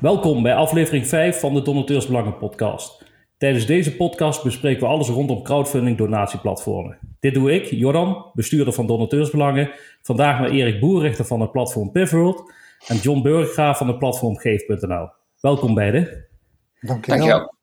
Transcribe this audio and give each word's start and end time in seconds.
Welkom 0.00 0.42
bij 0.42 0.54
aflevering 0.54 1.06
5 1.06 1.40
van 1.40 1.54
de 1.54 1.62
Donateursbelangen 1.62 2.36
podcast. 2.36 3.04
Tijdens 3.38 3.66
deze 3.66 3.96
podcast 3.96 4.42
bespreken 4.42 4.80
we 4.80 4.86
alles 4.86 5.08
rondom 5.08 5.42
crowdfunding 5.42 5.98
donatieplatformen. 5.98 6.98
Dit 7.20 7.34
doe 7.34 7.52
ik, 7.52 7.64
Jordan, 7.64 8.30
bestuurder 8.34 8.72
van 8.72 8.86
Donateursbelangen. 8.86 9.70
Vandaag 10.02 10.40
met 10.40 10.50
Erik 10.50 10.80
Boerrichter 10.80 11.24
van 11.24 11.40
het 11.40 11.52
platform 11.52 11.92
Pivworld 11.92 12.52
en 12.86 12.96
John 12.96 13.22
Burggraaf 13.22 13.78
van 13.78 13.88
het 13.88 13.98
platform 13.98 14.36
Geef.nl. 14.36 15.08
Welkom 15.40 15.74
beiden. 15.74 16.26
Dankjewel. 16.80 17.54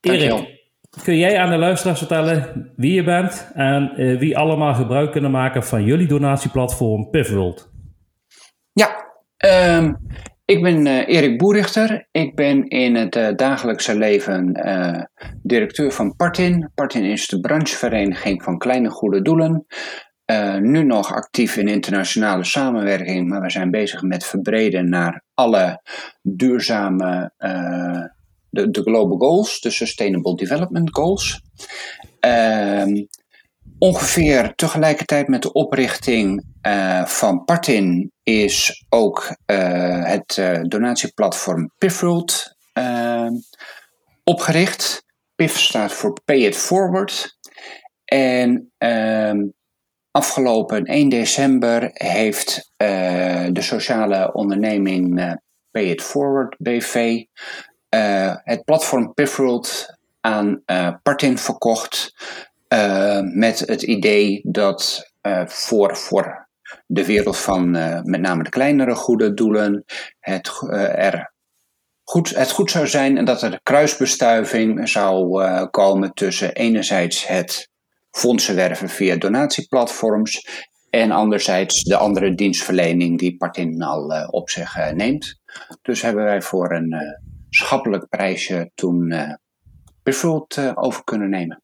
Erik, 0.00 0.60
kun 1.02 1.16
jij 1.16 1.38
aan 1.38 1.50
de 1.50 1.56
luisteraars 1.56 1.98
vertellen 1.98 2.72
wie 2.76 2.92
je 2.92 3.04
bent 3.04 3.50
en 3.54 3.92
uh, 3.96 4.18
wie 4.18 4.38
allemaal 4.38 4.74
gebruik 4.74 5.12
kunnen 5.12 5.30
maken 5.30 5.64
van 5.64 5.84
jullie 5.84 6.06
donatieplatform 6.06 7.10
Pivworld? 7.10 7.70
Ja, 8.72 9.12
um, 9.76 9.96
ik 10.48 10.62
ben 10.62 10.86
uh, 10.86 11.08
Erik 11.08 11.38
Boerichter. 11.38 12.08
Ik 12.10 12.34
ben 12.34 12.68
in 12.68 12.94
het 12.94 13.16
uh, 13.16 13.28
dagelijkse 13.36 13.96
leven 13.96 14.66
uh, 14.66 15.02
directeur 15.42 15.92
van 15.92 16.16
Partin. 16.16 16.70
Partin 16.74 17.04
is 17.04 17.26
de 17.26 17.40
branchevereniging 17.40 18.42
van 18.42 18.58
kleine 18.58 18.90
goede 18.90 19.22
doelen. 19.22 19.66
nu 20.60 20.82
nog 20.82 21.14
actief 21.14 21.56
in 21.56 21.68
internationale 21.68 22.44
samenwerking, 22.44 23.28
maar 23.28 23.40
we 23.40 23.50
zijn 23.50 23.70
bezig 23.70 24.02
met 24.02 24.24
verbreden 24.24 24.88
naar 24.88 25.24
alle 25.34 25.82
duurzame, 26.22 27.32
de, 28.50 28.70
de 28.70 28.82
Global 28.82 29.18
Goals, 29.18 29.60
de 29.60 29.70
Sustainable 29.70 30.34
Development 30.34 30.94
Goals. 30.94 31.40
Ongeveer 33.78 34.54
tegelijkertijd 34.54 35.28
met 35.28 35.42
de 35.42 35.52
oprichting 35.52 36.44
uh, 36.62 37.04
van 37.04 37.44
Partin 37.44 38.12
is 38.22 38.84
ook 38.88 39.36
uh, 39.46 40.04
het 40.04 40.36
uh, 40.36 40.60
donatieplatform 40.62 41.72
Pivworld 41.78 42.56
opgericht. 44.24 45.04
PIF 45.34 45.58
staat 45.58 45.92
voor 45.92 46.20
Pay 46.24 46.36
It 46.36 46.56
Forward. 46.56 47.36
En 48.04 48.72
ehm, 48.78 49.46
afgelopen 50.10 50.84
1 50.84 51.08
december 51.08 51.90
heeft 51.92 52.72
de 53.52 53.60
sociale 53.60 54.32
onderneming 54.32 55.36
Pay 55.70 55.84
It 55.84 56.02
Forward 56.02 56.56
BV 56.58 57.24
het 58.44 58.64
platform 58.64 59.14
Pivworld 59.14 59.96
aan 60.20 60.62
Partin 61.02 61.38
verkocht. 61.38 62.12
Met 63.32 63.58
het 63.58 63.82
idee 63.82 64.40
dat 64.44 65.10
voor, 65.46 65.96
voor 65.96 66.48
de 66.86 67.06
wereld 67.06 67.38
van 67.38 67.76
uh, 67.76 68.02
met 68.02 68.20
name 68.20 68.42
de 68.42 68.50
kleinere 68.50 68.94
goede 68.94 69.34
doelen 69.34 69.84
het, 70.18 70.50
uh, 70.62 71.04
er 71.04 71.32
goed, 72.02 72.36
het 72.36 72.50
goed 72.50 72.70
zou 72.70 72.86
zijn 72.86 73.18
en 73.18 73.24
dat 73.24 73.42
er 73.42 73.60
kruisbestuiving 73.62 74.88
zou 74.88 75.42
uh, 75.42 75.64
komen 75.70 76.12
tussen 76.12 76.54
enerzijds 76.54 77.26
het 77.26 77.70
fondsen 78.10 78.54
werven 78.54 78.88
via 78.88 79.16
donatieplatforms 79.16 80.48
en 80.90 81.10
anderzijds 81.10 81.82
de 81.82 81.96
andere 81.96 82.34
dienstverlening 82.34 83.18
die 83.18 83.36
Partin 83.36 83.82
al 83.82 84.26
op 84.30 84.50
zich 84.50 84.92
neemt. 84.92 85.40
Dus 85.82 86.02
hebben 86.02 86.24
wij 86.24 86.42
voor 86.42 86.72
een 86.72 86.94
schappelijk 87.50 88.08
prijsje 88.08 88.70
toen 88.74 89.14
bijvoorbeeld 90.02 90.76
over 90.76 91.04
kunnen 91.04 91.30
nemen. 91.30 91.62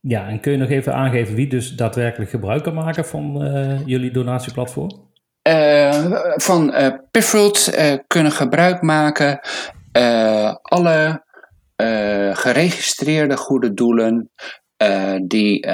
Ja, 0.00 0.28
en 0.28 0.40
kun 0.40 0.52
je 0.52 0.58
nog 0.58 0.68
even 0.68 0.94
aangeven 0.94 1.34
wie 1.34 1.46
dus 1.46 1.76
daadwerkelijk 1.76 2.30
gebruik 2.30 2.62
kan 2.62 2.74
maken 2.74 3.04
van 3.04 3.46
uh, 3.46 3.86
jullie 3.86 4.10
donatieplatform? 4.10 5.08
Uh, 5.48 6.20
van 6.34 6.74
uh, 6.74 7.94
kunnen 8.06 8.32
gebruik 8.32 8.82
maken 8.82 9.40
alle 10.62 11.24
geregistreerde 12.32 13.36
goede 13.36 13.74
doelen 13.74 14.30
die 15.22 15.66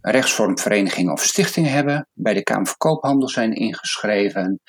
rechtsvormverenigingen 0.00 1.12
of 1.12 1.22
stichtingen 1.22 1.72
hebben, 1.72 2.08
bij 2.14 2.34
de 2.34 2.42
Kamer 2.42 2.66
van 2.66 2.76
Koophandel 2.76 3.28
zijn 3.28 3.52
ingeschreven 3.52 4.60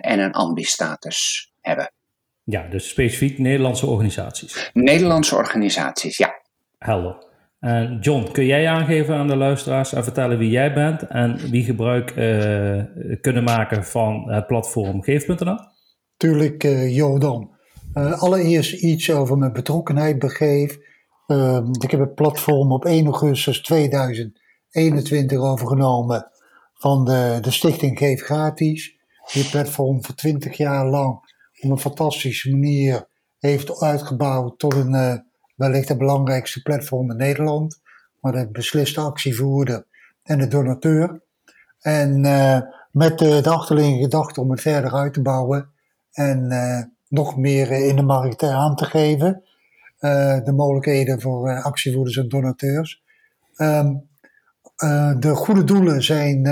en 0.00 0.18
een 0.18 0.32
ambi-status 0.32 1.50
hebben. 1.60 1.92
Ja, 2.44 2.66
dus 2.68 2.88
specifiek 2.88 3.38
Nederlandse 3.38 3.86
organisaties? 3.86 4.70
Nederlandse 4.72 5.36
organisaties, 5.36 6.16
ja. 6.16 6.42
Helder. 6.78 7.30
Uh, 7.62 8.00
John, 8.00 8.32
kun 8.32 8.46
jij 8.46 8.68
aangeven 8.68 9.16
aan 9.16 9.28
de 9.28 9.36
luisteraars 9.36 9.92
en 9.92 10.04
vertellen 10.04 10.38
wie 10.38 10.50
jij 10.50 10.72
bent 10.72 11.02
en 11.02 11.50
wie 11.50 11.64
gebruik 11.64 12.16
uh, 12.16 12.82
kunnen 13.20 13.44
maken 13.44 13.84
van 13.84 14.30
het 14.30 14.46
platform 14.46 15.02
Geef.nl? 15.02 15.58
Tuurlijk, 16.16 16.64
uh, 16.64 16.96
Jordan. 16.96 17.50
allereerst 17.94 18.82
iets 18.82 19.10
over 19.10 19.38
mijn 19.38 19.52
betrokkenheid 19.52 20.18
bij 20.18 20.28
Geef. 20.28 20.78
Ehm, 21.26 21.66
ik 21.80 21.90
heb 21.90 22.00
het 22.00 22.14
platform 22.14 22.72
op 22.72 22.84
1 22.84 23.04
augustus 23.04 23.62
2021 23.62 25.38
overgenomen 25.38 26.30
van 26.74 27.04
de, 27.04 27.38
de 27.40 27.50
stichting 27.50 27.98
Geef 27.98 28.22
Gratis. 28.22 28.96
Die 29.32 29.50
platform 29.50 30.04
voor 30.04 30.14
20 30.14 30.56
jaar 30.56 30.86
lang 30.86 31.14
op 31.60 31.70
een 31.70 31.78
fantastische 31.78 32.50
manier 32.50 33.08
heeft 33.38 33.80
uitgebouwd 33.80 34.58
tot 34.58 34.74
een 34.74 35.30
wellicht 35.62 35.88
het 35.88 35.98
belangrijkste 35.98 36.62
platform 36.62 37.10
in 37.10 37.16
Nederland, 37.16 37.80
maar 38.20 38.32
de 38.32 38.48
besliste 38.50 39.00
actievoerder 39.00 39.84
en 40.22 40.38
de 40.38 40.48
donateur. 40.48 41.20
En 41.80 42.24
uh, 42.24 42.60
met 42.90 43.18
de, 43.18 43.40
de 43.40 43.50
achterliggende 43.50 44.02
gedachte 44.02 44.40
om 44.40 44.50
het 44.50 44.60
verder 44.60 44.92
uit 44.92 45.14
te 45.14 45.22
bouwen 45.22 45.70
en 46.12 46.52
uh, 46.52 46.82
nog 47.08 47.36
meer 47.36 47.70
in 47.70 47.96
de 47.96 48.02
markt 48.02 48.42
aan 48.42 48.76
te 48.76 48.84
geven. 48.84 49.42
De 50.44 50.52
mogelijkheden 50.56 51.20
voor 51.20 51.62
actievoerders 51.62 52.16
en 52.16 52.28
donateurs. 52.28 53.02
Um, 53.56 54.08
de 55.18 55.34
goede 55.34 55.64
doelen 55.64 56.02
zijn 56.02 56.42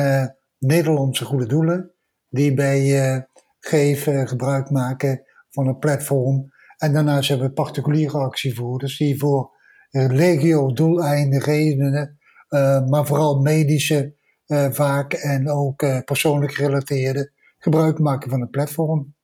Nederlandse 0.59 1.25
goede 1.25 1.47
doelen 1.47 1.91
die 2.29 2.55
bij 2.55 3.27
geven 3.61 4.29
gebruik 4.29 4.71
maken 4.71 5.23
van 5.51 5.67
een 5.67 5.79
platform 5.79 6.53
en 6.81 6.93
daarnaast 6.93 7.29
hebben 7.29 7.47
we 7.47 7.53
particuliere 7.53 8.19
actievoerders 8.19 8.99
die 8.99 9.19
voor 9.19 9.51
legio 9.91 10.73
doeleinden, 10.73 11.41
redenen, 11.41 12.19
uh, 12.49 12.87
maar 12.87 13.07
vooral 13.07 13.41
medische 13.41 14.15
uh, 14.47 14.71
vaak 14.71 15.13
en 15.13 15.51
ook 15.51 16.05
persoonlijk 16.05 16.53
gerelateerde 16.53 17.33
gebruik 17.59 17.99
maken 17.99 18.31
van 18.31 18.41
het 18.41 18.51
platform. 18.51 19.15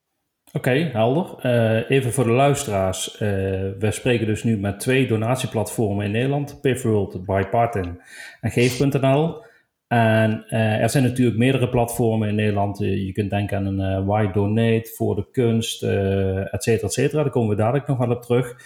Oké, 0.53 0.71
helder. 0.71 1.47
even 1.89 2.13
voor 2.13 2.25
de 2.25 2.31
luisteraars. 2.31 3.19
we 3.79 3.89
spreken 3.91 4.27
dus 4.27 4.45
nu 4.45 4.59
met 4.59 4.81
twee 4.81 5.07
donatieplatformen 5.07 6.05
in 6.05 6.11
Nederland. 6.11 6.61
Pivworld, 6.61 7.27
Bipartin 7.27 8.01
en 8.41 8.51
Geef.nl. 8.51 9.46
En 9.89 10.45
uh, 10.49 10.83
er 10.83 10.91
zijn 10.91 11.03
natuurlijk 11.03 11.37
meerdere 11.37 11.69
platformen 11.69 12.29
in 12.29 12.35
Nederland. 12.35 12.79
je 12.79 13.13
kunt 13.13 13.31
denken 13.31 13.57
aan 13.57 13.79
een 13.79 14.07
Why 14.07 14.31
Donate 14.33 14.91
voor 14.95 15.15
de 15.15 15.31
kunst, 15.31 15.83
et 15.83 16.63
cetera, 16.63 16.87
et 16.87 16.93
cetera. 16.93 17.23
Daar 17.23 17.31
komen 17.31 17.49
we 17.49 17.63
dadelijk 17.63 17.87
nog 17.87 17.99
wel 17.99 18.11
op 18.11 18.23
terug. 18.23 18.57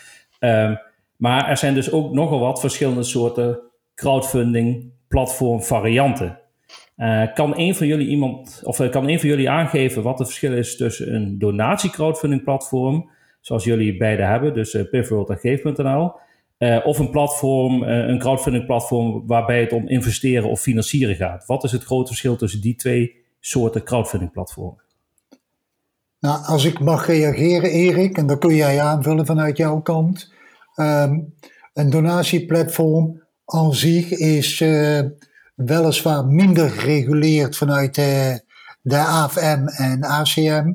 Um, 0.41 0.79
maar 1.17 1.49
er 1.49 1.57
zijn 1.57 1.75
dus 1.75 1.93
ook 1.93 2.13
nogal 2.13 2.41
wat 2.41 2.61
verschillende 2.61 3.03
soorten 3.03 3.61
crowdfunding 3.95 4.93
platform 5.09 5.63
varianten. 5.63 6.39
kan 7.35 7.59
een 7.59 7.75
van 7.75 7.87
jullie 7.87 8.09
iemand, 8.09 8.63
of 8.65 8.89
kan 8.89 9.09
een 9.09 9.21
van 9.21 9.29
jullie 9.29 9.51
aangeven 9.51 10.03
wat 10.03 10.19
het 10.19 10.29
verschil 10.29 10.53
is 10.53 10.77
tussen 10.77 11.15
een 11.15 11.39
donatie 11.39 11.91
crowdfunding 11.91 12.45
platform, 12.45 13.11
zoals 13.41 13.65
jullie 13.65 13.97
beide 13.97 14.23
hebben, 14.23 14.55
dus 14.55 14.75
uh, 14.75 14.83
en 14.93 16.15
uh, 16.61 16.87
of 16.87 16.99
een 16.99 17.11
platform, 17.11 17.83
uh, 17.83 17.89
een 17.89 18.19
crowdfunding 18.19 18.67
platform 18.67 19.27
waarbij 19.27 19.61
het 19.61 19.73
om 19.73 19.89
investeren 19.89 20.51
of 20.51 20.61
financieren 20.61 21.17
gaat. 21.17 21.47
Wat 21.47 21.65
is 21.65 21.73
het 21.73 21.85
grote 21.85 22.07
verschil 22.07 22.37
tussen 22.37 22.61
die 22.61 22.75
twee 22.75 23.17
soorten 23.41 23.85
crowdfunding 23.85 24.33
platformen? 24.33 24.83
Nou, 26.19 26.45
als 26.45 26.65
ik 26.65 26.81
mag 26.81 27.07
reageren, 27.07 27.71
Erik, 27.71 28.17
en 28.17 28.27
dan 28.27 28.39
kun 28.39 28.55
jij 28.55 28.81
aanvullen 28.81 29.27
vanuit 29.27 29.57
jouw 29.57 29.81
kant. 29.81 30.33
Um, 30.77 31.35
een 31.75 31.91
donatieplatform 31.91 33.23
aan 33.45 33.75
zich 33.75 34.11
is 34.11 34.61
uh, 34.61 35.01
weliswaar 35.55 36.27
minder 36.27 36.71
gereguleerd 36.71 37.57
vanuit 37.57 37.95
de, 37.95 38.43
de 38.83 38.99
AFM 38.99 39.67
en 39.67 40.05
ACM, 40.05 40.73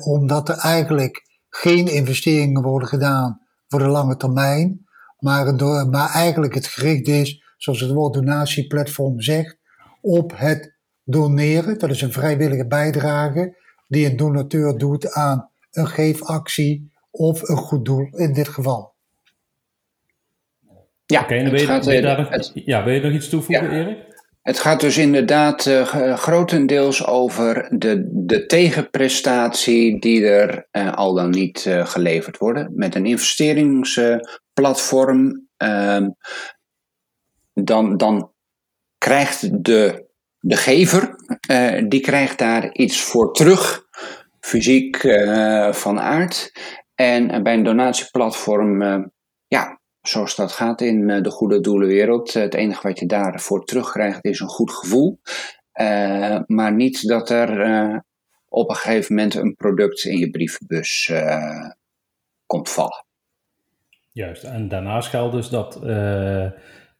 omdat 0.00 0.48
er 0.48 0.56
eigenlijk 0.56 1.26
geen 1.48 1.86
investeringen 1.88 2.62
worden 2.62 2.88
gedaan 2.88 3.40
voor 3.68 3.78
de 3.78 3.86
lange 3.86 4.16
termijn 4.16 4.85
maar, 5.18 5.56
door, 5.56 5.88
maar 5.88 6.10
eigenlijk 6.10 6.54
het 6.54 6.66
gericht 6.66 7.08
is, 7.08 7.42
zoals 7.56 7.80
het 7.80 7.90
woord 7.90 8.14
donatieplatform 8.14 9.20
zegt, 9.20 9.58
op 10.00 10.32
het 10.36 10.74
doneren. 11.04 11.78
Dat 11.78 11.90
is 11.90 12.02
een 12.02 12.12
vrijwillige 12.12 12.66
bijdrage 12.66 13.56
die 13.88 14.06
een 14.06 14.16
donateur 14.16 14.78
doet 14.78 15.12
aan 15.12 15.50
een 15.70 15.86
geefactie 15.86 16.90
of 17.10 17.48
een 17.48 17.56
goed 17.56 17.84
doel 17.84 18.08
in 18.10 18.32
dit 18.32 18.48
geval. 18.48 18.94
Ja, 21.06 21.20
Oké, 21.20 21.32
okay, 21.34 21.50
wil, 21.50 21.60
je, 21.60 21.80
wil, 21.84 21.92
je 21.92 22.00
daar 22.00 22.50
ja, 22.54 22.84
wil 22.84 22.94
je 22.94 23.00
nog 23.00 23.12
iets 23.12 23.28
toevoegen, 23.28 23.64
ja. 23.64 23.84
Erik? 23.84 24.05
Het 24.46 24.58
gaat 24.58 24.80
dus 24.80 24.96
inderdaad 24.96 25.66
uh, 25.66 26.16
grotendeels 26.16 27.06
over 27.06 27.78
de, 27.78 28.08
de 28.12 28.46
tegenprestatie 28.46 30.00
die 30.00 30.26
er 30.26 30.68
uh, 30.72 30.94
al 30.94 31.14
dan 31.14 31.30
niet 31.30 31.66
geleverd 31.68 32.38
worden. 32.38 32.72
Met 32.74 32.94
een 32.94 33.06
investeringsplatform, 33.06 35.48
ehm, 35.56 36.08
dan, 37.54 37.96
dan 37.96 38.32
krijgt 38.98 39.64
de, 39.64 40.06
de 40.38 40.56
gever, 40.56 41.14
die 41.88 42.00
krijgt 42.00 42.38
daar 42.38 42.72
iets 42.72 43.00
voor 43.00 43.32
terug, 43.32 43.82
fysiek 44.40 45.00
van 45.70 46.00
aard. 46.00 46.52
En 46.94 47.42
bij 47.42 47.54
een 47.54 47.64
donatieplatform, 47.64 48.82
ja, 49.46 49.75
zoals 50.08 50.36
dat 50.36 50.52
gaat 50.52 50.80
in 50.80 51.10
eh, 51.10 51.22
de 51.22 51.30
goede 51.30 51.60
doelenwereld. 51.60 52.32
Het 52.32 52.54
enige 52.54 52.88
wat 52.88 52.98
je 52.98 53.06
daarvoor 53.06 53.64
terugkrijgt 53.64 54.24
is 54.24 54.40
een 54.40 54.48
goed 54.48 54.70
gevoel. 54.70 55.20
Uh, 55.80 56.38
maar 56.46 56.74
niet 56.74 57.08
dat 57.08 57.30
er 57.30 57.66
uh, 57.66 57.98
op 58.48 58.68
een 58.68 58.76
gegeven 58.76 59.14
moment 59.14 59.34
een 59.34 59.54
product 59.54 60.04
in 60.04 60.18
je 60.18 60.30
brievenbus 60.30 61.08
uh, 61.12 61.70
komt 62.46 62.68
vallen. 62.68 63.04
Juist, 64.12 64.44
en 64.44 64.68
daarnaast 64.68 65.08
geldt 65.08 65.34
dus 65.34 65.48
dat 65.48 65.72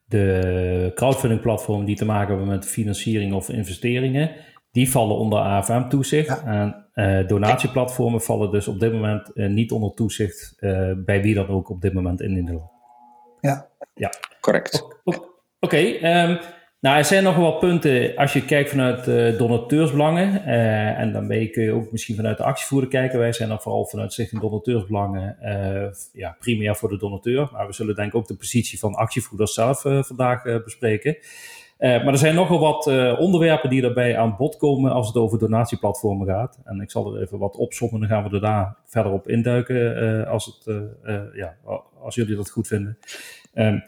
de 0.04 0.92
crowdfunding 0.94 1.40
platformen 1.40 1.86
die 1.86 1.96
te 1.96 2.04
maken 2.04 2.28
hebben 2.28 2.46
met 2.46 2.66
financiering 2.66 3.32
of 3.32 3.48
investeringen, 3.48 4.30
die 4.70 4.90
vallen 4.90 5.16
onder 5.16 5.38
AFM-toezicht. 5.38 6.42
Ja. 6.44 6.44
En 6.94 7.26
donatieplatformen 7.26 8.22
vallen 8.22 8.50
dus 8.50 8.68
op 8.68 8.80
dit 8.80 8.92
moment 8.92 9.34
niet 9.34 9.72
onder 9.72 9.94
toezicht 9.94 10.54
bij 10.96 11.22
wie 11.22 11.34
dan 11.34 11.48
ook 11.48 11.70
op 11.70 11.80
dit 11.80 11.92
moment 11.92 12.20
in 12.20 12.32
Nederland. 12.32 12.75
Ja, 13.46 13.68
ja. 13.94 14.12
correct. 14.40 14.82
Oké, 15.04 15.20
okay, 15.60 15.96
ehm, 15.96 16.36
nou 16.80 16.96
er 16.96 17.04
zijn 17.04 17.22
nog 17.22 17.36
wel 17.36 17.58
punten 17.58 18.16
als 18.16 18.32
je 18.32 18.44
kijkt 18.44 18.70
vanuit 18.70 19.08
uh, 19.08 19.38
donateursbelangen. 19.38 20.42
Uh, 20.46 20.98
en 20.98 21.12
dan 21.12 21.28
kun 21.28 21.62
je 21.62 21.72
ook 21.72 21.92
misschien 21.92 22.16
vanuit 22.16 22.36
de 22.36 22.44
actievoerder 22.44 22.90
kijken. 22.90 23.18
Wij 23.18 23.32
zijn 23.32 23.48
dan 23.48 23.60
vooral 23.60 23.86
vanuit 23.86 24.12
Stichting 24.12 24.40
Donateursbelangen 24.40 25.36
uh, 25.42 25.92
ja, 26.12 26.36
primair 26.38 26.76
voor 26.76 26.88
de 26.88 26.98
donateur. 26.98 27.48
Maar 27.52 27.66
we 27.66 27.72
zullen 27.72 27.94
denk 27.94 28.08
ik 28.08 28.14
ook 28.14 28.26
de 28.26 28.36
positie 28.36 28.78
van 28.78 28.94
actievoerders 28.94 29.54
zelf 29.54 29.80
vandaag 29.80 30.42
bespreken. 30.42 31.16
Maar 31.78 32.06
er 32.06 32.18
zijn 32.18 32.34
nogal 32.34 32.58
wat 32.58 32.86
onderwerpen 33.18 33.70
die 33.70 33.80
daarbij 33.80 34.18
aan 34.18 34.36
bod 34.38 34.56
komen 34.56 34.92
als 34.92 35.06
het 35.06 35.16
over 35.16 35.38
donatieplatformen 35.38 36.26
gaat. 36.26 36.58
En 36.64 36.80
ik 36.80 36.90
zal 36.90 37.14
er 37.14 37.22
even 37.22 37.38
wat 37.38 37.56
opzommen, 37.56 38.00
dan 38.00 38.08
gaan 38.08 38.28
we 38.28 38.34
er 38.34 38.40
daar 38.40 38.76
verder 38.86 39.12
op 39.12 39.28
induiken 39.28 40.26
als, 40.28 40.46
het, 40.46 40.80
ja, 41.34 41.56
als 42.02 42.14
jullie 42.14 42.36
dat 42.36 42.50
goed 42.50 42.66
vinden. 42.66 42.98
Um, 43.54 43.84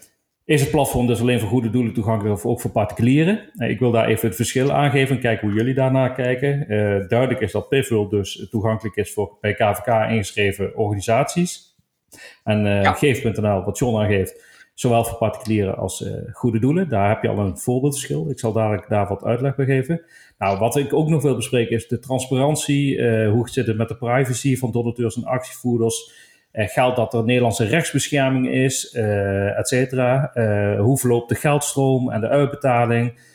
is 0.49 0.61
het 0.61 0.71
platform 0.71 1.07
dus 1.07 1.21
alleen 1.21 1.41
voor 1.41 1.49
goede 1.49 1.71
doelen 1.71 1.93
toegankelijk 1.93 2.35
of 2.35 2.47
ook 2.47 2.61
voor 2.61 2.71
particulieren? 2.71 3.51
Ik 3.59 3.79
wil 3.79 3.91
daar 3.91 4.07
even 4.07 4.27
het 4.27 4.37
verschil 4.37 4.73
aangeven 4.73 5.15
en 5.15 5.23
kijken 5.23 5.49
hoe 5.49 5.57
jullie 5.57 5.75
daarnaar 5.75 6.15
kijken. 6.15 6.65
Duidelijk 7.09 7.41
is 7.41 7.53
dat 7.53 7.69
PIFWorld 7.69 8.11
dus 8.11 8.47
toegankelijk 8.51 8.97
is 8.97 9.13
voor 9.13 9.37
bij 9.41 9.55
KVK 9.55 10.11
ingeschreven 10.11 10.77
organisaties. 10.77 11.77
En 12.45 12.65
ja. 12.65 12.93
Geef.nl, 12.93 13.65
wat 13.65 13.79
John 13.79 14.01
aangeeft, 14.01 14.58
zowel 14.81 15.05
voor 15.05 15.19
particulieren 15.19 15.77
als 15.77 16.05
goede 16.33 16.59
doelen. 16.59 16.89
Daar 16.89 17.09
heb 17.09 17.23
je 17.23 17.29
al 17.29 17.39
een 17.39 17.59
voorbeeldverschil. 17.59 18.31
Ik 18.31 18.39
zal 18.39 18.53
dadelijk 18.53 18.89
daar 18.89 19.09
wat 19.09 19.25
uitleg 19.25 19.57
bij 19.57 19.65
geven. 19.65 20.03
Nou, 20.39 20.59
wat 20.59 20.77
ik 20.77 20.93
ook 20.93 21.09
nog 21.09 21.23
wil 21.23 21.37
bespreken 21.37 21.77
is 21.77 21.89
de 21.89 21.99
transparantie. 21.99 23.03
hoe 23.29 23.49
zit 23.49 23.67
het 23.67 23.77
met 23.77 23.89
de 23.89 23.97
privacy 23.97 24.57
van 24.57 24.73
donateurs 24.73 25.17
en 25.17 25.25
actievoerders? 25.25 26.13
Uh, 26.53 26.69
geldt 26.69 26.97
dat 26.97 27.15
er 27.15 27.25
Nederlandse 27.25 27.65
rechtsbescherming 27.65 28.49
is, 28.49 28.95
uh, 28.95 29.59
et 29.59 29.69
cetera. 29.69 30.31
Uh, 30.35 30.81
hoe 30.81 30.99
verloopt 30.99 31.29
de 31.29 31.35
geldstroom 31.35 32.11
en 32.11 32.21
de 32.21 32.29
uitbetaling? 32.29 33.27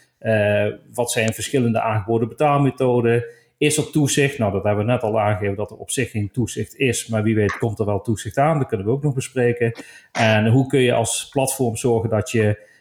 wat 0.93 1.11
zijn 1.11 1.33
verschillende 1.33 1.81
aangeboden 1.81 2.27
betaalmethoden? 2.27 3.25
Is 3.63 3.77
er 3.77 3.91
toezicht? 3.91 4.37
Nou, 4.37 4.51
dat 4.51 4.63
hebben 4.63 4.85
we 4.85 4.91
net 4.91 5.03
al 5.03 5.19
aangegeven 5.19 5.55
dat 5.55 5.71
er 5.71 5.77
op 5.77 5.91
zich 5.91 6.11
geen 6.11 6.31
toezicht 6.31 6.75
is, 6.75 7.07
maar 7.07 7.23
wie 7.23 7.35
weet 7.35 7.57
komt 7.57 7.79
er 7.79 7.85
wel 7.85 8.01
toezicht 8.01 8.37
aan. 8.37 8.59
Dat 8.59 8.67
kunnen 8.67 8.85
we 8.85 8.91
ook 8.91 9.03
nog 9.03 9.13
bespreken. 9.13 9.71
En 10.11 10.47
hoe 10.47 10.67
kun 10.67 10.79
je 10.79 10.93
als 10.93 11.29
platform 11.29 11.75
zorgen 11.75 12.09
dat 12.09 12.31
je 12.31 12.71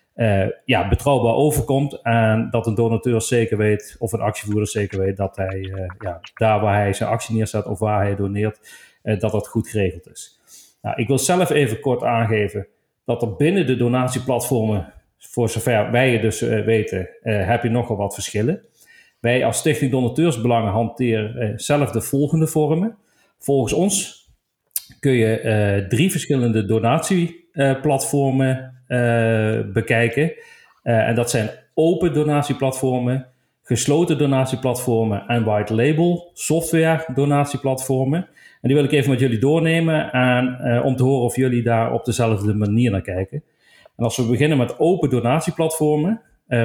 ja, 0.65 0.89
betrouwbaar 0.89 1.35
overkomt 1.35 2.01
en 2.03 2.49
dat 2.51 2.67
een 2.67 2.75
donateur 2.75 3.23
zeker 3.23 3.57
weet, 3.57 3.97
of 3.99 4.13
een 4.13 4.21
actievoerder 4.21 4.69
zeker 4.69 4.99
weet, 4.99 5.17
dat 5.17 5.37
hij 5.37 5.73
ja, 5.99 6.21
daar 6.35 6.61
waar 6.61 6.77
hij 6.77 6.93
zijn 6.93 7.11
actie 7.11 7.35
neerzet 7.35 7.67
of 7.67 7.79
waar 7.79 8.03
hij 8.03 8.17
doneert, 8.17 8.59
eh, 9.03 9.19
dat 9.19 9.33
dat 9.33 9.49
goed 9.49 9.69
geregeld 9.69 10.11
is. 10.11 10.41
Nou, 10.83 11.01
ik 11.01 11.07
wil 11.07 11.19
zelf 11.19 11.51
even 11.51 11.81
kort 11.81 12.03
aangeven 12.03 12.67
dat 13.05 13.23
er 13.23 13.37
binnen 13.37 13.67
de 13.67 13.77
donatieplatformen, 13.77 14.93
voor 15.19 15.49
zover 15.49 15.91
wij 15.91 16.13
het 16.13 16.23
dus 16.23 16.41
weten, 16.41 17.09
heb 17.23 17.63
je 17.63 17.71
nogal 17.71 17.97
wat 17.97 18.15
verschillen. 18.15 18.63
Wij 19.23 19.45
als 19.45 19.59
Stichting 19.59 19.91
Donateursbelangen 19.91 20.73
hanteren 20.73 21.61
zelf 21.61 21.91
de 21.91 22.01
volgende 22.01 22.47
vormen. 22.47 22.97
Volgens 23.39 23.73
ons 23.73 24.27
kun 25.01 25.13
je 25.13 25.85
drie 25.89 26.11
verschillende 26.11 26.65
donatieplatformen 26.65 28.83
bekijken. 29.73 30.33
en 30.83 31.15
dat 31.15 31.31
zijn 31.31 31.51
open 31.75 32.13
donatieplatformen, 32.13 33.27
gesloten 33.63 34.19
donatieplatformen 34.19 35.27
en 35.27 35.45
white 35.45 35.75
label 35.75 36.31
software 36.35 37.05
donatieplatformen. 37.15 38.29
En 38.61 38.69
die 38.69 38.75
wil 38.75 38.85
ik 38.85 38.93
even 38.93 39.11
met 39.11 39.21
jullie 39.21 39.39
doornemen 39.39 40.13
en, 40.13 40.83
om 40.83 40.97
te 40.97 41.05
horen 41.05 41.25
of 41.25 41.37
jullie 41.37 41.63
daar 41.63 41.93
op 41.93 42.05
dezelfde 42.05 42.55
manier 42.55 42.91
naar 42.91 43.03
kijken. 43.03 43.43
En 43.97 44.05
als 44.05 44.17
we 44.17 44.27
beginnen 44.27 44.59
met 44.59 44.79
open 44.79 45.11
donatieplatformen, 45.11 46.21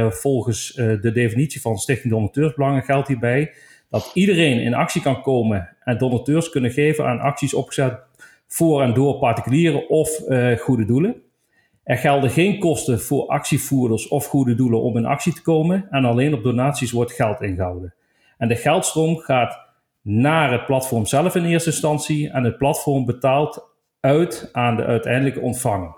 volgens 0.09 0.77
uh, 0.77 1.01
de 1.01 1.11
definitie 1.11 1.61
van 1.61 1.77
Stichting 1.77 2.13
Donateursbelangen 2.13 2.83
geldt 2.83 3.07
hierbij 3.07 3.53
dat 3.89 4.11
iedereen 4.13 4.59
in 4.59 4.73
actie 4.73 5.01
kan 5.01 5.21
komen 5.21 5.75
en 5.83 5.97
donateurs 5.97 6.49
kunnen 6.49 6.71
geven 6.71 7.05
aan 7.05 7.19
acties 7.19 7.53
opgezet 7.53 7.99
voor 8.47 8.81
en 8.81 8.93
door 8.93 9.17
particulieren 9.17 9.89
of 9.89 10.09
goede 10.59 10.85
doelen. 10.85 11.21
Er 11.83 11.97
gelden 11.97 12.29
geen 12.29 12.59
kosten 12.59 12.99
voor 12.99 13.27
actievoerders 13.27 14.07
of 14.07 14.25
goede 14.25 14.55
doelen 14.55 14.81
om 14.81 14.97
in 14.97 15.05
actie 15.05 15.33
te 15.33 15.41
komen 15.41 15.87
en 15.89 16.05
alleen 16.05 16.33
op 16.33 16.43
donaties 16.43 16.91
wordt 16.91 17.11
geld 17.11 17.41
ingehouden. 17.41 17.93
En 18.37 18.47
de 18.47 18.55
geldstroom 18.55 19.17
gaat 19.17 19.59
naar 20.01 20.51
het 20.51 20.65
platform 20.65 21.05
zelf 21.05 21.35
in 21.35 21.45
eerste 21.45 21.69
instantie 21.69 22.29
en 22.29 22.43
het 22.43 22.57
platform 22.57 23.05
betaalt 23.05 23.69
uit 23.99 24.49
aan 24.51 24.75
de 24.75 24.85
uiteindelijke 24.85 25.39
ontvanger. 25.39 25.96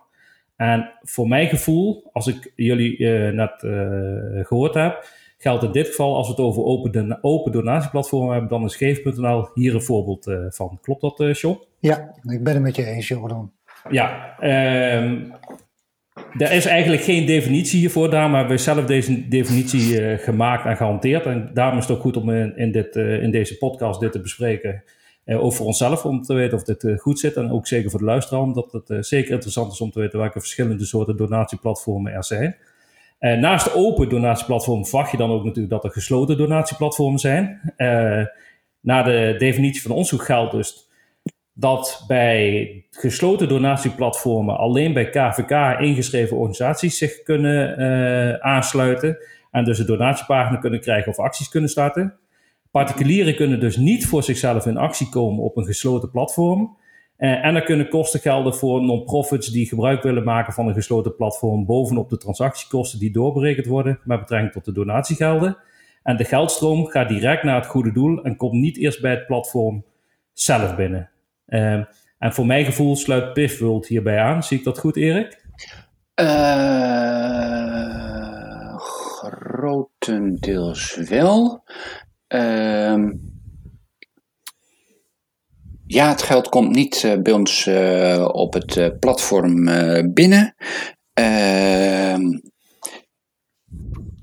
En 0.59 0.91
voor 1.01 1.27
mijn 1.27 1.47
gevoel, 1.47 2.09
als 2.11 2.27
ik 2.27 2.51
jullie 2.55 2.97
uh, 2.97 3.33
net 3.33 3.63
uh, 3.63 4.45
gehoord 4.45 4.73
heb, 4.73 5.05
geldt 5.37 5.63
in 5.63 5.71
dit 5.71 5.87
geval 5.87 6.15
als 6.15 6.27
we 6.27 6.33
het 6.33 6.41
over 6.41 6.63
open, 6.63 7.17
open 7.21 7.51
donatieplatformen 7.51 8.31
hebben, 8.31 8.49
dan 8.49 8.63
is 8.63 8.75
Geef.nl 8.75 9.49
hier 9.53 9.73
een 9.73 9.81
voorbeeld 9.81 10.27
uh, 10.27 10.45
van. 10.49 10.79
Klopt 10.81 11.01
dat, 11.01 11.39
John? 11.39 11.59
Ja, 11.79 12.15
ik 12.23 12.43
ben 12.43 12.53
het 12.53 12.63
met 12.63 12.75
je 12.75 12.85
eens, 12.85 13.07
Jordan. 13.07 13.51
Ja, 13.89 14.35
um, 15.01 15.33
er 16.37 16.51
is 16.51 16.65
eigenlijk 16.65 17.01
geen 17.01 17.25
definitie 17.25 17.79
hiervoor, 17.79 18.09
daarom 18.09 18.33
hebben 18.33 18.55
we 18.55 18.61
zelf 18.61 18.85
deze 18.85 19.27
definitie 19.27 20.01
uh, 20.01 20.17
gemaakt 20.17 20.65
en 20.65 20.77
gehanteerd. 20.77 21.25
En 21.25 21.49
daarom 21.53 21.77
is 21.77 21.87
het 21.87 21.95
ook 21.95 22.01
goed 22.01 22.17
om 22.17 22.29
in, 22.29 22.57
in, 22.57 22.71
dit, 22.71 22.95
uh, 22.95 23.23
in 23.23 23.31
deze 23.31 23.57
podcast 23.57 23.99
dit 23.99 24.11
te 24.11 24.21
bespreken. 24.21 24.83
Uh, 25.29 25.43
ook 25.43 25.53
voor 25.53 25.65
onszelf 25.65 26.05
om 26.05 26.21
te 26.21 26.33
weten 26.33 26.57
of 26.57 26.63
dit 26.63 27.01
goed 27.01 27.19
zit. 27.19 27.35
En 27.35 27.51
ook 27.51 27.67
zeker 27.67 27.89
voor 27.89 27.99
de 27.99 28.05
luisteraar, 28.05 28.41
omdat 28.41 28.71
het 28.71 29.05
zeker 29.05 29.31
interessant 29.31 29.71
is 29.71 29.81
om 29.81 29.91
te 29.91 29.99
weten 29.99 30.19
welke 30.19 30.39
verschillende 30.39 30.85
soorten 30.85 31.17
donatieplatformen 31.17 32.13
er 32.13 32.23
zijn. 32.23 32.55
naast 33.19 33.65
de 33.65 33.75
open 33.75 34.09
donatieplatform 34.09 34.85
verwacht 34.85 35.11
je 35.11 35.17
dan 35.17 35.31
ook 35.31 35.43
natuurlijk 35.43 35.73
dat 35.73 35.83
er 35.83 35.91
gesloten 35.91 36.37
donatieplatformen 36.37 37.19
zijn. 37.19 37.73
na 38.81 39.03
de 39.03 39.35
definitie 39.37 39.81
van 39.81 39.91
ons 39.91 40.11
geldt 40.11 40.51
dus 40.51 40.89
dat 41.59 42.03
bij 42.07 42.85
gesloten 42.91 43.47
donatieplatformen 43.47 44.57
alleen 44.57 44.93
bij 44.93 45.09
KVK 45.09 45.79
ingeschreven 45.79 46.37
organisaties 46.37 46.97
zich 46.97 47.23
kunnen 47.23 47.79
uh, 47.79 48.33
aansluiten 48.33 49.17
en 49.51 49.63
dus 49.63 49.79
een 49.79 49.85
donatiepagina 49.85 50.57
kunnen 50.57 50.79
krijgen 50.79 51.11
of 51.11 51.19
acties 51.19 51.49
kunnen 51.49 51.69
starten. 51.69 52.19
Particulieren 52.71 53.35
kunnen 53.35 53.59
dus 53.59 53.77
niet 53.77 54.07
voor 54.07 54.23
zichzelf 54.23 54.65
in 54.65 54.77
actie 54.77 55.09
komen 55.09 55.43
op 55.43 55.57
een 55.57 55.65
gesloten 55.65 56.11
platform. 56.11 56.77
Uh, 57.17 57.45
en 57.45 57.55
er 57.55 57.63
kunnen 57.63 57.89
kosten 57.89 58.19
gelden 58.19 58.55
voor 58.55 58.81
non-profits 58.81 59.47
die 59.47 59.67
gebruik 59.67 60.03
willen 60.03 60.23
maken 60.23 60.53
van 60.53 60.67
een 60.67 60.73
gesloten 60.73 61.15
platform 61.15 61.65
bovenop 61.65 62.09
de 62.09 62.17
transactiekosten 62.17 62.99
die 62.99 63.11
doorberekend 63.11 63.65
worden 63.65 63.99
met 64.03 64.19
betrekking 64.19 64.51
tot 64.51 64.65
de 64.65 64.71
donatiegelden. 64.71 65.57
En 66.03 66.17
de 66.17 66.23
geldstroom 66.23 66.85
gaat 66.85 67.09
direct 67.09 67.43
naar 67.43 67.55
het 67.55 67.65
goede 67.65 67.91
doel 67.91 68.23
en 68.23 68.35
komt 68.35 68.53
niet 68.53 68.77
eerst 68.77 69.01
bij 69.01 69.11
het 69.11 69.27
platform 69.27 69.85
zelf 70.33 70.75
binnen. 70.75 71.09
Uh, 71.47 71.73
en 72.17 72.33
voor 72.33 72.45
mijn 72.45 72.65
gevoel 72.65 72.95
sluit 72.95 73.33
Pivworld 73.33 73.87
hierbij 73.87 74.19
aan. 74.19 74.43
Zie 74.43 74.57
ik 74.57 74.63
dat 74.63 74.79
goed, 74.79 74.95
Erik? 74.95 75.45
Uh, 76.21 76.27
grotendeels 78.77 80.95
wel. 80.95 81.63
Uh, 82.33 83.09
ja, 85.87 86.09
het 86.09 86.21
geld 86.21 86.49
komt 86.49 86.75
niet 86.75 87.03
uh, 87.05 87.21
bij 87.21 87.33
ons 87.33 87.65
uh, 87.65 88.29
op 88.31 88.53
het 88.53 88.99
platform 88.99 89.65
binnen. 90.13 90.55
Ehm, 91.13 92.21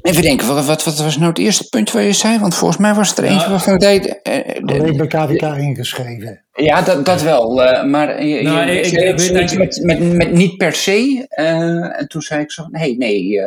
Even 0.06 0.22
denken, 0.22 0.46
wat, 0.46 0.66
wat, 0.66 0.84
wat, 0.84 0.98
was 0.98 1.16
nou 1.16 1.28
het 1.28 1.38
eerste 1.38 1.68
punt 1.68 1.92
waar 1.92 2.02
je 2.02 2.12
zei? 2.12 2.38
Want 2.38 2.54
volgens 2.54 2.80
mij 2.80 2.94
was 2.94 3.08
het 3.08 3.18
er 3.18 3.24
eentje 3.24 3.50
waarvan 3.50 3.74
ik 3.74 3.80
deed. 3.80 4.20
Alleen 4.62 4.96
bij 4.96 5.06
KVK 5.06 5.42
ingeschreven. 5.42 6.44
Ja, 6.52 6.82
dat, 6.82 7.04
dat 7.04 7.22
wel. 7.22 7.62
Uh, 7.62 7.84
maar 7.84 8.24
je, 8.24 8.42
nou, 8.42 8.70
je, 8.70 8.80
ik, 8.80 8.92
ik, 8.92 9.20
ik 9.20 9.28
weet 9.28 9.58
met, 9.58 9.80
met, 9.82 10.12
met 10.12 10.32
niet 10.32 10.56
per 10.56 10.72
se. 10.72 11.26
Uh, 11.38 12.00
en 12.00 12.08
toen 12.08 12.22
zei 12.22 12.42
ik 12.42 12.52
zo: 12.52 12.66
nee, 12.70 12.96
nee, 12.96 13.40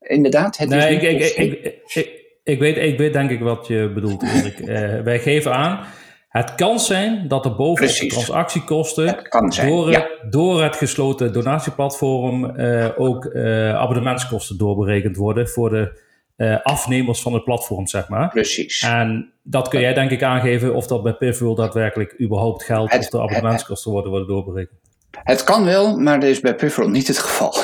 inderdaad. 0.00 0.56
Het 0.56 0.68
nee, 0.68 0.96
is 0.96 1.34
ik, 1.34 1.60
ik, 1.94 2.17
ik, 2.48 2.58
weet, 2.58 2.76
ik 2.76 2.98
weet 2.98 3.12
denk 3.12 3.30
ik 3.30 3.40
wat 3.40 3.66
je 3.66 3.90
bedoelt, 3.94 4.22
Erik. 4.34 4.58
wij 5.04 5.18
geven 5.18 5.54
aan. 5.54 5.86
Het 6.28 6.54
kan 6.54 6.80
zijn 6.80 7.28
dat 7.28 7.44
er 7.44 7.56
bovenop 7.56 7.94
de 7.94 8.06
transactiekosten 8.06 9.26
door, 9.66 9.90
ja. 9.90 10.08
door, 10.30 10.62
het 10.62 10.76
gesloten 10.76 11.32
donatieplatform 11.32 12.44
uh, 12.44 12.88
ook 12.96 13.24
uh, 13.24 13.74
abonnementskosten 13.74 14.58
doorberekend 14.58 15.16
worden 15.16 15.48
voor 15.48 15.70
de 15.70 16.00
uh, 16.36 16.56
afnemers 16.62 17.22
van 17.22 17.32
het 17.34 17.44
platform, 17.44 17.86
zeg 17.86 18.08
maar. 18.08 18.28
Precies. 18.28 18.82
En 18.82 19.32
dat 19.42 19.68
kun 19.68 19.80
jij 19.80 19.94
denk 19.94 20.10
ik 20.10 20.22
aangeven 20.22 20.74
of 20.74 20.86
dat 20.86 21.02
bij 21.02 21.14
Pivotal 21.14 21.54
daadwerkelijk 21.54 22.20
überhaupt 22.20 22.64
geldt 22.64 22.98
of 22.98 23.08
de 23.08 23.20
abonnementskosten 23.20 23.90
worden, 23.90 24.10
worden 24.10 24.28
doorberekend. 24.28 24.78
Het 25.22 25.44
kan 25.44 25.64
wel, 25.64 25.98
maar 25.98 26.20
dat 26.20 26.28
is 26.28 26.40
bij 26.40 26.54
Pivotal 26.54 26.90
niet 26.90 27.06
het 27.06 27.18
geval. 27.18 27.54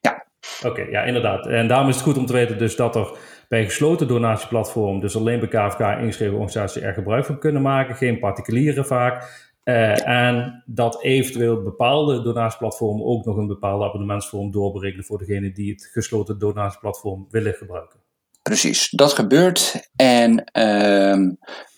ja. 0.00 0.26
Oké, 0.64 0.82
ja 0.82 1.02
inderdaad. 1.02 1.46
En 1.46 1.68
daarom 1.68 1.88
is 1.88 1.94
het 1.94 2.04
goed 2.04 2.18
om 2.18 2.26
te 2.26 2.32
weten 2.32 2.58
dus 2.58 2.76
dat 2.76 2.96
er 2.96 3.10
bij 3.50 3.60
een 3.60 3.68
gesloten 3.68 4.08
donatieplatform, 4.08 5.00
dus 5.00 5.16
alleen 5.16 5.40
bij 5.40 5.48
KVK 5.48 5.80
ingeschreven 5.80 6.34
organisaties 6.34 6.82
er 6.82 6.92
gebruik 6.92 7.24
van 7.24 7.38
kunnen 7.38 7.62
maken, 7.62 7.94
geen 7.94 8.18
particulieren 8.18 8.86
vaak. 8.86 9.48
Uh, 9.64 10.08
en 10.08 10.62
dat 10.66 11.02
eventueel 11.02 11.62
bepaalde 11.62 12.22
donatieplatformen 12.22 13.06
ook 13.06 13.24
nog 13.24 13.36
een 13.36 13.46
bepaalde 13.46 13.84
abonnementsvorm 13.84 14.50
doorberekenen 14.50 15.04
voor 15.04 15.18
degene 15.18 15.52
die 15.52 15.72
het 15.72 15.90
gesloten 15.92 16.38
donatieplatform 16.38 17.26
willen 17.30 17.54
gebruiken. 17.54 18.00
Precies, 18.42 18.90
dat 18.90 19.12
gebeurt. 19.12 19.88
En 19.96 20.50
uh, 20.58 21.28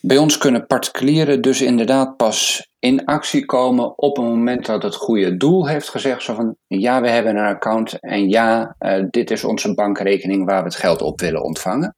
bij 0.01 0.19
ons 0.19 0.39
kunnen 0.39 0.67
particulieren 0.67 1.43
dus 1.43 1.61
inderdaad 1.61 2.17
pas 2.17 2.69
in 2.79 3.05
actie 3.05 3.45
komen 3.45 3.99
op 3.99 4.17
het 4.17 4.27
moment 4.27 4.67
dat 4.67 4.83
het 4.83 4.95
goede 4.95 5.37
doel 5.37 5.69
heeft 5.69 5.89
gezegd. 5.89 6.23
Zo 6.23 6.35
van 6.35 6.57
ja, 6.67 7.01
we 7.01 7.09
hebben 7.09 7.37
een 7.37 7.55
account 7.55 8.01
en 8.01 8.29
ja, 8.29 8.77
uh, 8.81 9.05
dit 9.11 9.31
is 9.31 9.45
onze 9.45 9.75
bankrekening 9.75 10.45
waar 10.45 10.59
we 10.63 10.69
het 10.69 10.77
geld 10.77 11.03
op 11.03 11.21
willen 11.21 11.43
ontvangen. 11.43 11.97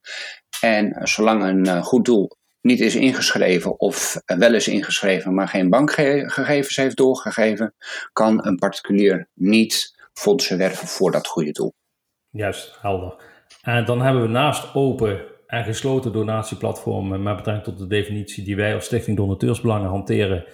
En 0.61 1.01
zolang 1.03 1.43
een 1.43 1.67
uh, 1.67 1.83
goed 1.83 2.05
doel 2.05 2.31
niet 2.61 2.81
is 2.81 2.95
ingeschreven 2.95 3.81
of 3.81 4.23
wel 4.25 4.55
is 4.55 4.69
ingeschreven, 4.69 5.35
maar 5.35 5.49
geen 5.49 5.71
bankgegevens 5.71 6.77
heeft 6.77 6.97
doorgegeven, 6.97 7.75
kan 8.13 8.47
een 8.47 8.57
particulier 8.57 9.29
niet 9.35 9.95
fondsen 10.13 10.59
werven 10.59 10.89
voor 10.89 11.11
dat 11.11 11.27
goede 11.27 11.51
doel. 11.51 11.75
Juist, 12.31 12.79
helder. 12.81 13.34
En 13.65 13.85
dan 13.85 14.03
hebben 14.03 14.23
we 14.23 14.29
naast 14.29 14.75
open 14.75 15.21
en 15.47 15.65
gesloten 15.65 16.13
donatieplatformen 16.13 17.23
met 17.23 17.37
betrekking 17.37 17.65
tot 17.65 17.79
de 17.79 17.87
definitie 17.87 18.45
die 18.45 18.57
wij 18.57 18.75
als 18.75 18.85
Stichting 18.85 19.17
Donateursbelangen 19.17 19.89
hanteren, 19.89 20.45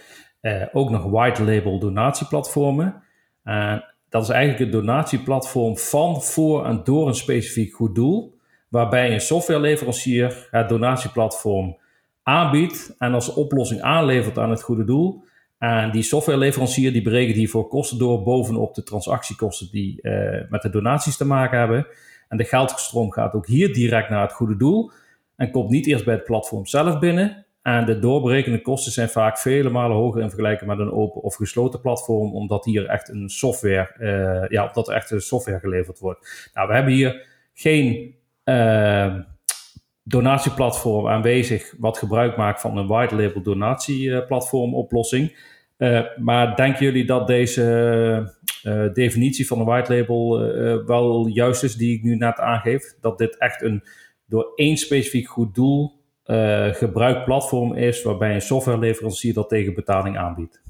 eh, 0.40 0.62
ook 0.72 0.90
nog 0.90 1.04
white 1.04 1.44
label 1.44 1.78
donatieplatformen. 1.78 3.02
En 3.44 3.84
dat 4.08 4.22
is 4.22 4.28
eigenlijk 4.28 4.64
een 4.64 4.80
donatieplatform 4.80 5.78
van, 5.78 6.22
voor 6.22 6.64
en 6.64 6.80
door 6.84 7.08
een 7.08 7.14
specifiek 7.14 7.74
goed 7.74 7.94
doel, 7.94 8.38
waarbij 8.68 9.12
een 9.12 9.20
softwareleverancier 9.20 10.48
het 10.50 10.68
donatieplatform 10.68 11.78
aanbiedt 12.22 12.94
en 12.98 13.14
als 13.14 13.34
oplossing 13.34 13.80
aanlevert 13.80 14.38
aan 14.38 14.50
het 14.50 14.62
goede 14.62 14.84
doel. 14.84 15.24
En 15.58 15.90
die 15.90 16.02
softwareleverancier 16.02 16.92
die 16.92 17.02
berekent 17.02 17.36
hiervoor 17.36 17.68
kosten 17.68 17.98
door 17.98 18.22
bovenop 18.22 18.74
de 18.74 18.82
transactiekosten 18.82 19.68
die 19.70 19.98
uh, 20.02 20.40
met 20.48 20.62
de 20.62 20.70
donaties 20.70 21.16
te 21.16 21.26
maken 21.26 21.58
hebben. 21.58 21.86
En 22.30 22.37
de 22.37 22.44
geldstroom 22.44 23.12
gaat 23.12 23.34
ook 23.34 23.46
hier 23.46 23.72
direct 23.72 24.08
naar 24.08 24.22
het 24.22 24.32
goede 24.32 24.56
doel 24.56 24.90
en 25.37 25.50
komt 25.50 25.70
niet 25.70 25.87
eerst 25.87 26.04
bij 26.04 26.14
het 26.14 26.25
platform 26.25 26.66
zelf 26.66 26.99
binnen. 26.99 27.46
En 27.62 27.84
de 27.84 27.99
doorberekende 27.99 28.62
kosten 28.62 28.92
zijn 28.92 29.08
vaak 29.08 29.38
vele 29.38 29.70
malen 29.70 29.96
hoger 29.96 30.20
in 30.20 30.28
vergelijking 30.28 30.70
met 30.70 30.78
een 30.78 30.92
open 30.92 31.22
of 31.22 31.34
gesloten 31.34 31.80
platform, 31.80 32.34
omdat 32.34 32.64
hier 32.64 32.87
echt 32.87 33.08
een 33.08 33.28
software, 33.28 33.90
uh, 33.99 34.49
ja, 34.49 34.66
omdat 34.66 34.90
echt 34.90 35.10
een 35.10 35.20
software 35.20 35.58
geleverd 35.58 35.99
wordt. 35.99 36.50
Nou, 36.54 36.68
we 36.68 36.75
hebben 36.75 36.92
hier 36.92 37.26
geen 37.54 38.14
uh, 38.44 39.14
donatieplatform 40.02 41.08
aanwezig 41.08 41.75
wat 41.78 41.99
gebruik 41.99 42.37
maakt 42.37 42.60
van 42.60 42.76
een 42.76 42.87
white 42.87 43.14
label 43.14 43.42
donatieplatform 43.42 44.75
oplossing. 44.75 45.49
Uh, 45.78 46.00
maar 46.16 46.56
denken 46.56 46.84
jullie 46.84 47.04
dat 47.04 47.26
deze 47.26 48.34
uh, 48.62 48.92
definitie 48.92 49.46
van 49.46 49.58
een 49.58 49.66
white 49.66 49.96
label 49.96 50.54
uh, 50.56 50.86
wel 50.86 51.26
juist 51.26 51.62
is 51.62 51.74
die 51.74 51.96
ik 51.96 52.02
nu 52.02 52.16
net 52.16 52.38
aangeef? 52.38 52.94
Dat 53.00 53.18
dit 53.18 53.38
echt 53.38 53.62
een 53.62 53.84
door 54.26 54.52
één 54.54 54.76
specifiek 54.76 55.28
goed 55.28 55.54
doel 55.54 55.98
gebruikt 56.72 57.24
platform 57.24 57.74
is 57.74 58.02
waarbij 58.02 58.34
een 58.34 58.40
softwareleverancier 58.40 59.34
dat 59.34 59.48
tegen 59.48 59.74
betaling 59.74 60.18
aanbiedt? 60.18 60.60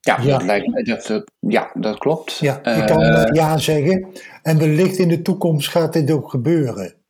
Ja, 0.00 0.20
ja. 0.22 0.38
Dat, 0.38 0.42
lijkt, 0.46 0.86
dat, 0.86 1.06
dat, 1.06 1.30
ja 1.38 1.70
dat 1.74 1.98
klopt. 1.98 2.38
Ja, 2.38 2.64
ik 2.64 2.86
kan 2.86 3.00
ja 3.32 3.58
zeggen. 3.58 4.08
En 4.42 4.58
wellicht 4.58 4.98
in 4.98 5.08
de 5.08 5.22
toekomst 5.22 5.68
gaat 5.68 5.92
dit 5.92 6.10
ook 6.10 6.30
gebeuren 6.30 7.02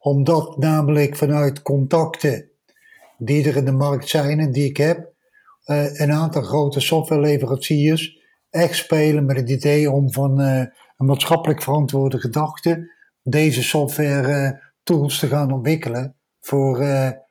omdat 0.00 0.58
namelijk 0.58 1.16
vanuit 1.16 1.62
contacten 1.62 2.50
die 3.18 3.48
er 3.48 3.56
in 3.56 3.64
de 3.64 3.72
markt 3.72 4.08
zijn 4.08 4.40
en 4.40 4.52
die 4.52 4.68
ik 4.68 4.76
heb, 4.76 5.12
uh, 5.66 6.00
een 6.00 6.12
aantal 6.12 6.42
grote 6.42 6.80
softwareleveranciers 6.80 8.19
echt 8.50 8.76
spelen 8.76 9.24
met 9.24 9.36
het 9.36 9.50
idee 9.50 9.90
om 9.90 10.12
van 10.12 10.40
uh, 10.40 10.58
een 10.96 11.06
maatschappelijk 11.06 11.62
verantwoorde 11.62 12.18
gedachte 12.18 12.92
deze 13.22 13.62
software 13.62 14.28
uh, 14.28 14.50
tools 14.82 15.18
te 15.18 15.26
gaan 15.26 15.52
ontwikkelen 15.52 16.14
voor 16.40 16.84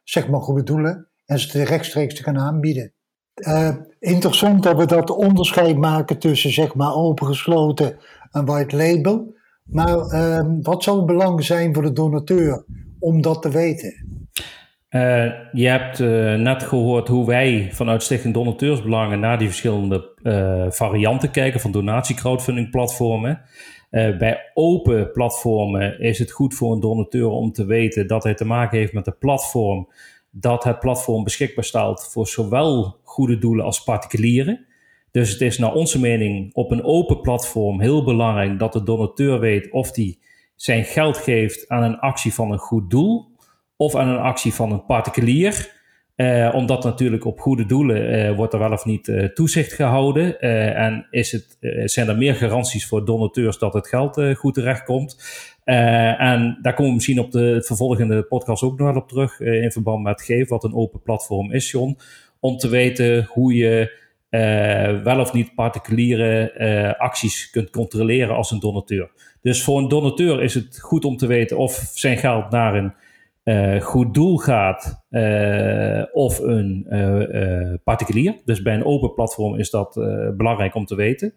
zeg 0.03 0.29
maar 0.29 0.41
goede 0.41 0.63
doelen 0.63 1.07
en 1.25 1.39
ze 1.39 1.63
rechtstreeks 1.63 2.15
te 2.15 2.23
gaan 2.23 2.38
aanbieden. 2.38 2.93
interessant 3.99 4.63
dat 4.63 4.77
we 4.77 4.85
dat 4.85 5.09
onderscheid 5.09 5.77
maken 5.77 6.19
tussen 6.19 6.51
zeg 6.51 6.75
maar 6.75 6.93
opengesloten 6.93 7.97
en 8.31 8.45
white 8.45 8.75
label. 8.75 9.38
Maar 9.63 9.99
ehm, 9.99 10.61
wat 10.61 10.83
zou 10.83 10.97
het 10.97 11.05
belang 11.05 11.43
zijn 11.43 11.73
voor 11.73 11.83
de 11.83 11.93
donateur 11.93 12.65
om 12.99 13.21
dat 13.21 13.41
te 13.41 13.49
weten? 13.49 14.18
Uh, 14.89 15.25
je 15.51 15.67
hebt 15.67 16.00
uh, 16.00 16.36
net 16.36 16.63
gehoord 16.63 17.08
hoe 17.08 17.25
wij 17.25 17.69
vanuit 17.72 18.03
Stichting 18.03 18.34
Donateursbelangen 18.34 19.19
naar 19.19 19.38
die 19.38 19.48
verschillende 19.48 20.10
uh, 20.24 20.65
varianten 20.69 21.31
kijken 21.31 21.60
van 21.60 21.72
donatie-crowdfunding 21.72 22.69
platformen. 22.69 23.41
bij 23.89 24.51
open 24.53 25.12
platformen 25.12 26.00
is 26.00 26.19
het 26.19 26.31
goed 26.31 26.53
voor 26.53 26.74
een 26.74 26.79
donateur 26.79 27.27
om 27.27 27.51
te 27.51 27.65
weten 27.65 28.08
dat 28.08 28.24
hij 28.24 28.34
te 28.34 28.46
maken 28.46 28.77
heeft 28.77 28.93
met 28.93 29.08
een 29.08 29.17
platform, 29.17 29.88
dat 30.31 30.63
het 30.63 30.79
platform 30.79 31.24
beschikbaar 31.24 31.63
staat 31.63 32.12
voor 32.12 32.27
zowel 32.27 33.00
goede 33.03 33.38
doelen 33.38 33.65
als 33.65 33.84
particulieren. 33.84 34.65
Dus 35.12 35.31
het 35.31 35.41
is 35.41 35.58
naar 35.58 35.74
onze 35.74 36.00
mening 36.00 36.53
op 36.53 36.72
een 36.72 36.84
open 36.84 37.22
platform 37.22 37.81
heel 37.81 38.03
belangrijk 38.03 38.60
dat 38.60 38.74
de 38.74 38.84
donateur 38.84 39.39
weet 39.39 39.72
of 39.72 39.96
hij 39.96 40.17
zijn 40.55 40.84
geld 40.84 41.17
geeft 41.17 41.69
aan 41.69 41.84
een 41.84 42.00
actie 42.00 42.34
van 42.34 42.51
een 42.51 42.58
goed 42.58 42.89
doel 42.89 43.28
of 43.79 43.95
aan 43.95 44.07
een 44.07 44.19
actie 44.19 44.53
van 44.53 44.71
een 44.71 44.86
particulier. 44.86 45.77
Uh, 46.15 46.53
omdat 46.53 46.83
natuurlijk 46.83 47.25
op 47.25 47.39
goede 47.39 47.65
doelen 47.65 48.29
uh, 48.29 48.36
wordt 48.36 48.53
er 48.53 48.59
wel 48.59 48.71
of 48.71 48.86
niet 48.86 49.07
uh, 49.07 49.25
toezicht 49.25 49.74
gehouden. 49.74 50.39
en 50.75 51.07
is 51.12 51.31
het, 51.31 51.57
zijn 51.91 52.07
er 52.07 52.17
meer 52.17 52.36
garanties 52.36 52.88
voor 52.88 53.05
donateurs 53.05 53.57
dat 53.57 53.74
het 53.74 53.88
geld 53.88 54.21
goed 54.36 54.53
terechtkomt. 54.53 55.17
en 55.63 56.57
daar 56.62 56.74
komen 56.74 56.88
we 56.88 56.93
misschien 56.93 57.19
op 57.19 57.31
de 57.31 57.63
vervolgende 57.65 58.24
podcast 58.24 58.63
ook 58.63 58.77
nog 58.77 58.88
wel 58.88 59.01
op 59.01 59.07
terug. 59.07 59.39
in 59.39 59.71
verband 59.71 60.03
met 60.03 60.21
Geef, 60.21 60.50
wat 60.50 60.63
een 60.63 60.75
open 60.75 61.01
platform 61.01 61.51
is, 61.51 61.71
John. 61.71 61.98
Om 62.39 62.57
te 62.57 62.69
weten 62.69 63.25
hoe 63.29 63.53
je 63.53 63.98
wel 65.03 65.19
of 65.19 65.33
niet 65.33 65.55
particuliere 65.55 66.95
acties 66.98 67.50
kunt 67.50 67.69
controleren 67.69 68.36
als 68.36 68.51
een 68.51 68.59
donateur. 68.59 69.12
Dus 69.41 69.63
voor 69.63 69.77
een 69.77 69.88
donateur 69.88 70.43
is 70.43 70.53
het 70.53 70.79
goed 70.79 71.05
om 71.05 71.17
te 71.17 71.27
weten 71.27 71.57
of 71.57 71.91
zijn 71.93 72.17
geld 72.17 72.50
naar 72.50 72.75
een 72.75 72.93
uh, 73.49 73.81
goed 73.81 74.13
doel 74.13 74.37
gaat 74.37 75.05
of 76.13 76.39
een 76.39 76.87
particulier. 77.83 78.35
Dus 78.45 78.61
bij 78.61 78.73
een 78.73 78.85
open 78.85 79.13
platform 79.13 79.59
is 79.59 79.69
dat 79.69 79.93
belangrijk 80.37 80.75
om 80.75 80.85
te 80.85 80.95
weten. 80.95 81.33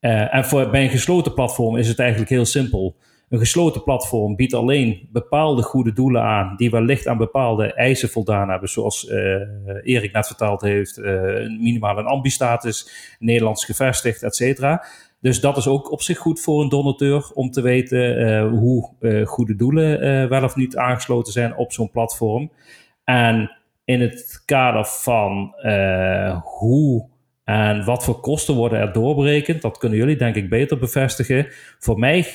en 0.00 0.44
voor, 0.44 0.70
bij 0.70 0.82
een 0.82 0.90
gesloten 0.90 1.34
platform 1.34 1.76
is 1.76 1.88
het 1.88 1.98
eigenlijk 1.98 2.30
heel 2.30 2.44
simpel. 2.44 2.96
Een 3.28 3.38
gesloten 3.38 3.82
platform 3.82 4.36
biedt 4.36 4.54
alleen 4.54 5.08
bepaalde 5.12 5.62
goede 5.62 5.92
doelen 5.92 6.22
aan 6.22 6.56
die 6.56 6.70
wellicht 6.70 7.06
aan 7.06 7.18
bepaalde 7.18 7.72
eisen 7.72 8.08
voldaan 8.08 8.48
hebben, 8.48 8.68
zoals 8.68 9.08
Erik 9.82 10.12
net 10.12 10.26
verteld 10.26 10.60
heeft, 10.60 10.96
minimaal 11.60 11.98
een 11.98 12.06
ambistatus, 12.06 12.90
Nederlands 13.18 13.64
gevestigd, 13.64 14.22
et 14.22 14.36
cetera. 14.36 14.84
Dus 15.20 15.40
dat 15.40 15.56
is 15.56 15.66
ook 15.66 15.92
op 15.92 16.02
zich 16.02 16.18
goed 16.18 16.40
voor 16.40 16.62
een 16.62 16.68
donateur 16.68 17.30
om 17.34 17.50
te 17.50 17.60
weten 17.60 18.20
uh, 18.20 18.50
hoe 18.50 18.90
goede 19.24 19.56
doelen 19.56 20.28
wel 20.28 20.44
of 20.44 20.56
niet 20.56 20.76
aangesloten 20.76 21.32
zijn 21.32 21.56
op 21.56 21.72
zo'n 21.72 21.90
platform. 21.90 22.50
En 23.04 23.50
in 23.84 24.00
het 24.00 24.42
kader 24.44 24.84
van 24.84 25.54
hoe 26.42 27.08
en 27.44 27.84
wat 27.84 28.04
voor 28.04 28.20
kosten 28.20 28.54
worden 28.54 28.78
er 28.78 28.92
doorberekend, 28.92 29.62
dat 29.62 29.78
kunnen 29.78 29.98
jullie 29.98 30.16
denk 30.16 30.34
ik 30.34 30.48
beter 30.48 30.78
bevestigen. 30.78 31.46
Voor 31.78 31.98
mij 31.98 32.26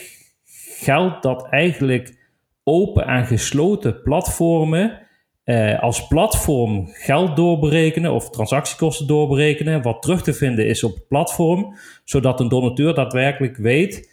geldt 0.80 1.24
dat 1.24 1.48
eigenlijk 1.50 2.18
open 2.64 3.06
en 3.08 3.26
gesloten 3.26 4.02
platformen 4.02 5.03
eh, 5.44 5.80
als 5.80 6.08
platform 6.08 6.88
geld 6.88 7.36
doorberekenen 7.36 8.14
of 8.14 8.30
transactiekosten 8.30 9.08
doorberekenen, 9.08 9.82
wat 9.82 10.02
terug 10.02 10.24
te 10.24 10.34
vinden 10.34 10.68
is 10.68 10.84
op 10.84 10.94
het 10.94 11.08
platform, 11.08 11.78
zodat 12.04 12.40
een 12.40 12.50
donateur 12.50 12.94
daadwerkelijk 12.94 13.58
weet. 13.58 14.12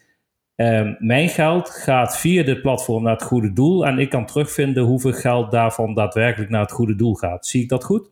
Uh, 0.56 0.90
mijn 0.98 1.28
geld 1.28 1.70
gaat 1.70 2.18
via 2.18 2.42
dit 2.42 2.62
platform 2.62 3.02
naar 3.02 3.12
het 3.12 3.22
goede 3.22 3.52
doel 3.52 3.86
en 3.86 3.98
ik 3.98 4.10
kan 4.10 4.26
terugvinden 4.26 4.84
hoeveel 4.84 5.12
geld 5.12 5.50
daarvan 5.50 5.94
daadwerkelijk 5.94 6.50
naar 6.50 6.60
het 6.60 6.72
goede 6.72 6.94
doel 6.94 7.14
gaat. 7.14 7.46
Zie 7.46 7.62
ik 7.62 7.68
dat 7.68 7.84
goed? 7.84 8.10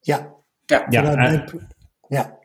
Ja. 0.00 0.34
Ja, 0.66 0.86
Ja, 0.88 1.16
en, 1.16 1.44
ja. 2.08 2.38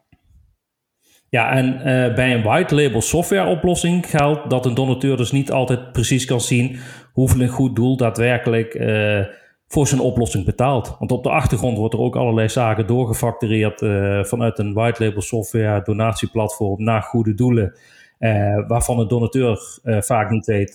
ja, 1.29 1.51
en 1.51 1.77
eh, 1.77 2.15
bij 2.15 2.33
een 2.33 2.43
white 2.43 2.75
label 2.75 3.01
software 3.01 3.49
oplossing 3.49 4.09
geldt 4.09 4.49
dat 4.49 4.65
een 4.65 4.73
donateur 4.73 5.17
dus 5.17 5.31
niet 5.31 5.51
altijd 5.51 5.91
precies 5.91 6.25
kan 6.25 6.41
zien 6.41 6.79
hoeveel 7.13 7.41
een 7.41 7.47
goed 7.47 7.75
doel 7.75 7.97
daadwerkelijk 7.97 8.73
eh, 8.73 9.25
voor 9.67 9.87
zijn 9.87 10.01
oplossing 10.01 10.45
betaalt. 10.45 10.95
Want 10.99 11.11
op 11.11 11.23
de 11.23 11.29
achtergrond 11.29 11.77
wordt 11.77 11.93
er 11.93 11.99
ook 11.99 12.15
allerlei 12.15 12.49
zaken 12.49 12.87
doorgefactureerd 12.87 13.81
eh, 13.81 14.23
vanuit 14.23 14.59
een 14.59 14.73
white 14.73 15.05
label 15.05 15.21
software 15.21 15.81
donatieplatform 15.83 16.83
naar 16.83 17.01
goede 17.01 17.33
doelen. 17.33 17.75
eh, 18.17 18.67
waarvan 18.67 18.97
de 18.97 19.05
donateur 19.05 19.79
vaak 19.83 20.29
niet 20.29 20.45
weet 20.45 20.73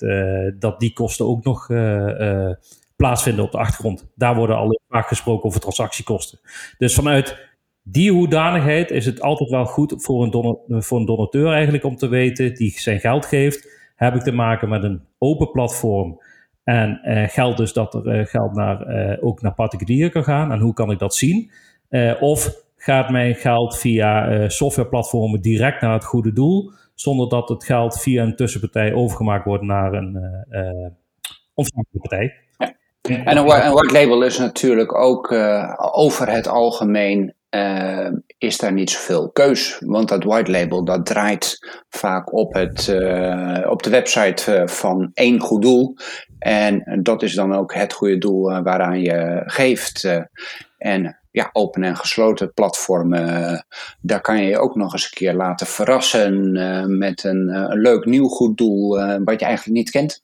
dat 0.59 0.81
die 0.81 0.93
kosten 0.93 1.27
ook 1.27 1.45
nog 1.45 1.67
plaatsvinden 2.97 3.45
op 3.45 3.53
de 3.53 3.59
achtergrond. 3.59 4.13
Daar 4.15 4.35
worden 4.35 4.57
al 4.57 4.81
vaak 4.89 5.07
gesproken 5.07 5.45
over 5.45 5.61
transactiekosten. 5.61 6.39
Dus 6.79 6.95
vanuit 6.95 7.53
die 7.83 8.13
hoedanigheid 8.13 8.91
is 8.91 9.07
het 9.07 9.21
altijd 9.21 9.51
wel 9.51 9.65
goed 9.65 9.95
voor 9.97 10.23
een, 10.23 10.83
voor 10.83 10.99
een 10.99 11.07
donateur 11.07 11.53
eigenlijk 11.53 11.85
om 11.85 11.97
te 11.97 12.09
weten 12.09 12.55
die 12.55 12.81
zijn 12.81 13.01
geld 13.01 13.27
geeft. 13.27 13.69
Heb 13.97 14.15
ik 14.15 14.23
te 14.23 14.33
maken 14.33 14.69
met 14.69 14.83
een 14.83 15.03
open 15.25 15.51
platform 15.51 16.19
en 16.65 17.01
eh, 17.03 17.29
geldt 17.29 17.57
dus 17.57 17.73
dat 17.73 17.95
er 17.95 18.09
eh, 18.09 18.27
geld 18.27 18.55
naar, 18.55 18.81
eh, 18.81 19.25
ook 19.25 19.43
naar 19.43 19.55
particulieren 19.55 20.11
kan 20.11 20.25
gaan. 20.25 20.53
En 20.53 20.61
hoe 20.61 20.73
kan 20.73 20.91
ik 20.91 20.99
dat 20.99 21.15
zien? 21.15 21.51
Of 22.21 22.63
gaat 22.77 23.11
mijn 23.11 23.35
geld 23.35 23.79
via 23.79 24.49
softwareplatformen 24.49 25.41
direct 25.41 25.81
naar 25.81 25.93
het 25.93 26.05
goede 26.05 26.33
doel, 26.33 26.71
zonder 26.95 27.29
dat 27.29 27.49
het 27.49 27.65
geld 27.65 28.01
via 28.01 28.23
een 28.23 28.37
tussenpartij 28.37 28.95
overgemaakt 28.95 29.45
wordt 29.45 29.65
naar 29.65 29.93
een 29.93 30.19
ontvangende 31.55 31.99
partij? 31.99 32.35
En 33.01 33.37
een, 33.37 33.45
whi- 33.45 33.67
een 33.67 33.73
white 33.73 33.93
label 33.93 34.23
is 34.25 34.39
natuurlijk 34.39 34.95
ook 34.95 35.33
over 35.93 36.29
het 36.31 36.49
algemeen 36.49 37.35
eh, 37.55 38.11
is 38.39 38.59
daar 38.59 38.73
niet 38.73 38.91
zoveel 38.91 39.31
keus. 39.31 39.81
Want 39.87 40.09
dat 40.09 40.25
white 40.25 40.51
label 40.51 40.85
dat 40.85 41.07
draait 41.07 41.59
vaak 41.89 42.33
op, 42.33 42.55
het, 42.55 42.89
eh, 42.89 43.71
op 43.71 43.83
de 43.83 43.91
website 43.91 44.55
eh, 44.55 44.67
van 44.67 45.11
één 45.13 45.41
goed 45.41 45.63
doel. 45.63 45.97
En 46.39 47.01
dat 47.03 47.23
is 47.23 47.35
dan 47.35 47.55
ook 47.55 47.75
het 47.75 47.93
goede 47.93 48.19
doel 48.19 48.63
waaraan 48.63 49.01
je 49.01 49.43
geeft. 49.45 50.09
en 50.79 51.19
ja, 51.31 51.51
open 51.53 51.83
en 51.83 51.97
gesloten 51.97 52.53
platformen, 52.53 53.67
daar 54.01 54.21
kan 54.21 54.43
je 54.43 54.49
je 54.49 54.59
ook 54.59 54.75
nog 54.75 54.93
eens 54.93 55.05
een 55.05 55.11
keer 55.11 55.35
laten 55.35 55.67
verrassen 55.67 56.53
met 56.99 57.25
een, 57.25 57.49
een 57.49 57.81
leuk 57.81 58.05
nieuw 58.05 58.29
goed 58.29 58.57
doel 58.57 58.89
wat 59.25 59.41
je 59.41 59.47
eigenlijk 59.47 59.77
niet 59.77 59.91
kent. 59.91 60.23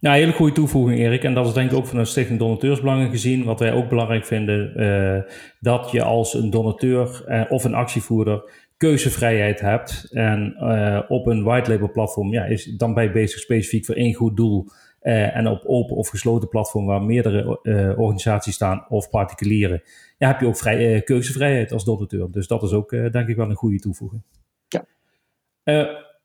Ja, 0.00 0.12
hele 0.12 0.32
goede 0.32 0.52
toevoeging, 0.52 0.98
Erik. 0.98 1.24
En 1.24 1.34
dat 1.34 1.46
is 1.46 1.52
denk 1.52 1.70
ik 1.70 1.76
ook 1.76 1.86
van 1.86 1.98
een 1.98 2.06
Stichting 2.06 2.38
Donateursbelangen 2.38 3.10
gezien. 3.10 3.44
Wat 3.44 3.60
wij 3.60 3.72
ook 3.72 3.88
belangrijk 3.88 4.26
vinden, 4.26 4.74
eh, 4.74 5.32
dat 5.60 5.90
je 5.90 6.02
als 6.02 6.34
een 6.34 6.50
donateur 6.50 7.24
eh, 7.26 7.44
of 7.48 7.64
een 7.64 7.74
actievoerder 7.74 8.50
keuzevrijheid 8.76 9.60
hebt. 9.60 10.08
En 10.10 10.54
eh, 10.56 11.00
op 11.08 11.26
een 11.26 11.42
white 11.42 11.70
label 11.70 11.90
platform 11.90 12.32
ja, 12.32 12.44
is 12.44 12.64
dan 12.64 12.94
bij 12.94 13.12
bezig 13.12 13.40
specifiek 13.40 13.84
voor 13.84 13.94
één 13.94 14.14
goed 14.14 14.36
doel. 14.36 14.66
En 15.00 15.46
op 15.46 15.62
open 15.66 15.96
of 15.96 16.08
gesloten 16.08 16.48
platform 16.48 16.86
waar 16.86 17.02
meerdere 17.02 17.60
organisaties 17.96 18.54
staan 18.54 18.86
of 18.88 19.10
particulieren, 19.10 19.82
ja, 20.18 20.26
heb 20.26 20.40
je 20.40 20.46
ook 20.46 20.56
vrij, 20.56 21.02
keuzevrijheid 21.02 21.72
als 21.72 21.84
donateur. 21.84 22.30
Dus 22.30 22.46
dat 22.46 22.62
is 22.62 22.72
ook 22.72 22.90
denk 22.90 23.28
ik 23.28 23.36
wel 23.36 23.50
een 23.50 23.56
goede 23.56 23.78
toevoeging. 23.78 24.22
Ja. 24.68 24.84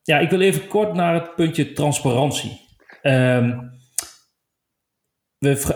Ja, 0.03 0.19
ik 0.19 0.29
wil 0.29 0.41
even 0.41 0.67
kort 0.67 0.93
naar 0.93 1.13
het 1.13 1.36
puntje 1.36 1.73
transparantie. 1.73 2.62
Ehm, 3.03 3.59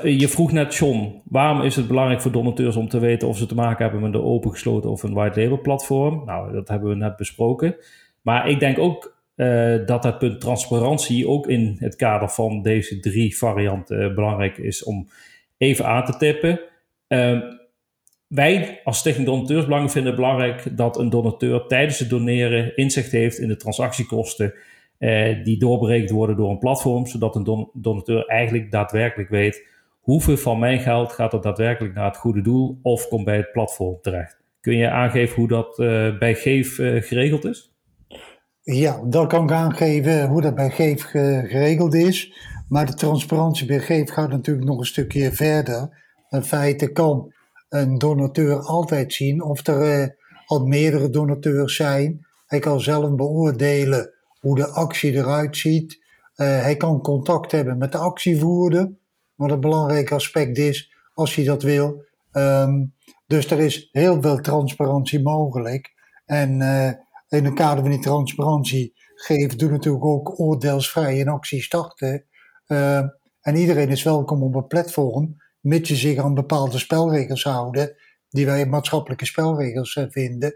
je 0.03 0.27
vroeg 0.27 0.51
net, 0.51 0.75
John, 0.75 1.21
waarom 1.25 1.61
is 1.61 1.75
het 1.75 1.87
belangrijk 1.87 2.21
voor 2.21 2.31
donateurs 2.31 2.75
om 2.75 2.89
te 2.89 2.99
weten 2.99 3.27
of 3.27 3.37
ze 3.37 3.45
te 3.45 3.55
maken 3.55 3.83
hebben 3.83 4.01
met 4.01 4.13
een 4.13 4.25
open 4.25 4.51
gesloten 4.51 4.89
of 4.89 5.03
een 5.03 5.13
white 5.13 5.41
label 5.41 5.61
platform? 5.61 6.25
Nou, 6.25 6.51
dat 6.53 6.67
hebben 6.67 6.89
we 6.89 6.95
net 6.95 7.15
besproken. 7.15 7.75
Maar 8.21 8.49
ik 8.49 8.59
denk 8.59 8.79
ook 8.79 9.15
eh, 9.35 9.75
dat 9.85 10.03
het 10.03 10.17
punt 10.17 10.41
transparantie 10.41 11.27
ook 11.27 11.47
in 11.47 11.75
het 11.79 11.95
kader 11.95 12.29
van 12.29 12.61
deze 12.61 12.99
drie 12.99 13.37
varianten 13.37 14.01
eh, 14.01 14.15
belangrijk 14.15 14.57
is 14.57 14.83
om 14.83 15.07
even 15.57 15.85
aan 15.85 16.05
te 16.05 16.17
tippen. 16.17 16.59
Ehm, 17.07 17.41
wij 18.27 18.81
als 18.83 18.97
Stichting 18.97 19.25
Donateursbelangen 19.25 19.89
vinden 19.89 20.11
het 20.11 20.21
belangrijk 20.21 20.77
dat 20.77 20.97
een 20.97 21.09
donateur 21.09 21.67
tijdens 21.67 21.99
het 21.99 22.09
doneren 22.09 22.75
inzicht 22.75 23.11
heeft 23.11 23.37
in 23.37 23.47
de 23.47 23.55
transactiekosten 23.55 24.53
eh, 24.97 25.43
die 25.43 25.60
doorberekend 25.60 26.10
worden 26.10 26.36
door 26.36 26.49
een 26.49 26.60
platform, 26.60 27.05
zodat 27.05 27.36
een 27.36 27.43
don- 27.43 27.69
donateur 27.73 28.25
eigenlijk 28.25 28.71
daadwerkelijk 28.71 29.29
weet 29.29 29.67
hoeveel 29.99 30.38
van 30.38 30.60
mijn 30.60 30.79
geld 30.79 31.12
gaat 31.12 31.33
er 31.33 31.41
daadwerkelijk 31.41 31.93
naar 31.93 32.05
het 32.05 32.17
goede 32.17 32.41
doel 32.41 32.79
of 32.81 33.07
komt 33.07 33.25
bij 33.25 33.38
het 33.38 33.51
platform 33.51 33.97
terecht. 34.01 34.38
Kun 34.62 34.77
je 34.77 34.89
aangeven 34.89 35.36
hoe 35.36 35.47
dat 35.47 35.79
eh, 35.79 36.17
bij 36.17 36.36
Geef 36.36 36.79
eh, 36.79 37.01
geregeld 37.01 37.45
is? 37.45 37.71
Ja, 38.62 39.01
dat 39.05 39.27
kan 39.27 39.43
ik 39.43 39.51
aangeven 39.51 40.27
hoe 40.27 40.41
dat 40.41 40.55
bij 40.55 40.69
Geef 40.69 41.03
ge- 41.03 41.45
geregeld 41.47 41.93
is. 41.93 42.33
Maar 42.69 42.86
de 42.86 42.93
transparantie 42.93 43.67
bij 43.67 43.79
Geef 43.79 44.10
gaat 44.10 44.29
natuurlijk 44.29 44.67
nog 44.67 44.77
een 44.79 44.86
stukje 44.86 45.31
verder. 45.31 46.03
In 46.29 46.43
feite 46.43 46.91
kan 46.91 47.33
een 47.69 47.97
donateur 47.97 48.60
altijd 48.60 49.13
zien 49.13 49.43
of 49.43 49.67
er 49.67 50.01
eh, 50.01 50.07
al 50.45 50.65
meerdere 50.65 51.10
donateurs 51.10 51.75
zijn. 51.75 52.25
Hij 52.45 52.60
kan 52.60 52.81
zelf 52.81 53.15
beoordelen 53.15 54.12
hoe 54.39 54.56
de 54.56 54.67
actie 54.67 55.13
eruit 55.13 55.58
ziet. 55.58 56.06
Eh, 56.36 56.47
hij 56.62 56.78
kan 56.78 57.02
contact 57.02 57.52
hebben 57.52 57.78
met 57.78 57.91
de 57.91 57.97
actievoerder, 57.97 58.91
wat 59.36 59.52
een 59.52 59.60
belangrijk 59.60 60.12
aspect 60.12 60.58
is 60.58 60.93
als 61.13 61.36
hij 61.36 61.45
dat 61.45 61.63
wil. 61.63 62.06
Ehm, 62.32 62.86
dus 63.28 63.52
er 63.52 63.60
is 63.60 63.89
heel 63.91 64.21
veel 64.21 64.41
transparantie 64.41 65.21
mogelijk. 65.21 65.93
En 66.26 66.62
eh, 66.62 66.91
in 67.39 67.45
het 67.45 67.54
kader 67.54 67.82
van 67.82 67.91
die 67.91 68.02
transparantie 68.02 68.93
geeft, 69.15 69.60
doet 69.60 69.71
natuurlijk 69.71 70.06
ook 70.06 70.39
oordeelsvrij 70.39 71.21
een 71.21 71.28
actie 71.28 71.62
starten. 71.62 72.26
Eh, 72.65 72.97
en 73.41 73.56
iedereen 73.56 73.89
is 73.89 74.04
welkom 74.04 74.43
op 74.43 74.56
een 74.56 74.67
platform, 74.67 75.36
mits 75.60 75.89
je 75.89 75.95
zich 75.95 76.17
aan 76.17 76.34
bepaalde 76.34 76.78
spelregels 76.78 77.43
houden, 77.43 77.95
die 78.30 78.45
wij 78.45 78.65
maatschappelijke 78.65 79.26
spelregels 79.26 79.95
eh, 79.95 80.06
vinden. 80.10 80.56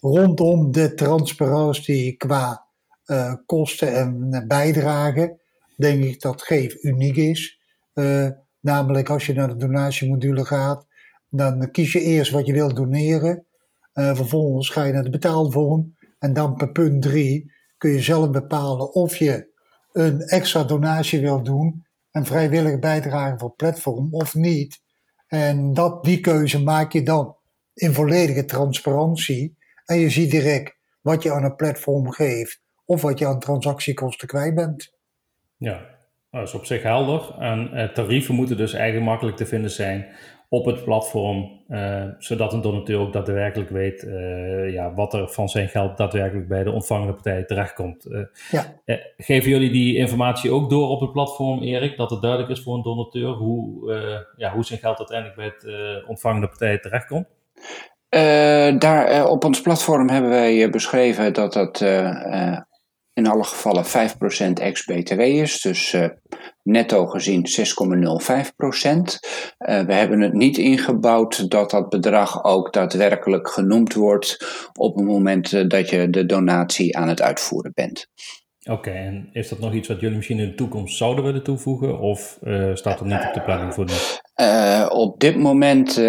Rondom 0.00 0.72
de 0.72 0.94
transparantie 0.94 2.16
qua 2.16 2.65
eh, 3.06 3.34
kosten 3.46 3.94
en 3.94 4.28
eh, 4.30 4.46
bijdragen, 4.46 5.40
denk 5.76 6.04
ik 6.04 6.20
dat 6.20 6.42
Geef 6.42 6.82
uniek 6.82 7.16
is. 7.16 7.60
Eh, 7.92 8.28
namelijk 8.60 9.10
als 9.10 9.26
je 9.26 9.32
naar 9.32 9.48
de 9.48 9.56
donatiemodule 9.56 10.44
gaat, 10.44 10.86
dan 11.28 11.70
kies 11.70 11.92
je 11.92 12.00
eerst 12.00 12.30
wat 12.30 12.46
je 12.46 12.52
wilt 12.52 12.76
doneren. 12.76 13.44
Vervolgens 13.92 14.70
ga 14.70 14.84
je 14.84 14.92
naar 14.92 15.02
de 15.02 15.10
betaalvorm. 15.10 15.96
En 16.18 16.32
dan 16.32 16.56
per 16.56 16.72
punt 16.72 17.02
3 17.02 17.52
kun 17.78 17.90
je 17.90 18.00
zelf 18.00 18.30
bepalen 18.30 18.94
of 18.94 19.16
je 19.16 19.48
een 19.92 20.20
extra 20.20 20.64
donatie 20.64 21.20
wilt 21.20 21.44
doen. 21.44 21.86
Een 22.10 22.26
vrijwillige 22.26 22.78
bijdrage 22.78 23.38
voor 23.38 23.48
het 23.48 23.56
platform 23.56 24.08
of 24.14 24.34
niet. 24.34 24.80
En 25.26 25.72
dat, 25.72 26.04
die 26.04 26.20
keuze 26.20 26.62
maak 26.62 26.92
je 26.92 27.02
dan 27.02 27.36
in 27.74 27.92
volledige 27.92 28.44
transparantie. 28.44 29.56
En 29.84 29.98
je 29.98 30.10
ziet 30.10 30.30
direct 30.30 30.76
wat 31.00 31.22
je 31.22 31.32
aan 31.32 31.44
een 31.44 31.56
platform 31.56 32.10
geeft. 32.10 32.64
Of 32.86 33.02
wat 33.02 33.18
je 33.18 33.26
aan 33.26 33.40
transactiekosten 33.40 34.28
kwijt 34.28 34.54
bent. 34.54 34.92
Ja, 35.56 35.80
dat 36.30 36.42
is 36.46 36.54
op 36.54 36.64
zich 36.64 36.82
helder. 36.82 37.34
En 37.38 37.72
eh, 37.72 37.88
tarieven 37.88 38.34
moeten 38.34 38.56
dus 38.56 38.72
eigenlijk 38.72 39.06
makkelijk 39.06 39.36
te 39.36 39.46
vinden 39.46 39.70
zijn 39.70 40.06
op 40.48 40.64
het 40.64 40.84
platform, 40.84 41.60
eh, 41.68 42.04
zodat 42.18 42.52
een 42.52 42.60
donateur 42.60 42.98
ook 42.98 43.12
daadwerkelijk 43.12 43.70
weet 43.70 44.02
eh, 44.02 44.72
ja, 44.72 44.94
wat 44.94 45.14
er 45.14 45.28
van 45.28 45.48
zijn 45.48 45.68
geld 45.68 45.96
daadwerkelijk 45.96 46.48
bij 46.48 46.64
de 46.64 46.70
ontvangende 46.70 47.12
partij 47.12 47.44
terechtkomt. 47.44 48.04
Eh, 48.04 48.20
Ja. 48.50 48.64
geven 49.16 49.50
jullie 49.50 49.70
die 49.70 49.96
informatie 49.96 50.50
ook 50.50 50.70
door 50.70 50.88
op 50.88 51.00
het 51.00 51.12
platform, 51.12 51.62
Erik, 51.62 51.96
dat 51.96 52.10
het 52.10 52.22
duidelijk 52.22 52.50
is 52.52 52.62
voor 52.62 52.74
een 52.74 52.82
donateur 52.82 53.28
hoe, 53.32 53.92
eh, 53.94 54.18
ja, 54.36 54.52
hoe 54.52 54.64
zijn 54.64 54.78
geld 54.80 54.98
uiteindelijk 54.98 55.36
bij 55.36 55.46
het 55.46 55.64
eh, 55.64 56.08
ontvangende 56.08 56.48
partij 56.48 56.78
terechtkomt? 56.78 57.26
Eh, 58.08 58.78
daar, 58.78 59.26
op 59.28 59.44
ons 59.44 59.60
platform 59.60 60.08
hebben 60.08 60.30
wij 60.30 60.70
beschreven 60.70 61.32
dat 61.32 61.52
dat 61.52 61.80
eh, 61.80 62.52
eh, 62.52 62.58
in 63.16 63.26
alle 63.26 63.44
gevallen 63.44 63.84
5% 63.84 64.52
ex-BTW 64.52 65.20
is. 65.20 65.60
Dus 65.60 65.92
eh, 65.92 66.08
netto 66.62 67.06
gezien 67.06 67.46
6,05%. 67.46 67.58
Eh, 69.58 69.80
we 69.80 69.94
hebben 69.94 70.20
het 70.20 70.32
niet 70.32 70.58
ingebouwd 70.58 71.50
dat 71.50 71.70
dat 71.70 71.88
bedrag 71.88 72.44
ook 72.44 72.72
daadwerkelijk 72.72 73.48
genoemd 73.48 73.94
wordt 73.94 74.36
op 74.72 74.96
het 74.96 75.04
moment 75.04 75.52
eh, 75.52 75.68
dat 75.68 75.90
je 75.90 76.10
de 76.10 76.26
donatie 76.26 76.96
aan 76.96 77.08
het 77.08 77.22
uitvoeren 77.22 77.72
bent. 77.74 78.06
Oké, 78.70 78.90
en 78.90 79.28
is 79.32 79.48
dat 79.48 79.58
nog 79.58 79.72
iets 79.72 79.88
wat 79.88 80.00
jullie 80.00 80.16
misschien 80.16 80.38
in 80.38 80.48
de 80.48 80.54
toekomst 80.54 80.96
zouden 80.96 81.24
willen 81.24 81.42
toevoegen? 81.42 81.98
Of 81.98 82.38
uh, 82.42 82.74
staat 82.74 83.00
er 83.00 83.06
niet 83.06 83.24
op 83.26 83.34
de 83.34 83.42
planning 83.42 83.74
voor 83.74 83.84
nu? 83.84 83.92
Uh, 84.46 84.86
op 84.88 85.20
dit 85.20 85.36
moment 85.36 85.98
uh, 85.98 86.04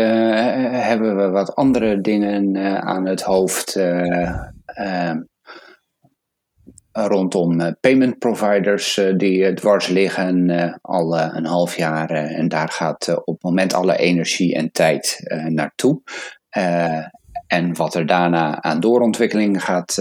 hebben 0.86 1.18
we 1.18 1.30
wat 1.30 1.56
andere 1.56 2.02
dingen 2.02 2.58
aan 2.84 3.06
het 3.06 3.22
hoofd 3.22 3.76
rondom 7.06 7.76
payment 7.80 8.20
providers 8.20 9.00
die 9.18 9.54
dwars 9.54 9.88
liggen 9.88 10.80
al 10.82 11.20
een 11.20 11.46
half 11.46 11.78
jaar. 11.78 12.10
en 12.10 12.48
daar 12.48 12.70
gaat 12.70 13.18
op 13.26 13.34
het 13.34 13.44
moment 13.44 13.74
alle 13.74 13.98
energie 13.98 14.56
en 14.56 14.72
tijd 14.72 15.20
naartoe. 15.48 16.02
en 17.48 17.76
wat 17.76 17.96
er 17.96 18.06
daarna 18.06 18.62
aan 18.62 18.80
doorontwikkeling 18.80 19.64
gaat 19.64 19.98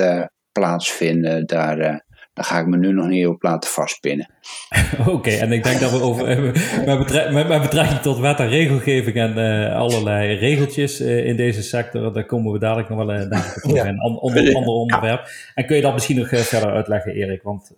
plaatsvinden, 0.52 1.46
daar 1.46 2.05
daar 2.36 2.44
ga 2.44 2.58
ik 2.58 2.66
me 2.66 2.76
nu 2.76 2.92
nog 2.92 3.06
niet 3.06 3.26
op 3.26 3.42
laten 3.42 3.70
vastpinnen. 3.70 4.28
Oké, 5.14 5.30
en 5.30 5.52
ik 5.52 5.64
denk 5.64 5.80
dat 5.80 5.90
we 5.90 6.00
over 6.00 6.40
met, 6.86 6.98
betrekking, 6.98 7.48
met 7.48 7.62
betrekking 7.62 8.00
tot 8.00 8.18
wet 8.18 8.38
en 8.38 8.48
regelgeving 8.48 9.16
en 9.16 9.38
uh, 9.38 9.76
allerlei 9.76 10.34
regeltjes 10.34 11.00
uh, 11.00 11.26
in 11.26 11.36
deze 11.36 11.62
sector, 11.62 12.12
daar 12.12 12.26
komen 12.26 12.52
we 12.52 12.58
dadelijk 12.58 12.88
nog 12.88 12.98
wel 12.98 13.14
uh, 13.14 13.28
denk 13.28 13.44
ik, 13.44 13.66
ja. 13.66 13.86
een 13.86 13.98
ander, 13.98 14.54
ander 14.54 14.72
onderwerp. 14.72 15.28
En 15.54 15.66
kun 15.66 15.76
je 15.76 15.82
dat 15.82 15.92
misschien 15.92 16.16
nog 16.16 16.28
verder 16.28 16.70
uitleggen, 16.70 17.12
Erik? 17.12 17.42
Want 17.42 17.72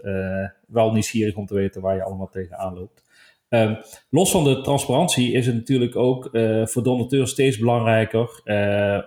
wel 0.67 0.93
nieuwsgierig 0.93 1.35
om 1.35 1.47
te 1.47 1.55
weten 1.55 1.81
waar 1.81 1.95
je 1.95 2.03
allemaal 2.03 2.29
tegenaan 2.29 2.75
loopt. 2.75 3.03
Um, 3.49 3.79
los 4.11 4.31
van 4.31 4.45
de 4.45 4.61
transparantie 4.61 5.33
is 5.33 5.47
het 5.47 5.55
natuurlijk 5.55 5.97
ook 5.97 6.31
voor 6.65 6.83
donateurs 6.83 7.31
steeds 7.31 7.59
belangrijker 7.59 8.43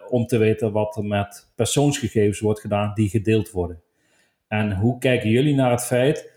om 0.09 0.25
te 0.25 0.37
weten 0.37 0.71
wat 0.71 0.95
er 0.95 1.03
met 1.03 1.51
persoonsgegevens 1.55 2.39
wordt 2.39 2.59
gedaan 2.59 2.91
die 2.93 3.09
gedeeld 3.09 3.51
worden. 3.51 3.81
En 4.51 4.75
hoe 4.75 4.97
kijken 4.97 5.29
jullie 5.29 5.55
naar 5.55 5.71
het 5.71 5.85
feit 5.85 6.31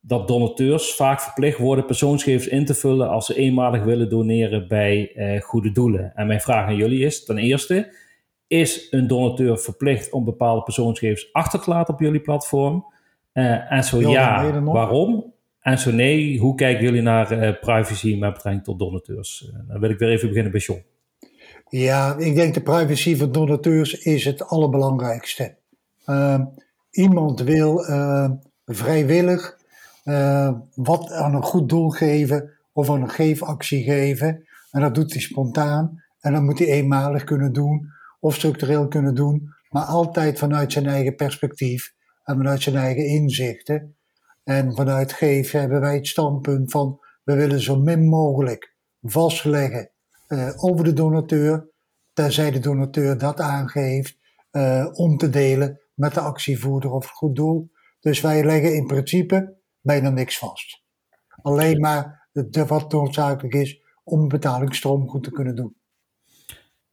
dat 0.00 0.28
donateurs 0.28 0.94
vaak 0.94 1.20
verplicht 1.20 1.58
worden 1.58 1.86
persoonsgegevens 1.86 2.48
in 2.48 2.64
te 2.64 2.74
vullen 2.74 3.08
als 3.08 3.26
ze 3.26 3.34
eenmalig 3.34 3.82
willen 3.82 4.08
doneren 4.08 4.68
bij 4.68 5.12
eh, 5.14 5.40
goede 5.40 5.72
doelen? 5.72 6.12
En 6.14 6.26
mijn 6.26 6.40
vraag 6.40 6.66
aan 6.66 6.76
jullie 6.76 7.04
is 7.04 7.24
ten 7.24 7.38
eerste, 7.38 7.94
is 8.46 8.86
een 8.90 9.06
donateur 9.06 9.58
verplicht 9.58 10.10
om 10.10 10.24
bepaalde 10.24 10.62
persoonsgegevens 10.62 11.32
achter 11.32 11.60
te 11.60 11.70
laten 11.70 11.94
op 11.94 12.00
jullie 12.00 12.20
platform? 12.20 12.86
Uh, 13.34 13.72
en 13.72 13.84
zo 13.84 14.00
ja, 14.00 14.60
waarom? 14.62 15.32
En 15.60 15.78
zo 15.78 15.90
nee, 15.90 16.38
hoe 16.38 16.54
kijken 16.54 16.84
jullie 16.84 17.02
naar 17.02 17.32
uh, 17.32 17.60
privacy 17.60 18.16
met 18.16 18.32
betrekking 18.32 18.64
tot 18.64 18.78
donateurs? 18.78 19.48
Uh, 19.48 19.68
dan 19.68 19.80
wil 19.80 19.90
ik 19.90 19.98
weer 19.98 20.10
even 20.10 20.28
beginnen 20.28 20.52
bij 20.52 20.60
John. 20.60 20.84
Ja, 21.68 22.16
ik 22.18 22.34
denk 22.34 22.54
de 22.54 22.62
privacy 22.62 23.16
van 23.16 23.32
donateurs 23.32 23.94
is 23.98 24.24
het 24.24 24.48
allerbelangrijkste. 24.48 25.54
Uh, 26.06 26.40
iemand 26.92 27.40
wil 27.40 27.88
uh, 27.88 28.30
vrijwillig 28.64 29.58
uh, 30.04 30.52
wat 30.74 31.12
aan 31.12 31.34
een 31.34 31.42
goed 31.42 31.68
doel 31.68 31.90
geven 31.90 32.50
of 32.72 32.90
aan 32.90 33.02
een 33.02 33.10
geefactie 33.10 33.82
geven. 33.82 34.46
En 34.70 34.80
dat 34.80 34.94
doet 34.94 35.12
hij 35.12 35.22
spontaan. 35.22 36.02
En 36.20 36.32
dat 36.32 36.42
moet 36.42 36.58
hij 36.58 36.68
eenmalig 36.68 37.24
kunnen 37.24 37.52
doen 37.52 37.88
of 38.20 38.34
structureel 38.34 38.88
kunnen 38.88 39.14
doen. 39.14 39.48
Maar 39.68 39.84
altijd 39.84 40.38
vanuit 40.38 40.72
zijn 40.72 40.86
eigen 40.86 41.14
perspectief 41.14 41.92
en 42.24 42.36
vanuit 42.36 42.62
zijn 42.62 42.76
eigen 42.76 43.06
inzichten. 43.06 43.96
En 44.44 44.74
vanuit 44.74 45.12
geven 45.12 45.60
hebben 45.60 45.80
wij 45.80 45.94
het 45.94 46.06
standpunt 46.06 46.70
van 46.70 47.00
we 47.24 47.34
willen 47.34 47.60
zo 47.60 47.76
min 47.76 48.08
mogelijk 48.08 48.74
vastleggen 49.00 49.90
uh, 50.28 50.50
over 50.56 50.84
de 50.84 50.92
donateur, 50.92 51.68
tenzij 52.12 52.50
de 52.50 52.58
donateur 52.58 53.18
dat 53.18 53.40
aangeeft, 53.40 54.18
uh, 54.52 54.88
om 54.92 55.16
te 55.16 55.30
delen 55.30 55.80
met 56.02 56.14
de 56.14 56.20
actievoerder 56.20 56.90
of 56.90 57.04
het 57.04 57.16
goed 57.16 57.36
doel. 57.36 57.70
Dus 58.00 58.20
wij 58.20 58.44
leggen 58.44 58.74
in 58.74 58.86
principe 58.86 59.54
bijna 59.80 60.10
niks 60.10 60.38
vast. 60.38 60.82
Alleen 61.42 61.80
maar 61.80 62.28
de, 62.32 62.66
wat 62.66 62.92
noodzakelijk 62.92 63.54
is 63.54 63.80
om 64.04 64.20
een 64.20 64.28
betalingsstroom 64.28 65.08
goed 65.08 65.22
te 65.22 65.30
kunnen 65.30 65.56
doen. 65.56 65.76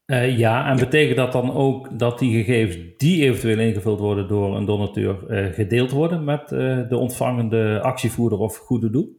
Uh, 0.05 0.37
ja, 0.37 0.69
en 0.69 0.77
betekent 0.77 1.17
dat 1.17 1.31
dan 1.31 1.53
ook 1.53 1.99
dat 1.99 2.19
die 2.19 2.43
gegevens 2.43 2.97
die 2.97 3.23
eventueel 3.23 3.59
ingevuld 3.59 3.99
worden 3.99 4.27
door 4.27 4.55
een 4.55 4.65
donateur 4.65 5.31
uh, 5.31 5.53
gedeeld 5.53 5.91
worden 5.91 6.23
met 6.23 6.41
uh, 6.41 6.89
de 6.89 6.97
ontvangende 6.97 7.79
actievoerder 7.81 8.39
of 8.39 8.57
goede 8.57 8.89
doel? 8.89 9.17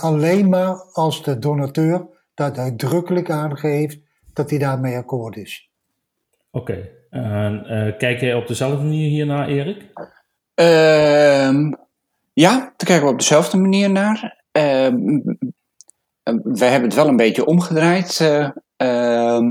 alleen 0.00 0.48
maar 0.48 0.74
als 0.92 1.22
de 1.22 1.38
donateur 1.38 2.06
dat 2.34 2.58
uitdrukkelijk 2.58 3.30
aangeeft 3.30 3.98
dat 4.32 4.50
hij 4.50 4.58
daarmee 4.58 4.96
akkoord 4.96 5.36
is. 5.36 5.70
Oké, 6.50 6.99
en, 7.10 7.64
uh, 7.66 7.96
kijk 7.98 8.20
jij 8.20 8.34
op 8.34 8.46
dezelfde 8.46 8.82
manier 8.82 9.08
hiernaar, 9.08 9.48
Erik? 9.48 9.86
Uh, 10.54 11.70
ja, 12.32 12.58
daar 12.58 12.72
kijken 12.76 13.06
we 13.06 13.12
op 13.12 13.18
dezelfde 13.18 13.56
manier 13.56 13.90
naar. 13.90 14.42
Uh, 14.52 14.88
wij 16.42 16.68
hebben 16.70 16.88
het 16.88 16.94
wel 16.94 17.08
een 17.08 17.16
beetje 17.16 17.46
omgedraaid. 17.46 18.20
Uh, 18.20 19.50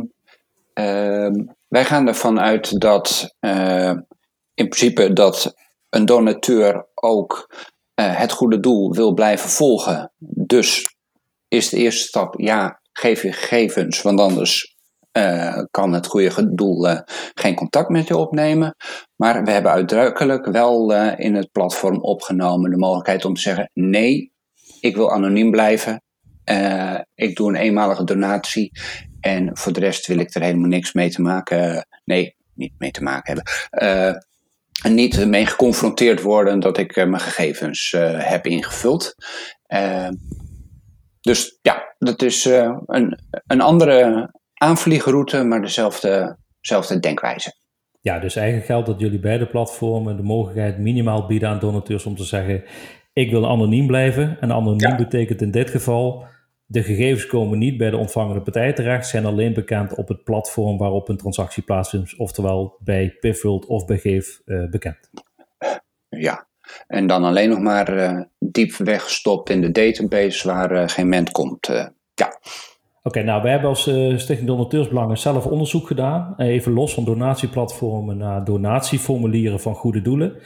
wij 1.68 1.86
gaan 1.86 2.08
ervan 2.08 2.40
uit 2.40 2.80
dat 2.80 3.36
in 4.54 4.68
principe 4.68 5.14
dat 5.14 5.56
een 5.90 6.06
donateur 6.06 6.88
ook 6.96 7.56
het 7.94 8.32
goede 8.32 8.60
doel 8.60 8.94
wil 8.94 9.14
blijven 9.14 9.50
volgen. 9.50 10.12
Dus 10.48 10.96
is 11.48 11.70
de 11.70 11.78
eerste 11.78 12.08
stap, 12.08 12.40
ja, 12.40 12.80
geef 12.92 13.22
je 13.22 13.32
gegevens, 13.32 14.02
want 14.02 14.20
anders 14.20 14.78
uh, 15.18 15.64
kan 15.72 15.94
het 15.94 16.08
goede 16.08 16.54
doel 16.54 16.90
uh, 16.90 17.00
geen 17.34 17.56
contact 17.56 17.90
met 17.90 18.08
je 18.08 18.18
opnemen. 18.18 18.76
Maar 19.16 19.44
we 19.44 19.52
hebben 19.52 19.72
uitdrukkelijk 19.72 20.46
wel 20.46 20.94
uh, 20.94 21.12
in 21.18 21.36
het 21.36 21.52
platform 21.52 22.02
opgenomen 22.02 22.72
de 22.72 22.78
mogelijkheid 22.78 23.26
om 23.26 23.34
te 23.34 23.42
zeggen: 23.42 23.70
nee, 23.74 24.32
ik 24.80 24.96
wil 24.96 25.12
anoniem 25.12 25.52
blijven. 25.52 26.02
ik 27.16 27.36
doe 27.36 27.50
een 27.50 27.56
eenmalige 27.56 28.04
donatie. 28.04 28.72
En 29.20 29.58
voor 29.58 29.74
de 29.74 29.80
rest 29.80 30.08
wil 30.08 30.18
ik 30.18 30.36
er 30.36 30.42
helemaal 30.42 30.70
niks 30.70 30.94
mee 30.94 31.10
te 31.10 31.22
maken. 31.22 31.88
nee, 32.06 32.36
niet 32.54 32.74
mee 32.78 32.92
te 32.92 33.04
maken 33.04 33.34
hebben. 33.34 34.26
en 34.84 34.94
niet 34.94 35.26
mee 35.26 35.46
geconfronteerd 35.46 36.22
worden 36.22 36.60
dat 36.60 36.78
ik 36.78 36.96
mijn 36.96 37.20
gegevens 37.20 37.96
heb 38.18 38.46
ingevuld. 38.46 39.16
dus 41.22 41.58
ja, 41.62 41.96
dat 41.98 42.22
is 42.22 42.46
een, 42.86 43.20
een 43.48 43.62
andere 43.62 44.30
aanvliegroute, 44.60 45.44
maar 45.44 45.62
dezelfde, 45.62 46.38
dezelfde 46.62 47.00
denkwijze. 47.00 47.54
Ja, 48.02 48.20
dus 48.20 48.36
eigenlijk 48.36 48.68
geldt 48.68 48.88
dat 48.88 49.00
jullie 49.00 49.20
beide 49.20 49.48
platformen 49.48 50.18
de 50.18 50.24
mogelijkheid 50.24 50.78
minimaal 50.78 51.26
bieden 51.26 51.50
aan 51.50 51.60
donateurs 51.60 52.06
om 52.06 52.16
te 52.16 52.24
zeggen: 52.24 52.64
ik 53.14 53.32
wil 53.32 53.50
anoniem 53.50 53.88
blijven. 53.88 54.38
En 54.40 54.52
anoniem 54.52 54.98
betekent 54.98 55.42
in 55.42 55.52
dit 55.52 55.70
geval 55.70 56.26
de 56.66 56.84
gegevens 56.84 57.26
komen 57.26 57.58
niet 57.58 57.78
bij 57.78 57.90
de 57.90 57.98
ontvangende 57.98 58.42
partij 58.42 58.74
terecht, 58.74 59.08
zijn 59.08 59.26
alleen 59.26 59.54
bekend 59.54 59.96
op 59.96 60.08
het 60.08 60.24
platform 60.24 60.78
waarop 60.78 61.10
een 61.10 61.18
transactie 61.18 61.64
plaatsvindt, 61.64 62.18
oftewel 62.18 62.78
bij 62.80 63.18
Pivworld 63.20 63.66
of 63.66 63.86
bij 63.86 63.98
Geef 63.98 64.42
uh, 64.46 64.70
bekend. 64.70 65.10
Ja, 66.10 66.48
en 66.88 67.08
dan 67.08 67.24
alleen 67.24 67.50
nog 67.50 67.60
maar 67.60 67.98
uh, 67.98 68.22
diep 68.40 68.76
weggestopt 68.76 69.50
in 69.50 69.62
de 69.62 69.72
database 69.72 70.48
waar 70.48 70.72
uh, 70.72 70.88
geen 70.88 71.10
ment 71.10 71.32
komt. 71.32 71.68
ja. 72.14 72.40
Oké, 73.10 73.24
nou, 73.24 73.42
wij 73.42 73.52
hebben 73.52 73.70
als 73.70 73.88
uh, 73.88 74.18
Stichting 74.18 74.48
Donateursbelangen 74.48 75.18
zelf 75.18 75.46
onderzoek 75.46 75.88
gedaan. 75.88 76.34
Eh, 76.38 76.48
even 76.48 76.72
los 76.72 76.94
van 76.94 77.04
donatieplatformen 77.04 78.18
naar 78.18 78.44
donatieformulieren 78.44 79.60
van 79.60 79.76
goede 79.76 80.02
doelen. 80.02 80.34
Uh, 80.36 80.42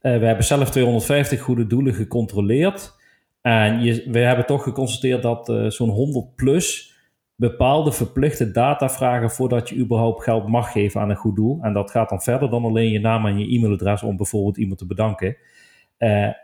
we 0.00 0.26
hebben 0.26 0.44
zelf 0.44 0.70
250 0.70 1.40
goede 1.40 1.66
doelen 1.66 1.94
gecontroleerd. 1.94 2.96
En 3.40 3.80
je, 3.80 4.04
we 4.10 4.18
hebben 4.18 4.46
toch 4.46 4.62
geconstateerd 4.62 5.22
dat 5.22 5.48
uh, 5.48 5.70
zo'n 5.70 5.88
100 5.88 6.36
plus 6.36 6.96
bepaalde 7.34 7.92
verplichte 7.92 8.50
data 8.50 8.88
vragen 8.88 9.30
voordat 9.30 9.68
je 9.68 9.76
überhaupt 9.76 10.22
geld 10.22 10.48
mag 10.48 10.72
geven 10.72 11.00
aan 11.00 11.10
een 11.10 11.16
goed 11.16 11.36
doel. 11.36 11.58
En 11.62 11.72
dat 11.72 11.90
gaat 11.90 12.08
dan 12.08 12.22
verder 12.22 12.50
dan 12.50 12.64
alleen 12.64 12.90
je 12.90 13.00
naam 13.00 13.26
en 13.26 13.38
je 13.38 13.56
e-mailadres 13.56 14.02
om 14.02 14.16
bijvoorbeeld 14.16 14.56
iemand 14.56 14.78
te 14.78 14.86
bedanken. 14.86 15.36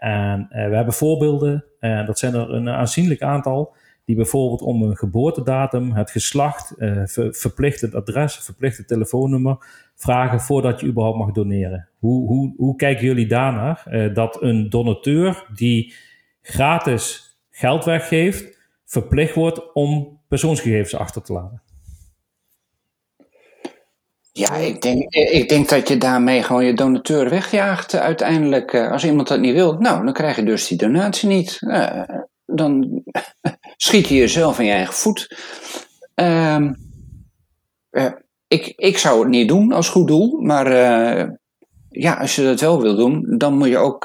en 0.01 0.47
we 0.51 0.75
hebben 0.77 0.95
voorbeelden, 0.95 1.65
en 1.81 2.07
dat 2.07 2.19
zijn 2.19 2.35
er 2.35 2.51
een 2.51 2.69
aanzienlijk 2.69 3.23
aantal 3.23 3.75
die 4.05 4.17
bijvoorbeeld 4.17 4.63
om 4.63 4.83
een 4.83 4.97
geboortedatum, 4.97 5.93
het 5.93 6.11
geslacht, 6.11 6.75
uh, 6.79 7.03
verplicht 7.31 7.81
het 7.81 7.95
adres, 7.95 8.37
verplicht 8.37 8.77
het 8.77 8.89
telefoonnummer 8.89 9.57
vragen 9.95 10.41
voordat 10.41 10.81
je 10.81 10.87
überhaupt 10.87 11.19
mag 11.19 11.33
doneren. 11.33 11.89
Hoe, 11.99 12.27
hoe, 12.29 12.55
hoe 12.57 12.77
kijken 12.77 13.05
jullie 13.07 13.27
daarnaar? 13.27 13.85
Uh, 13.91 14.15
dat 14.15 14.43
een 14.43 14.71
donateur 14.71 15.47
die 15.55 15.95
gratis 16.43 17.37
geld 17.51 17.85
weggeeft, 17.85 18.59
verplicht 18.85 19.35
wordt 19.35 19.73
om 19.73 20.21
persoonsgegevens 20.29 20.95
achter 20.95 21.23
te 21.23 21.33
laten? 21.33 21.63
Ja, 24.33 24.55
ik 24.55 24.83
denk, 24.83 25.15
ik 25.15 25.49
denk 25.49 25.69
dat 25.69 25.89
je 25.89 25.99
daarmee 25.99 26.43
gewoon 26.43 26.65
je 26.65 26.75
donateur 26.75 27.31
wegjaagt 27.31 27.95
uiteindelijk. 27.95 28.73
Eh, 28.73 28.91
als 28.91 29.05
iemand 29.05 29.29
dat 29.29 29.41
niet 29.41 29.55
wil, 29.55 29.73
nou, 29.79 30.05
dan 30.05 30.13
krijg 30.13 30.37
je 30.37 30.43
dus 30.43 30.69
die 30.69 30.79
donatie 30.79 31.29
niet. 31.29 31.59
Dan 32.45 33.03
schiet 33.77 34.09
je 34.09 34.15
jezelf 34.15 34.59
in 34.59 34.65
je 34.65 34.73
eigen 34.73 34.95
voet. 34.95 35.37
Uh, 36.15 36.71
ik, 38.49 38.73
ik 38.77 38.99
zou 38.99 39.21
het 39.21 39.29
niet 39.29 39.49
doen 39.49 39.73
als 39.73 39.89
goed 39.89 40.09
doel, 40.09 40.41
maar 40.41 40.67
uh, 40.67 41.31
ja, 41.89 42.15
als 42.15 42.37
je 42.37 42.43
dat 42.43 42.61
wel 42.61 42.83
wil 42.83 42.97
doen, 42.97 43.39
dan 43.39 43.57
moet 43.59 43.69
je 43.69 43.79
ook 43.79 44.05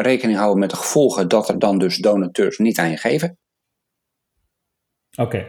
rekening 0.00 0.38
houden 0.38 0.58
met 0.58 0.70
de 0.70 0.76
gevolgen 0.76 1.28
dat 1.28 1.48
er 1.48 1.58
dan 1.58 1.78
dus 1.78 1.96
donateurs 1.96 2.58
niet 2.58 2.78
aan 2.78 2.90
je 2.90 2.96
geven. 2.96 3.38
Oké, 5.16 5.46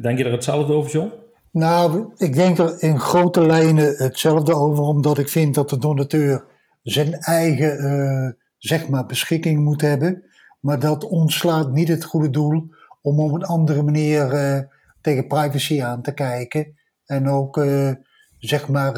denk 0.00 0.18
je 0.18 0.24
er 0.24 0.32
hetzelfde 0.32 0.72
over, 0.72 0.90
John? 0.92 1.12
Nou, 1.52 2.12
ik 2.16 2.34
denk 2.34 2.58
er 2.58 2.82
in 2.82 3.00
grote 3.00 3.46
lijnen 3.46 3.96
hetzelfde 3.96 4.54
over, 4.54 4.84
omdat 4.84 5.18
ik 5.18 5.28
vind 5.28 5.54
dat 5.54 5.70
de 5.70 5.78
donateur 5.78 6.44
zijn 6.82 7.12
eigen 7.12 7.84
uh, 7.84 8.30
zeg 8.58 8.88
maar 8.88 9.06
beschikking 9.06 9.64
moet 9.64 9.80
hebben. 9.80 10.24
Maar 10.66 10.80
dat 10.80 11.04
ontslaat 11.04 11.72
niet 11.72 11.88
het 11.88 12.04
goede 12.04 12.30
doel 12.30 12.68
om 13.02 13.20
op 13.20 13.32
een 13.32 13.44
andere 13.44 13.82
manier 13.82 14.32
uh, 14.32 14.60
tegen 15.00 15.26
privacy 15.26 15.82
aan 15.82 16.02
te 16.02 16.14
kijken. 16.14 16.74
En 17.04 17.28
ook 17.28 17.56
uh, 17.56 17.92
zeg 18.38 18.68
maar 18.68 18.94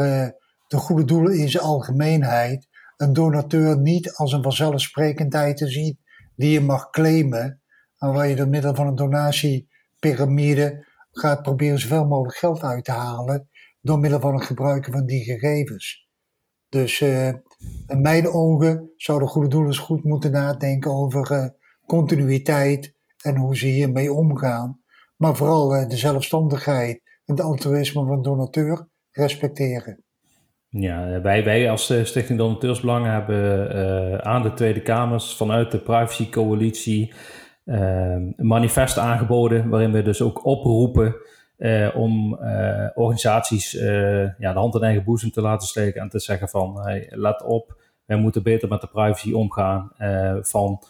de 0.66 0.76
goede 0.76 1.04
doelen 1.04 1.38
in 1.38 1.48
zijn 1.48 1.64
algemeenheid. 1.64 2.68
Een 2.96 3.12
donateur 3.12 3.78
niet 3.78 4.14
als 4.14 4.33
een 4.33 4.42
vanzelfsprekendheid 4.42 5.57
te 5.57 5.68
zien 5.68 5.98
die 6.37 6.50
je 6.50 6.61
mag 6.61 6.90
claimen. 6.90 7.62
En 7.98 8.12
waar 8.12 8.28
je 8.28 8.37
door 8.37 8.48
middel 8.48 8.74
van 8.74 8.87
een 8.87 8.94
donatiepyramide 8.94 10.87
gaat 11.11 11.42
proberen 11.42 11.78
zoveel 11.78 12.07
mogelijk 12.07 12.38
geld 12.38 12.62
uit 12.62 12.85
te 12.85 12.92
halen 12.92 13.48
door 13.81 13.98
middel 13.98 14.20
van 14.20 14.35
het 14.35 14.44
gebruiken 14.44 14.92
van 14.92 15.07
die 15.07 15.24
gegevens. 15.24 16.09
Dus 16.68 17.00
in 17.87 18.00
mijn 18.00 18.28
ogen 18.28 18.92
zouden 18.96 19.28
goede 19.28 19.48
doelers 19.48 19.78
goed 19.78 20.04
moeten 20.04 20.31
nadenken 20.31 20.90
over 20.90 21.57
continuïteit 21.88 22.94
en 23.22 23.37
hoe 23.37 23.57
ze 23.57 23.66
hiermee 23.66 24.12
omgaan. 24.12 24.81
Maar 25.16 25.37
vooral 25.37 25.74
uh, 25.74 25.88
de 25.88 25.96
zelfstandigheid 25.96 27.03
en 27.24 27.35
het 27.35 27.40
altruïsme 27.40 28.05
van 28.07 28.22
donateur 28.22 28.88
respecteren. 29.11 30.03
Ja, 30.68 31.20
wij, 31.20 31.44
wij 31.44 31.70
als 31.70 31.85
Stichting 32.03 32.38
Donateursbelangen 32.38 33.12
hebben 33.12 34.24
aan 34.24 34.42
de 34.42 34.53
Tweede 34.53 34.83
Kamers 34.83 35.37
vanuit 35.37 35.70
de 35.70 35.79
Privacy 35.79 36.31
Coalitie 36.31 37.14
een 37.64 38.35
manifest 38.37 38.98
aangeboden 38.98 39.68
waarin 39.68 39.92
we 39.92 40.03
dus 40.03 40.22
ook 40.22 40.44
oproepen 40.44 41.16
om 41.94 42.35
organisaties 42.94 43.72
ja, 44.38 44.53
de 44.53 44.59
hand 44.59 44.74
in 44.74 44.83
eigen 44.83 45.05
boezem 45.05 45.31
te 45.31 45.40
laten 45.40 45.68
steken 45.68 46.01
en 46.01 46.09
te 46.09 46.18
zeggen 46.18 46.48
van 46.48 46.81
hey, 46.81 47.07
let 47.11 47.42
op, 47.42 47.81
wij 48.05 48.16
moeten 48.16 48.42
beter 48.42 48.68
met 48.68 48.81
de 48.81 48.87
privacy 48.87 49.33
omgaan 49.33 49.92
van 50.40 50.83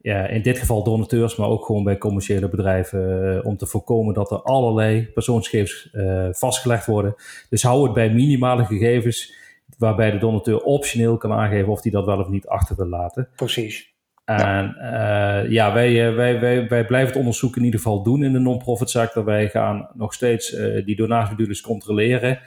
ja, 0.00 0.26
in 0.26 0.42
dit 0.42 0.58
geval 0.58 0.84
donateurs, 0.84 1.36
maar 1.36 1.48
ook 1.48 1.64
gewoon 1.64 1.84
bij 1.84 1.98
commerciële 1.98 2.48
bedrijven 2.48 3.44
om 3.44 3.56
te 3.56 3.66
voorkomen 3.66 4.14
dat 4.14 4.30
er 4.30 4.42
allerlei 4.42 5.06
persoonsgegevens 5.14 5.90
vastgelegd 6.38 6.86
worden. 6.86 7.14
Dus 7.48 7.62
hou 7.62 7.84
het 7.84 7.92
bij 7.92 8.10
minimale 8.10 8.64
gegevens 8.64 9.34
waarbij 9.78 10.10
de 10.10 10.18
donateur 10.18 10.62
optioneel 10.62 11.16
kan 11.16 11.32
aangeven 11.32 11.72
of 11.72 11.82
hij 11.82 11.90
dat 11.90 12.04
wel 12.04 12.18
of 12.18 12.28
niet 12.28 12.46
achter 12.46 12.76
wil 12.76 12.86
laten. 12.86 13.28
Precies. 13.36 13.90
En 14.24 14.76
uh, 14.78 15.50
ja, 15.50 15.72
wij, 15.72 16.14
wij, 16.14 16.40
wij, 16.40 16.68
wij 16.68 16.86
blijven 16.86 17.08
het 17.08 17.18
onderzoek 17.18 17.56
in 17.56 17.64
ieder 17.64 17.80
geval 17.80 18.02
doen 18.02 18.24
in 18.24 18.32
de 18.32 18.38
non-profit 18.38 18.90
sector. 18.90 19.24
Wij 19.24 19.48
gaan 19.48 19.88
nog 19.94 20.14
steeds 20.14 20.52
uh, 20.52 20.84
die 20.84 20.96
donatiedoelen 20.96 21.60
controleren 21.60 22.40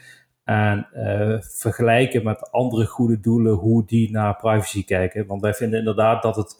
en 0.44 0.88
vergelijken 1.42 2.24
met 2.24 2.52
andere 2.52 2.86
goede 2.86 3.20
doelen 3.20 3.54
hoe 3.54 3.86
die 3.86 4.12
naar 4.12 4.36
privacy 4.36 4.86
kijken. 4.86 5.26
Want 5.26 5.42
wij 5.42 5.54
vinden 5.54 5.80
inderdaad 5.80 6.22
dat 6.22 6.36
het 6.36 6.58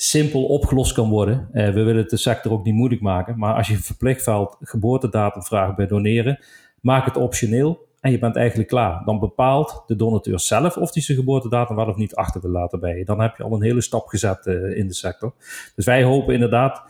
simpel 0.00 0.44
opgelost 0.44 0.92
kan 0.92 1.08
worden. 1.08 1.48
we 1.52 1.72
willen 1.72 1.96
het 1.96 2.10
de 2.10 2.16
sector 2.16 2.52
ook 2.52 2.64
niet 2.64 2.74
moeilijk 2.74 3.00
maken. 3.00 3.38
Maar 3.38 3.54
als 3.54 3.68
je 3.68 3.76
verplicht 3.76 4.22
valt 4.22 4.56
geboortedatum 4.60 5.42
vragen 5.42 5.74
bij 5.74 5.86
doneren, 5.86 6.38
maak 6.80 7.04
het 7.04 7.16
optioneel 7.16 7.86
en 8.00 8.10
je 8.10 8.18
bent 8.18 8.36
eigenlijk 8.36 8.68
klaar. 8.68 9.04
Dan 9.04 9.18
bepaalt 9.18 9.82
de 9.86 9.96
donateur 9.96 10.40
zelf 10.40 10.76
of 10.76 10.92
hij 10.94 11.02
zijn 11.02 11.18
geboortedatum 11.18 11.76
wel 11.76 11.86
of 11.86 11.96
niet 11.96 12.14
achter 12.14 12.40
wil 12.40 12.50
laten 12.50 12.80
bij 12.80 12.98
je. 12.98 13.04
Dan 13.04 13.20
heb 13.20 13.36
je 13.36 13.42
al 13.42 13.52
een 13.52 13.62
hele 13.62 13.80
stap 13.80 14.06
gezet 14.06 14.46
uh, 14.46 14.76
in 14.76 14.86
de 14.86 14.94
sector. 14.94 15.34
Dus 15.74 15.84
wij 15.84 16.02
hopen 16.02 16.34
inderdaad 16.34 16.82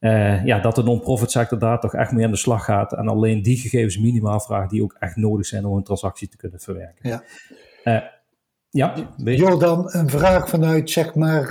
uh, 0.00 0.44
ja, 0.44 0.58
dat 0.58 0.74
de 0.74 0.82
non-profit 0.82 1.30
sector 1.30 1.58
daar 1.58 1.80
toch 1.80 1.94
echt 1.94 2.12
mee 2.12 2.24
aan 2.24 2.30
de 2.30 2.36
slag 2.36 2.64
gaat. 2.64 2.92
En 2.92 3.08
alleen 3.08 3.42
die 3.42 3.56
gegevens 3.56 3.98
minimaal 3.98 4.40
vraagt 4.40 4.70
die 4.70 4.82
ook 4.82 4.96
echt 4.98 5.16
nodig 5.16 5.46
zijn 5.46 5.64
om 5.64 5.76
een 5.76 5.82
transactie 5.82 6.28
te 6.28 6.36
kunnen 6.36 6.60
verwerken. 6.60 7.08
Ja. 7.08 7.22
Uh, 7.84 8.02
ja, 8.70 8.94
Jordan, 9.16 9.84
een 9.86 10.10
vraag 10.10 10.48
vanuit 10.48 10.90
zeg 10.90 11.14
maar 11.14 11.50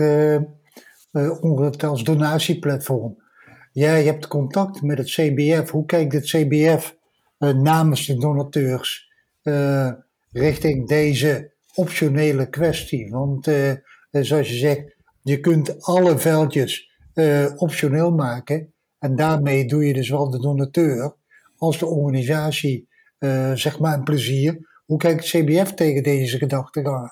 uh, 1.12 1.70
als 1.78 2.04
donatieplatform. 2.04 3.24
Jij 3.72 4.04
hebt 4.04 4.28
contact 4.28 4.82
met 4.82 4.98
het 4.98 5.08
CBF. 5.08 5.72
Hoe 5.72 5.86
kijkt 5.86 6.14
het 6.14 6.26
CBF 6.26 6.96
uh, 7.40 7.54
namens 7.54 8.06
de 8.06 8.18
donateurs 8.18 9.10
uh, 9.44 9.92
richting 10.32 10.88
deze 10.88 11.54
optionele 11.74 12.50
kwestie. 12.50 13.10
Want 13.10 13.46
zoals 14.12 14.50
je 14.50 14.56
zegt, 14.56 14.96
je 15.22 15.40
kunt 15.40 15.84
alle 15.84 16.18
veldjes 16.18 16.90
optioneel 17.56 18.12
maken. 18.12 18.74
En 19.00 19.16
daarmee 19.16 19.66
doe 19.66 19.86
je 19.86 19.94
dus 19.94 20.10
wel 20.10 20.30
de 20.30 20.40
donateur 20.40 21.16
als 21.58 21.80
de 21.80 21.86
organisatie 21.86 22.88
zeg 23.54 23.80
maar 23.80 23.98
een 23.98 24.04
plezier. 24.04 24.82
Hoe 24.86 24.98
kijkt 24.98 25.32
het 25.32 25.44
CBF 25.44 25.74
tegen 25.74 26.04
deze 26.04 26.38
gedachtegang 26.38 27.12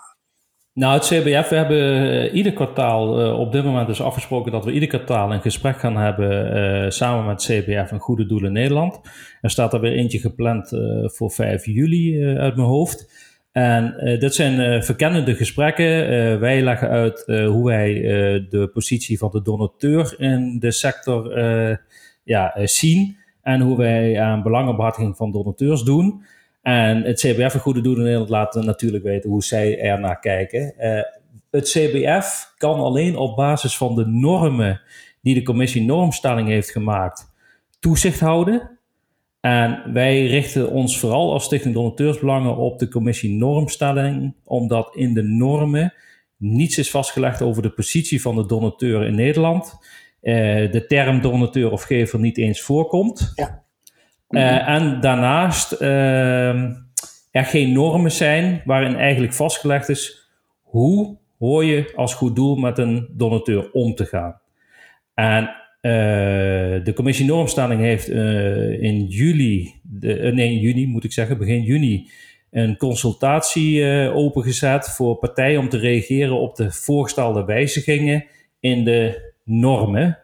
nou, 0.73 0.93
het 0.93 1.03
CBF, 1.03 1.49
we 1.49 1.55
hebben 1.55 1.77
uh, 1.77 2.33
ieder 2.33 2.53
kwartaal 2.53 3.21
uh, 3.21 3.39
op 3.39 3.51
dit 3.51 3.63
moment 3.63 3.87
dus 3.87 4.01
afgesproken 4.01 4.51
dat 4.51 4.65
we 4.65 4.71
ieder 4.71 4.89
kwartaal 4.89 5.33
een 5.33 5.41
gesprek 5.41 5.79
gaan 5.79 5.97
hebben 5.97 6.57
uh, 6.57 6.89
samen 6.89 7.25
met 7.25 7.41
CBF 7.41 7.91
en 7.91 7.99
Goede 7.99 8.25
Doelen 8.25 8.51
Nederland. 8.51 8.99
Er 9.41 9.49
staat 9.49 9.73
er 9.73 9.79
weer 9.79 9.91
eentje 9.91 10.19
gepland 10.19 10.69
voor 11.03 11.31
5 11.31 11.65
juli 11.65 12.23
uit 12.37 12.55
mijn 12.55 12.67
hoofd. 12.67 13.27
En 13.51 13.93
dit 14.19 14.35
zijn 14.35 14.83
verkennende 14.83 15.35
gesprekken. 15.35 15.85
wij 16.39 16.61
leggen 16.61 16.89
uit 16.89 17.23
hoe 17.25 17.65
wij 17.65 17.93
de 18.49 18.69
positie 18.73 19.17
van 19.17 19.29
de 19.31 19.41
donateur 19.41 20.15
in 20.17 20.59
de 20.59 20.71
sector 20.71 21.39
ja, 22.23 22.53
zien 22.63 23.17
en 23.41 23.61
hoe 23.61 23.77
wij 23.77 24.21
aan 24.21 24.43
belangenbehartiging 24.43 25.17
van 25.17 25.31
donateurs 25.31 25.83
doen. 25.83 26.23
En 26.61 27.03
het 27.03 27.19
CBF 27.19 27.53
een 27.53 27.59
goede 27.59 27.81
doelen 27.81 28.01
in 28.01 28.05
Nederland 28.05 28.29
laten 28.29 28.65
natuurlijk 28.65 29.03
weten 29.03 29.29
hoe 29.29 29.43
zij 29.43 29.79
er 29.79 29.99
naar 29.99 30.19
kijken. 30.19 30.73
Uh, 30.79 31.01
het 31.51 31.69
CBF 31.69 32.53
kan 32.57 32.79
alleen 32.79 33.15
op 33.17 33.35
basis 33.35 33.77
van 33.77 33.95
de 33.95 34.05
normen 34.05 34.81
die 35.21 35.33
de 35.33 35.43
commissie 35.43 35.81
normstelling 35.81 36.47
heeft 36.47 36.71
gemaakt, 36.71 37.33
toezicht 37.79 38.19
houden. 38.19 38.77
En 39.39 39.93
wij 39.93 40.25
richten 40.25 40.71
ons 40.71 40.99
vooral 40.99 41.33
als 41.33 41.43
Stichting 41.43 41.73
Donateursbelangen 41.73 42.55
op 42.55 42.79
de 42.79 42.87
commissie 42.87 43.37
normstelling, 43.37 44.35
omdat 44.43 44.95
in 44.95 45.13
de 45.13 45.23
normen 45.23 45.93
niets 46.37 46.77
is 46.77 46.91
vastgelegd 46.91 47.41
over 47.41 47.61
de 47.61 47.69
positie 47.69 48.21
van 48.21 48.35
de 48.35 48.45
donateur 48.45 49.05
in 49.05 49.15
Nederland. 49.15 49.77
Uh, 50.21 50.71
de 50.71 50.85
term 50.87 51.21
donateur 51.21 51.71
of 51.71 51.83
gever 51.83 52.19
niet 52.19 52.37
eens 52.37 52.61
voorkomt. 52.61 53.31
Ja. 53.35 53.63
Uh, 54.29 54.67
en 54.67 55.01
daarnaast 55.01 55.81
uh, 55.81 56.63
er 57.31 57.45
geen 57.45 57.71
normen 57.71 58.11
zijn 58.11 58.61
waarin 58.65 58.95
eigenlijk 58.95 59.33
vastgelegd 59.33 59.89
is 59.89 60.29
hoe 60.61 61.17
hoor 61.39 61.65
je 61.65 61.91
als 61.95 62.13
goed 62.13 62.35
doel 62.35 62.55
met 62.55 62.77
een 62.77 63.07
donateur 63.11 63.71
om 63.71 63.95
te 63.95 64.05
gaan. 64.05 64.41
En 65.13 65.43
uh, 65.43 65.51
de 66.83 66.91
commissie 66.95 67.25
normstelling 67.25 67.81
heeft 67.81 68.07
in 68.79 69.05
juli, 69.05 69.73
de, 69.83 70.31
nee 70.33 70.51
in 70.51 70.59
juni 70.59 70.87
moet 70.87 71.03
ik 71.03 71.11
zeggen, 71.11 71.37
begin 71.37 71.61
juni, 71.61 72.09
een 72.51 72.77
consultatie 72.77 73.85
opengezet 74.13 74.89
voor 74.89 75.15
partijen 75.15 75.59
om 75.59 75.69
te 75.69 75.77
reageren 75.77 76.39
op 76.39 76.55
de 76.55 76.71
voorgestelde 76.71 77.45
wijzigingen 77.45 78.25
in 78.59 78.83
de 78.83 79.31
normen. 79.43 80.19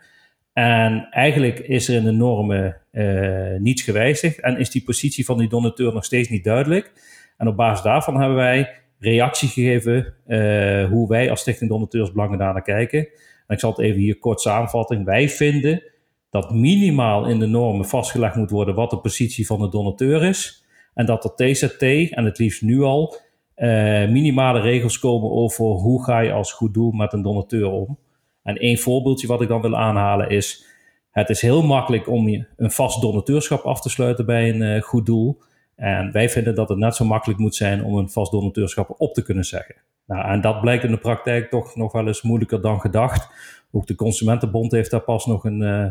En 0.56 1.08
eigenlijk 1.12 1.60
is 1.60 1.88
er 1.88 1.96
in 1.96 2.04
de 2.04 2.12
normen 2.12 2.78
uh, 2.92 3.60
niets 3.60 3.82
gewijzigd 3.82 4.40
en 4.40 4.58
is 4.58 4.70
die 4.70 4.84
positie 4.84 5.26
van 5.26 5.38
die 5.38 5.50
donateur 5.50 5.94
nog 5.94 6.06
steeds 6.06 6.30
niet 6.30 6.44
duidelijk. 6.44 6.92
En 7.38 7.48
op 7.48 7.56
basis 7.56 7.84
daarvan 7.84 8.20
hebben 8.20 8.38
wij 8.38 8.70
reactie 9.00 9.48
gegeven 9.48 10.14
uh, 10.28 10.90
hoe 10.90 11.08
wij 11.08 11.30
als 11.30 11.40
Stichting 11.40 11.70
Donateursbelangen 11.70 12.38
daarnaar 12.38 12.62
kijken. 12.62 13.00
En 13.48 13.56
ik 13.56 13.60
zal 13.60 13.70
het 13.70 13.80
even 13.80 14.02
hier 14.02 14.20
kort 14.20 14.42
samenvatten. 14.42 15.06
Wij 15.06 15.30
vinden 15.30 15.84
dat 16.30 16.52
minimaal 16.52 17.26
in 17.26 17.40
de 17.40 17.48
normen 17.48 17.86
vastgelegd 17.86 18.36
moet 18.36 18.50
worden 18.50 18.76
wat 18.76 18.90
de 18.90 18.98
positie 18.98 19.46
van 19.46 19.60
de 19.60 19.70
donateur 19.70 20.24
is. 20.24 20.66
En 20.94 21.06
dat 21.06 21.24
er 21.24 21.36
TZT, 21.36 21.82
en 22.12 22.26
het 22.26 22.38
liefst 22.38 22.62
nu 22.62 22.82
al, 22.82 23.16
uh, 23.58 23.68
minimale 24.10 24.60
regels 24.60 25.00
komen 25.00 25.32
over 25.32 25.66
hoe 25.66 26.04
ga 26.04 26.20
je 26.20 26.32
als 26.32 26.52
goed 26.52 26.74
doel 26.74 26.92
met 26.92 27.14
een 27.14 27.22
donateur 27.22 27.72
om. 27.72 27.98
En 28.46 28.58
één 28.58 28.78
voorbeeldje 28.78 29.28
wat 29.28 29.42
ik 29.42 29.48
dan 29.48 29.62
wil 29.62 29.78
aanhalen 29.78 30.30
is: 30.30 30.66
het 31.12 31.30
is 31.30 31.42
heel 31.42 31.64
makkelijk 31.64 32.10
om 32.10 32.46
een 32.58 32.72
vast 32.72 33.02
donateurschap 33.02 33.64
af 33.64 33.82
te 33.82 33.90
sluiten 33.90 34.26
bij 34.26 34.50
een 34.50 34.62
uh, 34.62 34.82
goed 34.82 35.06
doel. 35.06 35.42
En 35.76 36.12
wij 36.12 36.30
vinden 36.30 36.56
dat 36.56 36.70
het 36.70 36.78
net 36.78 36.96
zo 36.96 37.06
makkelijk 37.06 37.40
moet 37.40 37.56
zijn 37.56 37.84
om 37.84 37.98
een 37.98 38.10
vast 38.10 38.32
donateurschap 38.32 38.96
op 38.98 39.14
te 39.14 39.24
kunnen 39.24 39.44
zeggen. 39.44 39.76
Nou, 40.08 40.30
en 40.30 40.42
dat 40.42 40.62
blijkt 40.62 40.84
in 40.84 40.92
de 40.92 40.98
praktijk 40.98 41.50
toch 41.50 41.76
nog 41.76 41.92
wel 41.92 42.08
eens 42.08 42.22
moeilijker 42.22 42.62
dan 42.62 42.80
gedacht. 42.80 43.30
Ook 43.72 43.88
de 43.88 43.96
Consumentenbond 43.96 44.72
heeft 44.72 44.92
daar 44.92 45.02
pas 45.02 45.26
nog 45.26 45.44
een, 45.44 45.62
uh, 45.62 45.88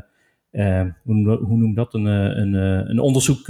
uh, 0.53 0.91
hoe, 1.05 1.57
noem 1.57 1.75
dat, 1.75 1.95
een, 1.95 2.05
een, 2.05 2.55
een 2.91 2.99
onderzoek 2.99 3.49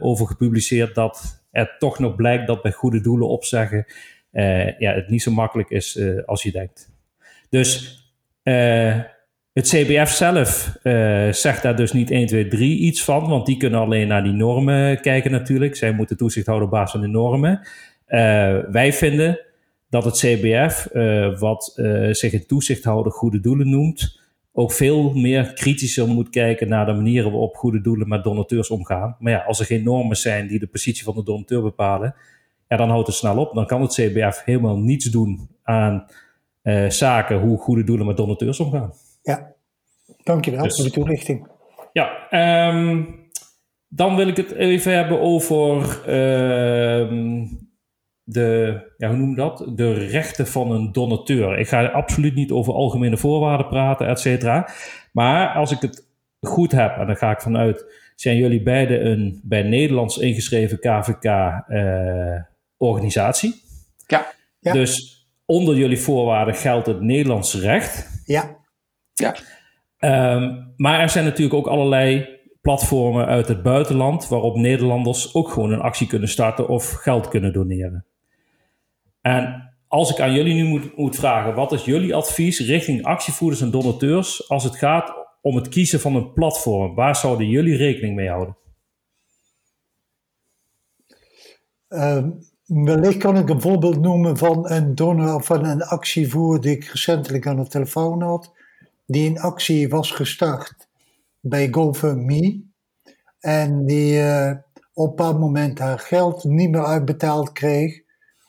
over 0.00 0.26
gepubliceerd 0.26 0.94
dat 0.94 1.44
er 1.50 1.76
toch 1.78 1.98
nog 1.98 2.14
blijkt 2.14 2.46
dat 2.46 2.62
bij 2.62 2.72
goede 2.72 3.00
doelen 3.00 3.28
opzeggen 3.28 3.84
ja, 4.78 4.92
het 4.92 5.08
niet 5.08 5.22
zo 5.22 5.30
makkelijk 5.30 5.70
is 5.70 6.00
als 6.26 6.42
je 6.42 6.52
denkt. 6.52 6.91
Dus 7.52 8.00
het 9.52 9.68
CBF 9.68 10.10
zelf 10.10 10.76
zegt 11.30 11.62
daar 11.62 11.76
dus 11.76 11.92
niet 11.92 12.10
1, 12.10 12.26
2, 12.26 12.48
3 12.48 12.78
iets 12.78 13.04
van, 13.04 13.28
want 13.28 13.46
die 13.46 13.56
kunnen 13.56 13.80
alleen 13.80 14.08
naar 14.08 14.22
die 14.22 14.32
normen 14.32 15.00
kijken 15.00 15.30
natuurlijk. 15.30 15.76
Zij 15.76 15.92
moeten 15.92 16.16
toezicht 16.16 16.46
houden 16.46 16.68
op 16.68 16.74
basis 16.74 16.90
van 16.90 17.00
de 17.00 17.06
normen. 17.06 17.60
wij 18.70 18.92
vinden 18.92 19.40
dat 19.90 20.04
het 20.04 20.16
CBF, 20.16 20.88
wat 21.38 21.72
zich 22.10 22.32
in 22.32 22.46
toezicht 22.46 22.84
houden 22.84 23.12
goede 23.12 23.40
doelen 23.40 23.70
noemt, 23.70 24.20
ook 24.52 24.72
veel 24.72 25.12
meer 25.14 25.52
kritischer 25.52 26.08
moet 26.08 26.30
kijken 26.30 26.68
naar 26.68 26.86
de 26.86 26.92
manieren 26.92 27.30
waarop 27.30 27.56
goede 27.56 27.80
doelen 27.80 28.08
met 28.08 28.24
donateurs 28.24 28.70
omgaan. 28.70 29.16
Maar 29.18 29.32
ja, 29.32 29.38
als 29.38 29.60
er 29.60 29.66
geen 29.66 29.84
normen 29.84 30.16
zijn 30.16 30.46
die 30.46 30.58
de 30.58 30.66
positie 30.66 31.04
van 31.04 31.14
de 31.14 31.22
donateur 31.24 31.62
bepalen, 31.62 32.14
ja, 32.68 32.76
dan 32.76 32.88
houdt 32.88 33.06
het 33.06 33.16
snel 33.16 33.38
op. 33.38 33.54
Dan 33.54 33.66
kan 33.66 33.80
het 33.82 33.92
CBF 33.92 34.42
helemaal 34.44 34.78
niets 34.78 35.04
doen 35.04 35.48
aan 35.62 36.06
uh, 36.62 36.90
zaken 36.90 37.40
hoe 37.40 37.58
goede 37.58 37.84
doelen 37.84 38.06
met 38.06 38.16
donateurs 38.16 38.60
omgaan. 38.60 38.92
Ja, 39.22 39.52
dankjewel 40.22 40.62
dus, 40.62 40.76
voor 40.76 40.84
de 40.84 40.90
toelichting. 40.90 41.48
Ja, 41.92 42.32
um, 42.68 43.20
dan 43.88 44.16
wil 44.16 44.28
ik 44.28 44.36
het 44.36 44.52
even 44.52 44.96
hebben 44.96 45.20
over 45.20 46.00
uh, 46.00 47.12
de, 48.22 48.80
ja, 48.96 49.08
hoe 49.08 49.16
noem 49.16 49.34
dat? 49.34 49.64
De 49.74 49.92
rechten 49.92 50.46
van 50.46 50.70
een 50.70 50.92
donateur. 50.92 51.58
Ik 51.58 51.68
ga 51.68 51.86
absoluut 51.86 52.34
niet 52.34 52.50
over 52.50 52.74
algemene 52.74 53.16
voorwaarden 53.16 53.68
praten, 53.68 54.08
et 54.08 54.20
cetera. 54.20 54.68
Maar 55.12 55.54
als 55.54 55.72
ik 55.72 55.80
het 55.80 56.06
goed 56.40 56.72
heb, 56.72 56.96
en 56.96 57.06
dan 57.06 57.16
ga 57.16 57.30
ik 57.30 57.40
vanuit, 57.40 57.84
zijn 58.16 58.36
jullie 58.36 58.62
beiden 58.62 59.06
een 59.06 59.40
bij 59.42 59.62
Nederlands 59.62 60.18
ingeschreven 60.18 60.78
KVK-organisatie. 60.78 63.50
Eh, 63.50 63.56
ja. 64.06 64.26
ja. 64.58 64.72
Dus 64.72 65.21
onder 65.52 65.76
jullie 65.76 66.00
voorwaarden 66.00 66.54
geldt 66.54 66.86
het 66.86 67.00
Nederlands 67.00 67.54
recht. 67.54 68.22
Ja. 68.24 68.56
Ja. 69.12 69.36
Um, 70.34 70.72
maar 70.76 71.00
er 71.00 71.10
zijn 71.10 71.24
natuurlijk 71.24 71.54
ook 71.54 71.66
allerlei 71.66 72.28
platformen 72.60 73.26
uit 73.26 73.48
het 73.48 73.62
buitenland 73.62 74.28
waarop 74.28 74.56
Nederlanders 74.56 75.34
ook 75.34 75.48
gewoon 75.48 75.72
een 75.72 75.80
actie 75.80 76.06
kunnen 76.06 76.28
starten 76.28 76.68
of 76.68 76.90
geld 76.90 77.28
kunnen 77.28 77.52
doneren. 77.52 78.06
En 79.20 79.72
als 79.88 80.10
ik 80.10 80.20
aan 80.20 80.34
jullie 80.34 80.54
nu 80.54 80.64
moet, 80.64 80.96
moet 80.96 81.16
vragen, 81.16 81.54
wat 81.54 81.72
is 81.72 81.84
jullie 81.84 82.14
advies 82.14 82.60
richting 82.60 83.04
actievoerders 83.04 83.60
en 83.60 83.70
donateurs 83.70 84.48
als 84.48 84.64
het 84.64 84.76
gaat 84.76 85.14
om 85.40 85.56
het 85.56 85.68
kiezen 85.68 86.00
van 86.00 86.16
een 86.16 86.32
platform? 86.32 86.94
Waar 86.94 87.16
zouden 87.16 87.48
jullie 87.48 87.76
rekening 87.76 88.14
mee 88.14 88.28
houden? 88.28 88.56
Uh, 91.88 92.26
wellicht 92.74 93.18
kan 93.18 93.36
ik 93.36 93.48
een 93.48 93.60
voorbeeld 93.60 94.00
noemen 94.00 94.36
van 94.36 94.70
een 94.70 94.94
donor 94.94 95.42
van 95.42 95.64
een 95.64 95.82
actievoer 95.82 96.60
die 96.60 96.76
ik 96.76 96.84
recentelijk 96.84 97.46
aan 97.46 97.56
de 97.56 97.66
telefoon 97.66 98.22
had, 98.22 98.52
die 99.06 99.30
een 99.30 99.40
actie 99.40 99.88
was 99.88 100.10
gestart 100.10 100.88
bij 101.40 101.68
GoFundMe 101.70 102.62
en 103.40 103.84
die 103.84 104.18
uh, 104.18 104.52
op 104.94 105.20
een 105.20 105.38
moment 105.38 105.78
haar 105.78 105.98
geld 105.98 106.44
niet 106.44 106.70
meer 106.70 106.84
uitbetaald 106.84 107.52
kreeg 107.52 108.00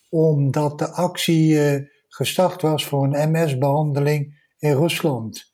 omdat 0.10 0.80
de 0.80 0.90
actie 0.90 1.54
uh, 1.54 1.82
gestart 2.08 2.62
was 2.62 2.86
voor 2.86 3.04
een 3.04 3.32
MS-behandeling 3.32 4.42
in 4.60 4.74
Rusland. 4.74 5.52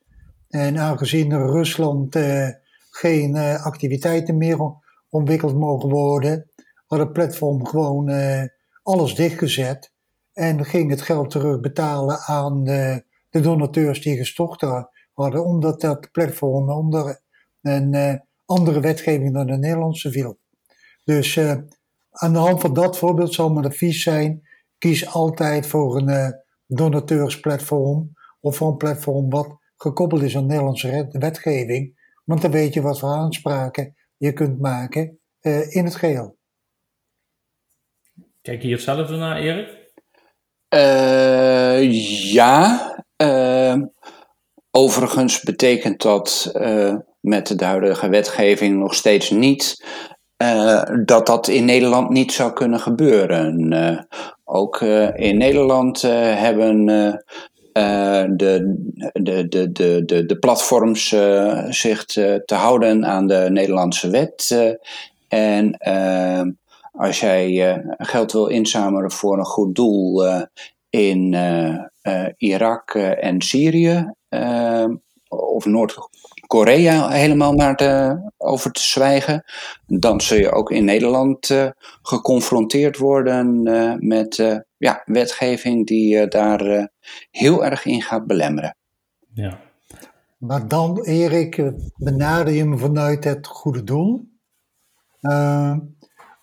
En 0.49 0.77
aangezien 0.77 1.37
Rusland 1.37 2.15
uh, 2.15 2.49
geen 2.89 3.37
activiteiten 3.37 4.37
meer 4.37 4.73
ontwikkeld 5.09 5.55
mogen 5.55 5.89
worden, 5.89 6.49
had 6.87 6.99
het 6.99 7.13
platform 7.13 7.67
gewoon 7.67 8.09
alles 8.89 9.15
dichtgezet 9.15 9.91
en 10.33 10.65
ging 10.65 10.89
het 10.89 11.01
geld 11.01 11.29
terugbetalen 11.29 12.19
aan 12.19 12.63
de, 12.63 13.03
de 13.29 13.39
donateurs 13.39 14.01
die 14.01 14.17
gestort 14.17 14.61
hadden, 15.13 15.45
omdat 15.45 15.81
dat 15.81 16.11
platform 16.11 16.69
onder 16.69 17.21
een 17.61 18.21
andere 18.45 18.79
wetgeving 18.79 19.33
dan 19.33 19.47
de 19.47 19.57
Nederlandse 19.57 20.11
viel. 20.11 20.37
Dus 21.03 21.39
aan 22.11 22.33
de 22.33 22.39
hand 22.39 22.61
van 22.61 22.73
dat 22.73 22.97
voorbeeld 22.97 23.33
zal 23.33 23.49
mijn 23.49 23.65
advies 23.65 24.03
zijn: 24.03 24.47
kies 24.77 25.13
altijd 25.13 25.67
voor 25.67 25.97
een 25.97 26.35
donateursplatform 26.67 28.13
of 28.39 28.55
voor 28.55 28.67
een 28.67 28.77
platform 28.77 29.29
wat 29.29 29.57
gekoppeld 29.75 30.21
is 30.21 30.37
aan 30.37 30.45
Nederlandse 30.45 31.09
wetgeving. 31.11 31.97
Want 32.25 32.41
dan 32.41 32.51
weet 32.51 32.73
je 32.73 32.81
wat 32.81 32.99
voor 32.99 33.09
aanspraken 33.09 33.95
je 34.17 34.33
kunt 34.33 34.59
maken 34.59 35.19
in 35.69 35.83
het 35.85 35.95
geheel. 35.95 36.38
Kijk 38.41 38.61
je 38.61 38.71
hetzelfde 38.71 39.15
naar, 39.15 39.37
Erik? 39.37 39.77
Uh, 40.75 42.31
ja. 42.31 43.05
overigens 44.71 45.41
betekent 45.41 46.01
dat 46.01 46.51
met 47.19 47.59
de 47.59 47.65
huidige 47.65 48.09
wetgeving 48.09 48.77
nog 48.77 48.93
steeds 48.93 49.29
niet 49.29 49.85
dat 51.05 51.25
dat 51.25 51.47
in 51.47 51.65
Nederland 51.65 52.09
niet 52.09 52.31
zou 52.31 52.53
kunnen 52.53 52.79
gebeuren. 52.79 54.07
Ook 54.43 54.81
in 55.15 55.37
Nederland 55.37 56.01
hebben 56.01 56.85
de, 56.85 57.23
de, 59.13 59.47
de, 59.47 59.71
de, 59.71 60.25
de, 60.25 60.37
platforms 60.39 61.07
zich 61.69 62.05
te, 62.05 62.41
te, 62.45 62.55
houden 62.55 63.05
aan 63.05 63.27
de 63.27 63.47
Nederlandse 63.49 64.09
wet. 64.09 64.75
en 65.27 65.77
als 66.99 67.19
jij 67.19 67.81
geld 67.97 68.31
wil 68.31 68.47
inzamelen 68.47 69.11
voor 69.11 69.37
een 69.37 69.45
goed 69.45 69.75
doel 69.75 70.23
in 70.89 71.33
Irak 72.37 72.95
en 72.95 73.41
Syrië 73.41 74.13
of 75.27 75.65
Noord 75.65 75.97
Korea 76.47 77.09
helemaal 77.09 77.53
maar 77.53 77.75
te, 77.75 78.21
over 78.37 78.71
te 78.71 78.81
zwijgen, 78.81 79.43
dan 79.85 80.21
zul 80.21 80.37
je 80.37 80.51
ook 80.51 80.71
in 80.71 80.85
Nederland 80.85 81.49
uh, 81.49 81.69
geconfronteerd 82.01 82.97
worden 82.97 83.67
uh, 83.67 83.93
met 83.97 84.37
uh, 84.37 84.57
ja, 84.77 85.01
wetgeving 85.05 85.87
die 85.87 86.27
daar 86.27 86.91
heel 87.31 87.65
erg 87.65 87.85
in 87.85 88.01
gaat 88.01 88.27
belemmeren. 88.27 88.77
Ja. 89.33 89.59
Maar 90.37 90.67
dan, 90.67 91.01
Erik, 91.01 91.71
benader 91.95 92.53
je 92.53 92.65
me 92.65 92.77
vanuit 92.77 93.23
het 93.23 93.47
goede 93.47 93.83
doel. 93.83 94.27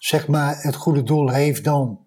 Zeg 0.07 0.29
maar, 0.29 0.57
het 0.63 0.75
goede 0.75 1.03
doel 1.03 1.31
heeft 1.31 1.65
dan 1.65 2.07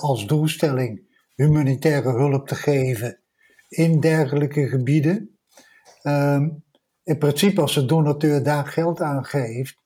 als 0.00 0.26
doelstelling 0.26 1.06
humanitaire 1.34 2.10
hulp 2.10 2.48
te 2.48 2.54
geven 2.54 3.20
in 3.68 4.00
dergelijke 4.00 4.68
gebieden. 4.68 5.38
Uh, 6.02 6.46
in 7.02 7.18
principe 7.18 7.60
als 7.60 7.74
de 7.74 7.84
donateur 7.84 8.42
daar 8.42 8.66
geld 8.66 9.00
aan 9.00 9.24
geeft, 9.24 9.76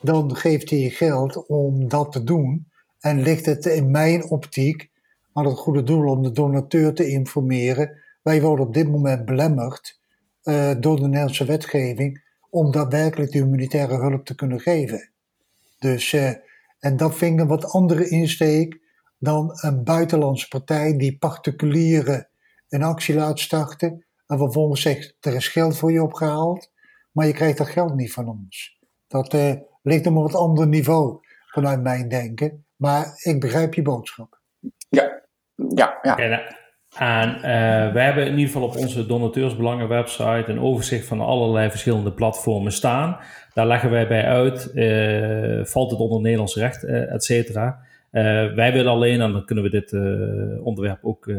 dan 0.00 0.36
geeft 0.36 0.70
hij 0.70 0.88
geld 0.88 1.46
om 1.46 1.88
dat 1.88 2.12
te 2.12 2.24
doen. 2.24 2.70
En 3.00 3.22
ligt 3.22 3.46
het 3.46 3.66
in 3.66 3.90
mijn 3.90 4.30
optiek 4.30 4.90
aan 5.32 5.46
het 5.46 5.58
goede 5.58 5.82
doel 5.82 6.10
om 6.10 6.22
de 6.22 6.32
donateur 6.32 6.94
te 6.94 7.08
informeren. 7.08 8.02
Wij 8.22 8.40
worden 8.40 8.66
op 8.66 8.74
dit 8.74 8.88
moment 8.88 9.24
belemmerd 9.24 10.00
uh, 10.44 10.70
door 10.80 10.96
de 10.96 11.06
Nederlandse 11.06 11.44
wetgeving 11.44 12.24
om 12.50 12.72
daadwerkelijk 12.72 13.32
de 13.32 13.38
humanitaire 13.38 13.96
hulp 13.96 14.24
te 14.24 14.34
kunnen 14.34 14.60
geven. 14.60 15.10
Dus, 15.78 16.12
uh, 16.12 16.30
en 16.82 16.96
dat 16.96 17.16
vind 17.16 17.34
ik 17.34 17.40
een 17.40 17.48
wat 17.48 17.70
andere 17.70 18.08
insteek 18.08 18.80
dan 19.18 19.50
een 19.60 19.84
buitenlandse 19.84 20.48
partij 20.48 20.96
die 20.96 21.18
particulieren 21.18 22.28
een 22.68 22.82
actie 22.82 23.14
laat 23.14 23.40
starten 23.40 24.06
en 24.26 24.38
vervolgens 24.38 24.82
zegt, 24.82 25.16
er 25.20 25.34
is 25.34 25.48
geld 25.48 25.76
voor 25.76 25.92
je 25.92 26.02
opgehaald, 26.02 26.72
maar 27.12 27.26
je 27.26 27.32
krijgt 27.32 27.58
dat 27.58 27.68
geld 27.68 27.94
niet 27.94 28.12
van 28.12 28.28
ons. 28.28 28.78
Dat 29.06 29.34
uh, 29.34 29.52
ligt 29.82 30.06
op 30.06 30.14
een 30.14 30.22
wat 30.22 30.34
ander 30.34 30.66
niveau 30.66 31.18
vanuit 31.46 31.82
mijn 31.82 32.08
denken. 32.08 32.66
Maar 32.76 33.20
ik 33.22 33.40
begrijp 33.40 33.74
je 33.74 33.82
boodschap. 33.82 34.40
Ja, 34.88 35.22
ja, 35.54 35.98
ja. 36.02 36.16
En, 36.96 37.34
uh, 37.36 37.92
we 37.92 38.00
hebben 38.00 38.26
in 38.26 38.38
ieder 38.38 38.46
geval 38.46 38.68
op 38.68 38.76
onze 38.76 39.06
donateursbelangen 39.06 39.88
website 39.88 40.44
een 40.46 40.60
overzicht 40.60 41.06
van 41.06 41.20
allerlei 41.20 41.70
verschillende 41.70 42.12
platformen 42.12 42.72
staan. 42.72 43.18
Daar 43.54 43.66
leggen 43.66 43.90
wij 43.90 44.08
bij 44.08 44.24
uit, 44.24 44.70
uh, 44.74 45.64
valt 45.64 45.90
het 45.90 46.00
onder 46.00 46.20
Nederlands 46.20 46.56
recht, 46.56 46.84
uh, 46.84 47.12
et 47.12 47.24
cetera. 47.24 47.78
Uh, 48.12 48.22
wij 48.54 48.72
willen 48.72 48.92
alleen, 48.92 49.20
en 49.20 49.32
dan 49.32 49.44
kunnen 49.44 49.64
we 49.64 49.70
dit 49.70 49.92
onderwerp 50.62 50.98
ook 51.02 51.32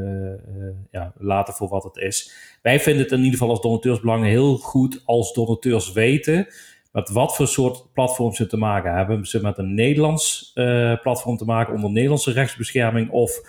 ja, 0.92 1.14
laten 1.18 1.54
voor 1.54 1.70
wat 1.70 1.84
het 1.84 1.98
is. 1.98 2.34
Wij 2.62 2.80
vinden 2.80 3.04
het 3.04 3.12
in 3.12 3.18
ieder 3.18 3.32
geval 3.32 3.50
als 3.50 3.62
donateursbelangen 3.62 4.30
heel 4.30 4.58
goed 4.58 5.02
als 5.06 5.34
donateurs 5.34 5.92
weten 5.92 6.48
met 6.92 7.10
wat 7.10 7.36
voor 7.36 7.48
soort 7.48 7.94
platforms 7.94 8.38
ze 8.38 8.48
te 8.48 8.58
maken 8.58 8.90
hebben. 8.90 9.10
Hebben 9.10 9.28
ze 9.28 9.42
met 9.42 9.58
een 9.58 9.74
Nederlands 9.74 10.52
platform 11.02 11.38
te 11.38 11.46
maken 11.46 11.74
onder 11.74 11.92
Nederlandse 11.92 12.32
rechtsbescherming 12.32 13.10
of 13.10 13.42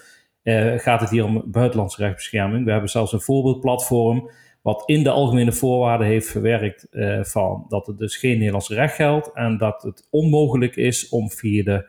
gaat 0.76 1.00
het 1.00 1.10
hier 1.10 1.24
om 1.24 1.42
buitenlandse 1.46 2.02
rechtsbescherming? 2.02 2.64
We 2.64 2.70
hebben 2.70 2.90
zelfs 2.90 3.12
een 3.12 3.20
voorbeeldplatform 3.20 4.30
wat 4.64 4.82
in 4.86 5.02
de 5.02 5.10
algemene 5.10 5.52
voorwaarden 5.52 6.06
heeft 6.06 6.30
verwerkt 6.30 6.86
van 7.22 7.64
dat 7.68 7.86
het 7.86 7.98
dus 7.98 8.16
geen 8.16 8.38
Nederlands 8.38 8.68
recht 8.68 8.94
geldt 8.94 9.30
en 9.34 9.58
dat 9.58 9.82
het 9.82 10.08
onmogelijk 10.10 10.76
is 10.76 11.08
om 11.08 11.30
via 11.30 11.62
de 11.62 11.86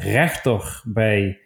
rechter 0.00 0.82
bij 0.84 1.40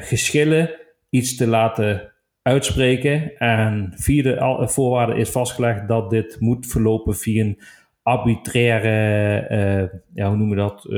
geschillen 0.00 0.70
iets 1.10 1.36
te 1.36 1.46
laten 1.46 2.12
uitspreken. 2.42 3.38
En 3.38 3.92
vierde 3.96 4.68
voorwaarde 4.68 5.14
is 5.14 5.30
vastgelegd 5.30 5.88
dat 5.88 6.10
dit 6.10 6.40
moet 6.40 6.66
verlopen 6.66 7.16
via 7.16 7.44
een 7.44 7.60
arbitraire, 8.02 10.02
ja, 10.14 10.28
hoe 10.28 10.36
noemen 10.36 10.56
we 10.56 10.62
dat? 10.62 10.88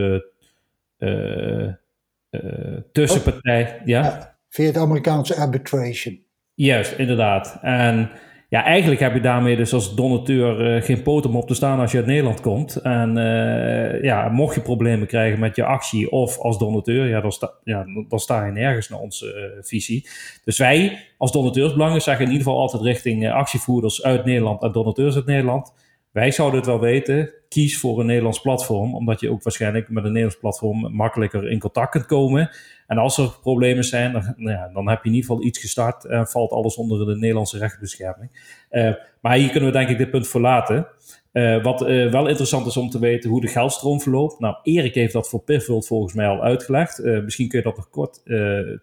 tussenpartij. 2.93 3.83
ja? 3.85 4.03
ja? 4.03 4.37
Via 4.49 4.67
het 4.67 4.77
Amerikaanse 4.77 5.37
arbitration. 5.37 6.21
Juist, 6.55 6.99
inderdaad. 6.99 7.59
En 7.63 8.11
ja, 8.53 8.65
eigenlijk 8.65 9.01
heb 9.01 9.15
je 9.15 9.21
daarmee 9.21 9.57
dus 9.57 9.73
als 9.73 9.95
donateur 9.95 10.77
uh, 10.77 10.83
geen 10.83 11.03
poot 11.03 11.27
om 11.27 11.37
op 11.37 11.47
te 11.47 11.55
staan 11.55 11.81
als 11.81 11.93
je 11.93 11.97
uit 11.97 12.07
Nederland 12.07 12.41
komt. 12.41 12.77
En 12.77 13.17
uh, 13.17 14.03
ja, 14.03 14.29
mocht 14.29 14.55
je 14.55 14.61
problemen 14.61 15.07
krijgen 15.07 15.41
met 15.41 15.57
je 15.57 15.65
actie 15.65 16.11
of 16.11 16.39
als 16.39 16.59
donateur, 16.59 17.07
ja, 17.09 17.21
dan, 17.21 17.33
sta, 17.33 17.53
ja, 17.65 17.85
dan 18.09 18.21
sta 18.21 18.45
je 18.45 18.53
nergens 18.53 18.89
naar 18.89 18.99
onze 18.99 19.53
uh, 19.57 19.63
visie. 19.65 20.09
Dus 20.45 20.59
wij 20.59 20.99
als 21.17 21.33
donateursbelangen 21.33 22.01
zeggen 22.01 22.25
in 22.25 22.31
ieder 22.31 22.47
geval 22.47 22.61
altijd 22.61 22.83
richting 22.83 23.31
actievoerders 23.31 24.03
uit 24.03 24.25
Nederland 24.25 24.63
en 24.63 24.73
donateurs 24.73 25.15
uit 25.15 25.27
Nederland. 25.27 25.73
Wij 26.13 26.31
zouden 26.31 26.59
het 26.59 26.69
wel 26.69 26.81
weten. 26.81 27.33
Kies 27.49 27.79
voor 27.79 28.01
een 28.01 28.07
Nederlands 28.07 28.41
platform, 28.41 28.95
omdat 28.95 29.21
je 29.21 29.31
ook 29.31 29.43
waarschijnlijk 29.43 29.89
met 29.89 30.05
een 30.05 30.13
Nederlands 30.13 30.39
platform 30.39 30.95
makkelijker 30.95 31.51
in 31.51 31.59
contact 31.59 31.91
kunt 31.91 32.07
komen. 32.07 32.51
En 32.87 32.99
als 32.99 33.19
er 33.19 33.39
problemen 33.41 33.85
zijn, 33.85 34.13
dan, 34.13 34.35
nou 34.37 34.57
ja, 34.57 34.71
dan 34.73 34.89
heb 34.89 35.03
je 35.03 35.09
in 35.09 35.15
ieder 35.15 35.31
geval 35.31 35.47
iets 35.47 35.59
gestart 35.59 36.05
en 36.05 36.27
valt 36.27 36.51
alles 36.51 36.77
onder 36.77 37.07
de 37.07 37.17
Nederlandse 37.17 37.59
rechtsbescherming. 37.59 38.31
Uh, 38.71 38.95
maar 39.21 39.37
hier 39.37 39.51
kunnen 39.51 39.73
we 39.73 39.79
denk 39.79 39.89
ik 39.89 39.99
dit 39.99 40.11
punt 40.11 40.29
verlaten. 40.29 40.87
Uh, 41.33 41.63
wat 41.63 41.83
uh, 41.89 42.11
wel 42.11 42.27
interessant 42.27 42.67
is 42.67 42.77
om 42.77 42.91
te 42.91 42.99
weten 42.99 43.31
hoe 43.31 43.41
de 43.41 43.49
geldstroom 43.49 44.01
verloopt. 44.01 44.39
Nou, 44.39 44.57
Erik 44.63 44.95
heeft 44.95 45.13
dat 45.13 45.29
voor 45.29 45.43
Pivot 45.43 45.87
volgens 45.87 46.15
mij 46.15 46.27
al 46.27 46.43
uitgelegd. 46.43 47.03
misschien 47.03 47.49
kun 47.49 47.59
je 47.59 47.65
dat 47.65 47.77
nog 47.77 47.91
kort 47.91 48.23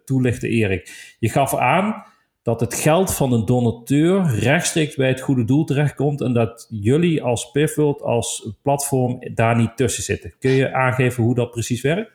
toelichten, 0.06 0.50
Erik. 0.50 1.16
Je 1.20 1.30
gaf 1.30 1.56
aan 1.56 2.04
dat 2.42 2.60
het 2.60 2.74
geld 2.74 3.14
van 3.14 3.34
een 3.34 3.46
donateur 3.46 4.36
rechtstreeks 4.40 4.96
bij 4.96 5.08
het 5.08 5.22
goede 5.22 5.46
doel 5.46 5.64
terechtkomt 5.64 6.22
en 6.22 6.34
dat 6.34 6.68
jullie 6.70 7.24
als 7.24 7.52
Pivot, 7.52 8.02
als 8.02 8.52
platform, 8.62 9.20
daar 9.34 9.56
niet 9.56 9.78
tussen 9.78 10.04
zitten. 10.04 10.34
Kun 10.40 10.52
je 10.52 10.74
aangeven 10.74 11.24
hoe 11.24 11.36
dat 11.36 11.52
precies 11.52 11.82
werkt? 11.82 12.12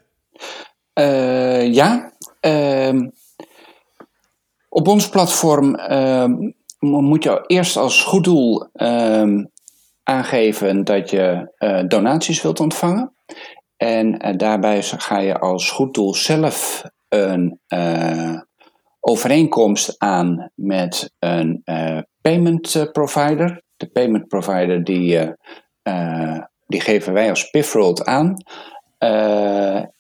Uh, 0.95 1.73
ja. 1.73 2.13
Uh, 2.41 3.09
op 4.69 4.89
ons 4.89 5.09
platform 5.09 5.79
uh, 5.79 6.27
moet 6.79 7.25
je 7.25 7.45
eerst 7.47 7.77
als 7.77 8.03
goed 8.03 8.25
doel 8.25 8.67
ehm, 8.73 9.45
aangeven 10.03 10.85
dat 10.85 11.11
je 11.11 11.53
uh, 11.59 11.83
donaties 11.89 12.43
wilt 12.43 12.61
ontvangen. 12.61 13.13
En 13.77 14.27
uh, 14.27 14.37
daarbij 14.37 14.83
ga 14.83 15.19
je 15.19 15.39
als 15.39 15.71
goed 15.71 15.95
doel 15.95 16.15
zelf 16.15 16.85
een 17.09 17.61
overeenkomst 19.07 19.95
aan 19.99 20.51
met 20.55 21.13
een 21.19 21.63
payment 22.21 22.89
provider. 22.93 23.63
De 23.77 23.87
payment 23.87 24.29
provider 24.29 24.85
die, 24.85 25.35
die 26.67 26.81
geven 26.81 27.13
wij 27.13 27.31
als 27.31 27.51
Pivot 27.51 28.05
aan. 28.05 28.37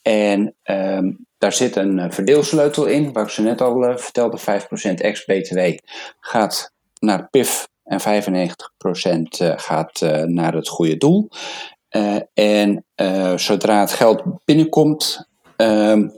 En 0.02 0.54
um, 0.64 1.26
daar 1.44 1.52
zit 1.52 1.76
een 1.76 1.98
eh, 1.98 2.10
verdeelsleutel 2.10 2.86
in, 2.86 3.12
waar 3.12 3.24
ik 3.24 3.30
ze 3.30 3.42
net 3.42 3.60
al 3.60 3.98
vertelde, 3.98 4.38
5% 4.40 4.42
ex-BTW 4.94 5.60
gaat 6.20 6.72
naar 7.00 7.28
PIF 7.30 7.68
en 7.84 8.00
95% 8.00 8.04
gaat 9.56 10.00
naar 10.26 10.54
het 10.54 10.68
goede 10.68 10.96
doel. 10.96 11.28
en 12.34 12.84
zodra 13.36 13.80
het 13.80 13.92
geld 13.92 14.22
binnenkomt, 14.44 15.28
um, 15.56 16.12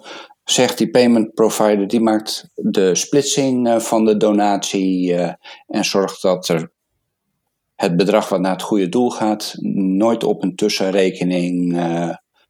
zegt 0.51 0.78
die 0.78 0.90
payment 0.90 1.34
provider, 1.34 1.86
die 1.88 2.01
maakt 2.01 2.51
de 2.55 2.94
splitsing 2.94 3.82
van 3.82 4.05
de 4.05 4.16
donatie 4.16 5.14
en 5.66 5.84
zorgt 5.84 6.22
dat 6.22 6.49
er 6.49 6.72
het 7.74 7.97
bedrag 7.97 8.28
wat 8.28 8.40
naar 8.40 8.53
het 8.53 8.62
goede 8.62 8.88
doel 8.88 9.11
gaat, 9.11 9.55
nooit 9.61 10.24
op 10.24 10.42
een 10.42 10.57
tussenrekening 10.57 11.76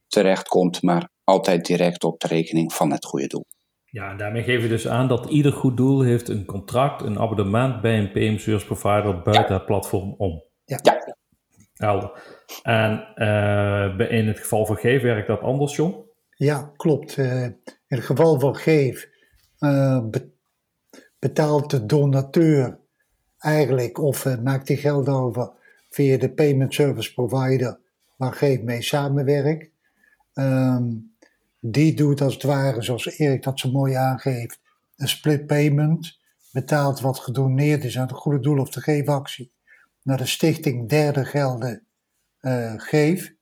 terechtkomt, 0.09 0.83
maar 0.83 1.09
altijd 1.25 1.67
direct 1.67 2.05
op 2.05 2.21
de 2.21 2.27
rekening 2.27 2.73
van 2.73 2.93
het 2.93 3.05
goede 3.05 3.27
doel. 3.27 3.45
Ja, 3.85 4.11
en 4.11 4.17
daarmee 4.17 4.43
geven 4.43 4.63
we 4.63 4.69
dus 4.69 4.89
aan 4.89 5.09
dat 5.09 5.31
ieder 5.31 5.53
goed 5.53 5.77
doel 5.77 6.01
heeft 6.01 6.29
een 6.29 6.45
contract, 6.45 7.03
een 7.03 7.19
abonnement 7.19 7.81
bij 7.81 7.99
een 7.99 8.11
PM 8.11 8.39
Service 8.39 8.67
Provider 8.67 9.23
buiten 9.23 9.55
het 9.55 9.67
platform 9.67 10.15
om. 10.19 10.43
Ja. 10.65 10.79
ja. 10.83 11.17
Helder. 11.75 12.11
En 12.63 13.09
uh, 13.15 14.11
in 14.11 14.27
het 14.27 14.39
geval 14.39 14.67
van 14.67 14.77
Geef 14.77 15.03
werkt 15.03 15.27
dat 15.27 15.41
anders, 15.41 15.77
John? 15.77 16.06
Ja, 16.37 16.73
klopt. 16.77 17.17
Uh, 17.17 17.43
in 17.43 17.63
het 17.87 18.05
geval 18.05 18.41
van 18.41 18.57
Geef 18.57 19.09
uh, 19.61 20.05
betaalt 21.19 21.71
de 21.71 21.87
donateur 21.87 22.79
eigenlijk 23.39 23.99
of 23.99 24.41
maakt 24.43 24.67
die 24.67 24.77
geld 24.77 25.09
over 25.09 25.53
via 25.91 26.17
de 26.17 26.31
payment 26.33 26.75
service 26.75 27.15
provider 27.15 27.81
waar 28.17 28.33
Geef 28.33 28.63
mee 28.63 28.83
samenwerkt. 28.83 29.71
Um, 30.35 31.15
die 31.61 31.95
doet 31.95 32.21
als 32.21 32.35
het 32.35 32.43
ware, 32.43 32.83
zoals 32.83 33.19
Erik 33.19 33.43
dat 33.43 33.59
zo 33.59 33.71
mooi 33.71 33.95
aangeeft, 33.95 34.61
een 34.97 35.09
split 35.09 35.47
payment. 35.47 36.19
Betaalt 36.53 37.01
wat 37.01 37.19
gedoneerd 37.19 37.85
is 37.85 37.99
aan 37.99 38.07
het 38.07 38.17
goede 38.17 38.41
doel 38.41 38.59
of 38.59 38.71
de 38.71 38.81
geefactie 38.81 39.53
naar 40.03 40.17
de 40.17 40.27
stichting 40.27 40.89
Derde 40.89 41.25
Gelden 41.25 41.87
Geef. 42.77 43.35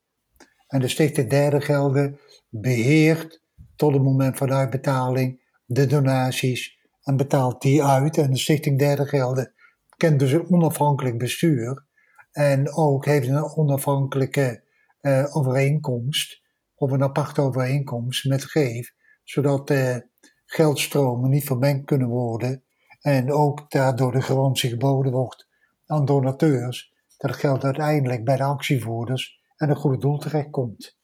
En 0.67 0.79
de 0.79 0.87
stichting 0.87 1.29
Derde 1.29 1.61
Gelden 1.61 2.19
beheert 2.61 3.41
tot 3.75 3.93
het 3.93 4.03
moment 4.03 4.37
van 4.37 4.53
uitbetaling 4.53 5.41
de 5.65 5.85
donaties 5.85 6.77
en 7.03 7.17
betaalt 7.17 7.61
die 7.61 7.83
uit. 7.83 8.17
En 8.17 8.31
de 8.31 8.37
stichting 8.37 8.79
Derde 8.79 9.05
Gelden 9.05 9.53
kent 9.97 10.19
dus 10.19 10.31
een 10.31 10.51
onafhankelijk 10.51 11.17
bestuur 11.17 11.85
en 12.31 12.73
ook 12.73 13.05
heeft 13.05 13.27
een 13.27 13.55
onafhankelijke 13.55 14.63
uh, 15.01 15.35
overeenkomst 15.35 16.41
of 16.75 16.91
een 16.91 17.03
aparte 17.03 17.41
overeenkomst 17.41 18.25
met 18.25 18.43
geef, 18.43 18.93
zodat 19.23 19.67
de 19.67 20.07
geldstromen 20.45 21.29
niet 21.29 21.45
vermengd 21.45 21.85
kunnen 21.85 22.07
worden 22.07 22.63
en 23.01 23.31
ook 23.31 23.69
daardoor 23.69 24.11
de 24.11 24.21
garantie 24.21 24.69
geboden 24.69 25.11
wordt 25.11 25.47
aan 25.85 26.05
donateurs 26.05 26.93
dat 27.17 27.31
het 27.31 27.39
geld 27.39 27.63
uiteindelijk 27.63 28.23
bij 28.23 28.37
de 28.37 28.43
actievoerders 28.43 29.41
en 29.55 29.69
een 29.69 29.75
goede 29.75 29.97
doel 29.97 30.17
terechtkomt. 30.17 30.97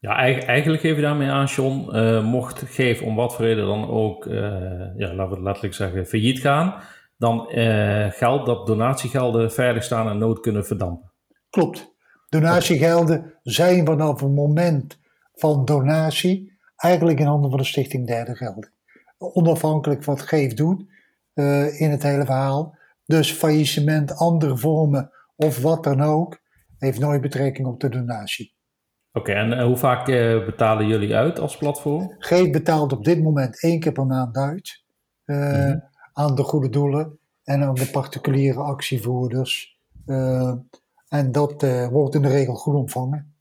Ja, 0.00 0.16
eigenlijk 0.16 0.80
geef 0.80 0.96
je 0.96 1.02
daarmee 1.02 1.28
aan, 1.28 1.46
John, 1.46 1.96
uh, 1.96 2.24
mocht 2.24 2.62
geef 2.66 3.02
om 3.02 3.14
wat 3.14 3.34
voor 3.34 3.44
reden 3.44 3.66
dan 3.66 3.88
ook, 3.88 4.26
uh, 4.26 4.96
ja, 4.96 5.14
laten 5.14 5.36
we 5.36 5.42
letterlijk 5.42 5.74
zeggen, 5.74 6.06
failliet 6.06 6.40
gaan, 6.40 6.74
dan 7.16 7.50
uh, 7.50 8.10
geldt 8.10 8.46
dat 8.46 8.66
donatiegelden 8.66 9.52
veilig 9.52 9.82
staan 9.82 10.08
en 10.08 10.18
nood 10.18 10.40
kunnen 10.40 10.66
verdampen. 10.66 11.12
Klopt. 11.50 11.94
Donatiegelden 12.28 13.34
zijn 13.42 13.86
vanaf 13.86 14.20
het 14.20 14.34
moment 14.34 14.98
van 15.34 15.64
donatie 15.64 16.58
eigenlijk 16.76 17.18
in 17.18 17.26
handen 17.26 17.50
van 17.50 17.58
de 17.58 17.64
Stichting 17.64 18.06
Derde 18.06 18.34
Gelden. 18.34 18.72
Onafhankelijk 19.18 20.04
wat 20.04 20.22
Geef 20.22 20.54
doet 20.54 20.84
in 21.78 21.90
het 21.90 22.02
hele 22.02 22.24
verhaal. 22.24 22.78
Dus 23.04 23.32
faillissement, 23.32 24.16
andere 24.16 24.56
vormen 24.56 25.10
of 25.36 25.62
wat 25.62 25.84
dan 25.84 26.00
ook, 26.00 26.38
heeft 26.78 26.98
nooit 26.98 27.20
betrekking 27.20 27.66
op 27.66 27.80
de 27.80 27.88
donatie. 27.88 28.58
Oké, 29.12 29.32
en 29.32 29.50
uh, 29.50 29.64
hoe 29.64 29.76
vaak 29.76 30.08
uh, 30.08 30.44
betalen 30.44 30.86
jullie 30.86 31.14
uit 31.14 31.38
als 31.38 31.56
platform? 31.56 32.14
Geef 32.18 32.50
betaalt 32.50 32.92
op 32.92 33.04
dit 33.04 33.22
moment 33.22 33.62
één 33.62 33.80
keer 33.80 33.92
per 33.92 34.06
maand 34.06 34.36
uit 34.36 34.82
mm 35.24 35.36
-hmm. 35.36 35.84
aan 36.12 36.34
de 36.34 36.42
goede 36.42 36.68
doelen 36.68 37.18
en 37.44 37.62
aan 37.62 37.74
de 37.74 37.90
particuliere 37.90 38.60
actievoerders. 38.60 39.78
En 41.08 41.32
dat 41.32 41.66
wordt 41.90 42.14
in 42.14 42.22
de 42.22 42.28
regel 42.28 42.54
goed 42.54 42.74
ontvangen. 42.74 43.34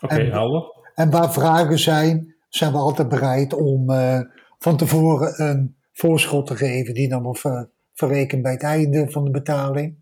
Oké, 0.00 0.14
okay, 0.14 0.26
helder. 0.26 0.62
En 0.94 1.10
waar 1.10 1.32
vragen 1.32 1.78
zijn, 1.78 2.34
zijn 2.48 2.72
we 2.72 2.78
altijd 2.78 3.08
bereid 3.08 3.52
om 3.54 3.86
van 4.58 4.76
tevoren 4.76 5.42
een 5.48 5.76
voorschot 5.92 6.46
te 6.46 6.56
geven, 6.56 6.94
die 6.94 7.08
dan 7.08 7.22
wordt 7.22 7.40
ver, 7.40 7.68
verrekend 7.94 8.42
bij 8.42 8.52
het 8.52 8.62
einde 8.62 9.10
van 9.10 9.24
de 9.24 9.30
betaling. 9.30 9.96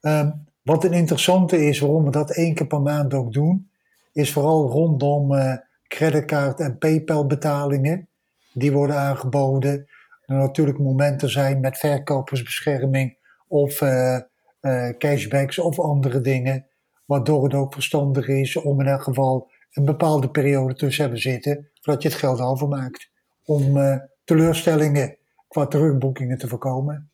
Um, 0.00 0.44
wat 0.62 0.84
een 0.84 0.92
interessante 0.92 1.66
is, 1.66 1.80
waarom 1.80 2.04
we 2.04 2.10
dat 2.10 2.36
één 2.36 2.54
keer 2.54 2.66
per 2.66 2.80
maand 2.80 3.14
ook 3.14 3.32
doen, 3.32 3.70
is 4.12 4.32
vooral 4.32 4.70
rondom 4.70 5.32
uh, 5.32 5.54
creditcard 5.86 6.60
en 6.60 6.78
PayPal 6.78 7.26
betalingen. 7.26 8.08
Die 8.52 8.72
worden 8.72 8.96
aangeboden. 8.96 9.86
Er 10.26 10.34
natuurlijk 10.36 10.78
momenten 10.78 11.30
zijn 11.30 11.60
met 11.60 11.78
verkopersbescherming 11.78 13.18
of 13.48 13.80
uh, 13.80 14.18
uh, 14.60 14.88
cashbacks 14.98 15.58
of 15.58 15.80
andere 15.80 16.20
dingen. 16.20 16.66
Waardoor 17.04 17.44
het 17.44 17.54
ook 17.54 17.72
verstandig 17.72 18.28
is 18.28 18.56
om 18.56 18.80
in 18.80 18.86
elk 18.86 19.02
geval 19.02 19.50
een 19.72 19.84
bepaalde 19.84 20.30
periode 20.30 20.74
tussen 20.74 21.02
hebben 21.02 21.20
zitten, 21.20 21.70
voordat 21.80 22.02
je 22.02 22.08
het 22.08 22.18
geld 22.18 22.40
overmaakt. 22.40 23.10
Om 23.44 23.78
teleurstellingen 24.24 25.16
qua 25.48 25.66
terugboekingen 25.66 26.38
te 26.38 26.48
voorkomen. 26.48 27.11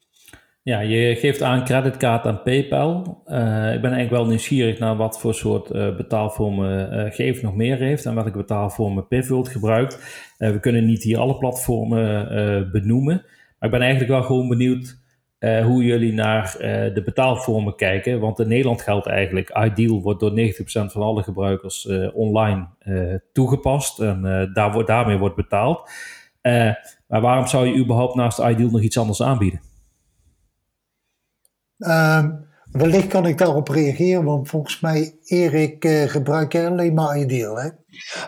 Ja, 0.68 0.80
je 0.80 1.16
geeft 1.16 1.42
aan 1.42 1.64
creditcard 1.64 2.24
en 2.24 2.42
PayPal. 2.42 3.22
Uh, 3.26 3.74
ik 3.74 3.80
ben 3.80 3.92
eigenlijk 3.92 4.10
wel 4.10 4.26
nieuwsgierig 4.26 4.78
naar 4.78 4.96
wat 4.96 5.20
voor 5.20 5.34
soort 5.34 5.74
uh, 5.74 5.96
betaalvormen 5.96 6.92
uh, 7.06 7.12
Geef 7.12 7.42
nog 7.42 7.54
meer 7.54 7.76
heeft 7.76 8.06
en 8.06 8.14
welke 8.14 8.30
betaalvormen 8.30 9.06
Pivot 9.06 9.48
gebruikt. 9.48 9.98
we 10.38 10.60
kunnen 10.60 10.84
niet 10.84 11.02
hier 11.02 11.18
alle 11.18 11.38
platformen 11.38 12.70
benoemen, 12.72 13.14
maar 13.58 13.68
ik 13.68 13.70
ben 13.70 13.80
eigenlijk 13.80 14.10
wel 14.10 14.22
gewoon 14.22 14.48
benieuwd 14.48 14.98
hoe 15.40 15.84
jullie 15.84 16.12
naar 16.12 16.56
de 16.94 17.02
betaalvormen 17.04 17.76
kijken. 17.76 18.20
Want 18.20 18.38
in 18.38 18.48
Nederland 18.48 18.82
geldt 18.82 19.06
eigenlijk, 19.06 19.58
Ideal 19.64 20.02
wordt 20.02 20.20
door 20.20 20.30
90% 20.30 20.92
van 20.92 21.02
alle 21.02 21.22
gebruikers 21.22 21.88
online 22.12 22.66
toegepast 23.32 24.00
en 24.00 24.50
daar 24.52 24.72
wordt, 24.72 24.88
daarmee 24.88 25.18
wordt 25.18 25.36
betaald. 25.36 25.90
maar 27.06 27.20
waarom 27.20 27.46
zou 27.46 27.66
je 27.66 27.78
überhaupt 27.78 28.14
naast 28.14 28.38
Ideal 28.38 28.70
nog 28.70 28.82
iets 28.82 28.98
anders 28.98 29.22
aanbieden? 29.22 29.67
Uh, 31.78 32.24
wellicht 32.70 33.06
kan 33.06 33.26
ik 33.26 33.38
daarop 33.38 33.68
reageren, 33.68 34.24
want 34.24 34.48
volgens 34.48 34.80
mij, 34.80 35.16
Erik, 35.24 35.84
uh, 35.84 36.08
gebruik 36.08 36.52
jij 36.52 36.68
alleen 36.68 36.94
maar 36.94 37.18
Ideal, 37.18 37.56
hè? 37.56 37.68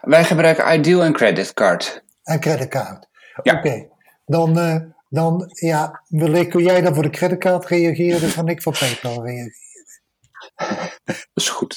Wij 0.01 0.25
gebruiken 0.25 0.75
Ideal 0.75 1.03
en 1.03 1.13
Creditcard. 1.13 2.05
En 2.23 2.41
Creditcard. 2.41 3.09
Ja. 3.43 3.55
Oké, 3.55 3.89
dan, 4.27 4.59
uh, 4.59 4.77
dan, 5.09 5.51
ja, 5.53 6.03
wellicht 6.09 6.49
kun 6.49 6.63
jij 6.63 6.81
dan 6.81 6.95
voor 6.95 7.03
de 7.03 7.11
creditcard 7.11 7.67
reageren, 7.67 8.21
dan 8.21 8.33
kan 8.33 8.49
ik 8.49 8.63
voor 8.63 8.79
PayPal 8.79 9.27
reageren. 9.27 9.55
Dat 11.05 11.17
is 11.35 11.49
goed. 11.49 11.77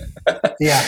ja. 0.56 0.80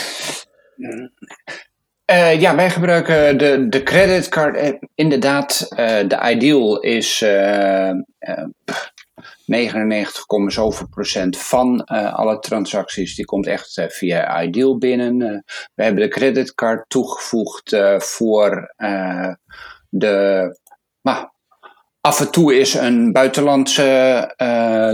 Uh, 2.13 2.41
ja, 2.41 2.55
wij 2.55 2.71
gebruiken 2.71 3.39
de, 3.39 3.69
de 3.69 3.83
creditcard. 3.83 4.79
Inderdaad, 4.95 5.67
uh, 5.71 5.77
de 6.09 6.21
Ideal 6.31 6.81
is 6.81 7.21
uh, 7.21 7.91
99, 9.47 10.53
zoveel 10.53 10.89
procent 10.89 11.39
van 11.39 11.89
uh, 11.93 12.15
alle 12.15 12.39
transacties 12.39 13.15
die 13.17 13.25
komt 13.25 13.47
echt 13.47 13.77
uh, 13.77 13.89
via 13.89 14.43
Ideal 14.43 14.79
binnen. 14.79 15.21
Uh, 15.21 15.39
we 15.75 15.83
hebben 15.83 16.03
de 16.03 16.09
creditcard 16.09 16.89
toegevoegd 16.89 17.77
voor 17.99 18.75
de. 19.89 20.59
Nou, 21.03 21.29
af 22.01 22.21
en 22.21 22.31
toe 22.31 22.59
is 22.59 22.75
een 22.75 23.13
buitenlandse 23.13 24.35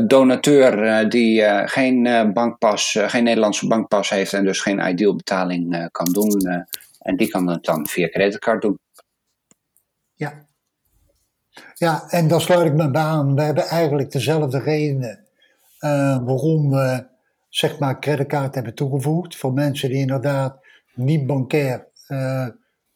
donateur 0.06 1.08
die 1.08 1.42
geen 1.68 2.30
bankpas, 2.32 2.98
geen 3.00 3.24
Nederlandse 3.24 3.66
bankpas 3.66 4.10
heeft 4.10 4.32
en 4.32 4.44
dus 4.44 4.60
geen 4.60 4.88
Ideal 4.88 5.16
betaling 5.16 5.88
kan 5.90 6.12
doen. 6.12 6.66
en 6.98 7.16
die 7.16 7.28
kan 7.28 7.48
het 7.48 7.64
dan 7.64 7.86
via 7.86 8.08
creditcard 8.08 8.62
doen. 8.62 8.78
Ja, 10.14 10.46
ja, 11.74 12.08
en 12.08 12.28
dan 12.28 12.40
sluit 12.40 12.66
ik 12.66 12.74
me 12.74 12.90
bij 12.90 13.02
aan. 13.02 13.34
We 13.34 13.42
hebben 13.42 13.64
eigenlijk 13.64 14.10
dezelfde 14.10 14.58
redenen 14.58 15.18
uh, 15.80 16.24
waarom 16.24 16.70
we 16.70 17.06
zeg 17.48 17.78
maar 17.78 17.98
creditcard 17.98 18.54
hebben 18.54 18.74
toegevoegd. 18.74 19.36
Voor 19.36 19.52
mensen 19.52 19.88
die 19.88 19.98
inderdaad 19.98 20.56
niet 20.94 21.26
bankair 21.26 21.88
uh, 22.08 22.48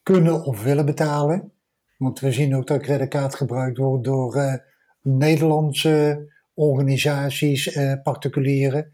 kunnen 0.03 0.43
of 0.43 0.63
willen 0.63 0.85
betalen. 0.85 1.51
Want 1.97 2.19
we 2.19 2.31
zien 2.31 2.55
ook 2.55 2.67
dat 2.67 2.81
creditcard 2.81 3.35
gebruikt 3.35 3.77
wordt 3.77 4.03
door 4.03 4.35
uh, 4.35 4.53
Nederlandse 5.01 6.25
organisaties, 6.53 7.77
particulieren. 8.03 8.91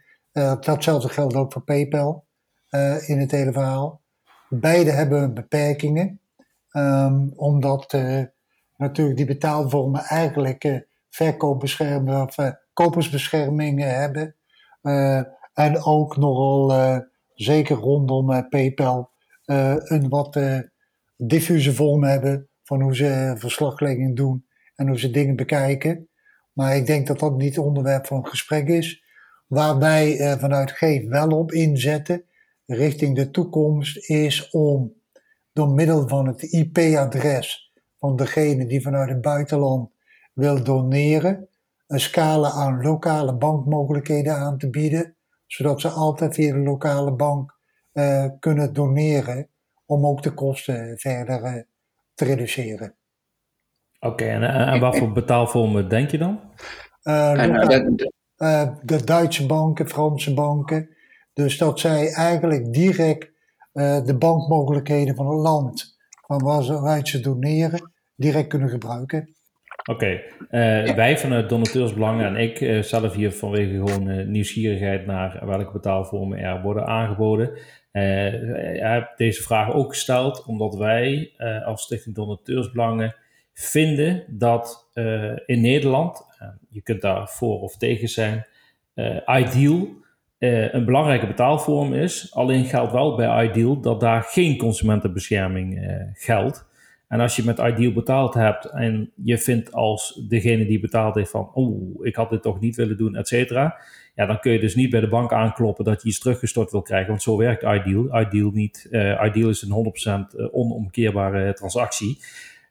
datzelfde 0.59 1.09
geldt 1.09 1.35
ook 1.35 1.53
voor 1.53 1.61
PayPal 1.61 2.25
in 3.05 3.19
het 3.19 3.31
hele 3.31 3.51
verhaal. 3.51 4.01
Beide 4.49 4.91
hebben 4.91 5.33
beperkingen, 5.33 6.19
um, 6.71 7.33
omdat 7.35 7.93
natuurlijk 8.77 9.17
die 9.17 9.25
betaalvormen 9.25 10.01
eigenlijk 10.01 10.63
uh, 10.63 10.77
verkoopbescherming 11.09 12.21
of 12.21 12.37
uh, 12.37 12.49
kopersbescherming 12.73 13.81
hebben. 13.81 14.35
Uh, 14.81 15.21
en 15.53 15.83
ook 15.83 16.17
nogal, 16.17 17.01
zeker 17.33 17.75
rondom 17.75 18.49
PayPal, 18.49 19.11
een 19.45 20.09
wat 20.09 20.39
diffuse 21.17 21.73
vorm 21.73 22.03
hebben 22.03 22.49
van 22.63 22.81
hoe 22.81 22.95
ze 22.95 23.35
verslaglegging 23.37 24.15
doen 24.15 24.45
en 24.75 24.87
hoe 24.87 24.99
ze 24.99 25.09
dingen 25.09 25.35
bekijken. 25.35 26.09
Maar 26.53 26.75
ik 26.75 26.85
denk 26.85 27.07
dat 27.07 27.19
dat 27.19 27.37
niet 27.37 27.55
het 27.55 27.65
onderwerp 27.65 28.05
van 28.05 28.27
gesprek 28.27 28.67
is. 28.67 29.03
Waar 29.47 29.77
wij 29.77 30.37
vanuit 30.39 30.71
Geef 30.71 31.07
wel 31.07 31.29
op 31.29 31.51
inzetten, 31.51 32.23
richting 32.65 33.15
de 33.15 33.31
toekomst, 33.31 34.09
is 34.09 34.49
om 34.49 34.93
door 35.51 35.69
middel 35.69 36.07
van 36.07 36.27
het 36.27 36.41
IP-adres 36.41 37.72
van 38.03 38.15
degene 38.15 38.65
die 38.65 38.81
vanuit 38.81 39.09
het 39.09 39.21
buitenland 39.21 39.89
wil 40.33 40.63
doneren, 40.63 41.47
een 41.87 41.99
scala 41.99 42.51
aan 42.51 42.81
lokale 42.81 43.35
bankmogelijkheden 43.35 44.35
aan 44.35 44.57
te 44.57 44.69
bieden, 44.69 45.15
zodat 45.47 45.81
ze 45.81 45.89
altijd 45.89 46.33
via 46.33 46.53
de 46.53 46.59
lokale 46.59 47.13
bank 47.13 47.57
uh, 47.93 48.25
kunnen 48.39 48.73
doneren 48.73 49.47
om 49.85 50.05
ook 50.05 50.21
de 50.23 50.33
kosten 50.33 50.97
verder 50.97 51.43
uh, 51.43 51.61
te 52.13 52.25
reduceren. 52.25 52.95
Oké, 53.99 54.13
okay, 54.13 54.29
en, 54.29 54.43
en 54.43 54.79
wat 54.79 54.97
voor 54.97 55.11
betaalvormen 55.11 55.89
denk 55.89 56.11
je 56.11 56.17
dan? 56.17 56.39
Uh, 57.03 58.67
de 58.81 59.03
Duitse 59.03 59.45
banken, 59.45 59.89
Franse 59.89 60.33
banken. 60.33 60.89
Dus 61.33 61.57
dat 61.57 61.79
zij 61.79 62.13
eigenlijk 62.13 62.73
direct 62.73 63.31
de 64.05 64.15
bankmogelijkheden 64.19 65.15
van 65.15 65.27
het 65.27 65.39
land 65.39 65.97
van 66.27 66.43
waaruit 66.43 67.07
ze 67.07 67.19
doneren, 67.19 67.92
direct 68.15 68.47
kunnen 68.47 68.69
gebruiken. 68.69 69.35
Oké, 69.85 70.21
okay. 70.49 70.87
uh, 70.87 70.95
wij 70.95 71.17
vanuit 71.17 71.49
Donateursbelangen 71.49 72.25
en 72.25 72.35
ik 72.35 72.59
uh, 72.61 72.81
zelf 72.81 73.13
hier 73.13 73.31
vanwege 73.31 73.71
gewoon 73.71 74.07
uh, 74.07 74.25
nieuwsgierigheid 74.25 75.05
naar 75.05 75.45
welke 75.45 75.71
betaalvormen 75.71 76.37
er 76.37 76.61
worden 76.61 76.85
aangeboden. 76.85 77.51
Heb 77.91 79.17
deze 79.17 79.41
vraag 79.41 79.73
ook 79.73 79.89
gesteld 79.89 80.45
omdat 80.45 80.75
wij 80.75 81.31
als 81.65 81.81
Stichting 81.81 82.15
Donateursbelangen 82.15 83.15
vinden 83.53 84.23
dat 84.27 84.89
in 85.45 85.61
Nederland, 85.61 86.25
je 86.69 86.81
kunt 86.81 87.01
daar 87.01 87.27
voor 87.27 87.61
of 87.61 87.77
tegen 87.77 88.07
zijn, 88.07 88.45
Ideal 89.25 89.87
een 90.37 90.85
belangrijke 90.85 91.27
betaalvorm 91.27 91.93
is. 91.93 92.35
Alleen 92.35 92.65
geldt 92.65 92.91
wel 92.91 93.15
bij 93.15 93.49
Ideal 93.49 93.81
dat 93.81 93.99
daar 93.99 94.23
geen 94.23 94.57
consumentenbescherming 94.57 95.97
geldt. 96.13 96.65
En 97.13 97.19
als 97.19 97.35
je 97.35 97.43
met 97.43 97.59
Ideal 97.59 97.91
betaald 97.91 98.33
hebt 98.33 98.65
en 98.65 99.11
je 99.23 99.37
vindt 99.37 99.73
als 99.73 100.21
degene 100.29 100.65
die 100.65 100.79
betaald 100.79 101.15
heeft 101.15 101.29
van, 101.29 101.51
oeh, 101.55 102.05
ik 102.05 102.15
had 102.15 102.29
dit 102.29 102.41
toch 102.41 102.59
niet 102.59 102.75
willen 102.75 102.97
doen, 102.97 103.15
et 103.15 103.27
cetera. 103.27 103.77
Ja, 104.15 104.25
dan 104.25 104.39
kun 104.39 104.51
je 104.51 104.59
dus 104.59 104.75
niet 104.75 104.89
bij 104.89 104.99
de 104.99 105.07
bank 105.07 105.33
aankloppen 105.33 105.85
dat 105.85 106.01
je 106.01 106.07
iets 106.07 106.19
teruggestort 106.19 106.71
wil 106.71 106.81
krijgen, 106.81 107.09
want 107.09 107.21
zo 107.21 107.37
werkt 107.37 107.63
Ideal. 107.63 108.21
Ideal, 108.21 108.49
niet, 108.51 108.87
uh, 108.91 109.21
Ideal 109.25 109.49
is 109.49 109.61
een 109.61 109.71
100% 109.71 110.35
eh, 110.35 110.47
onomkeerbare 110.51 111.53
transactie. 111.53 112.19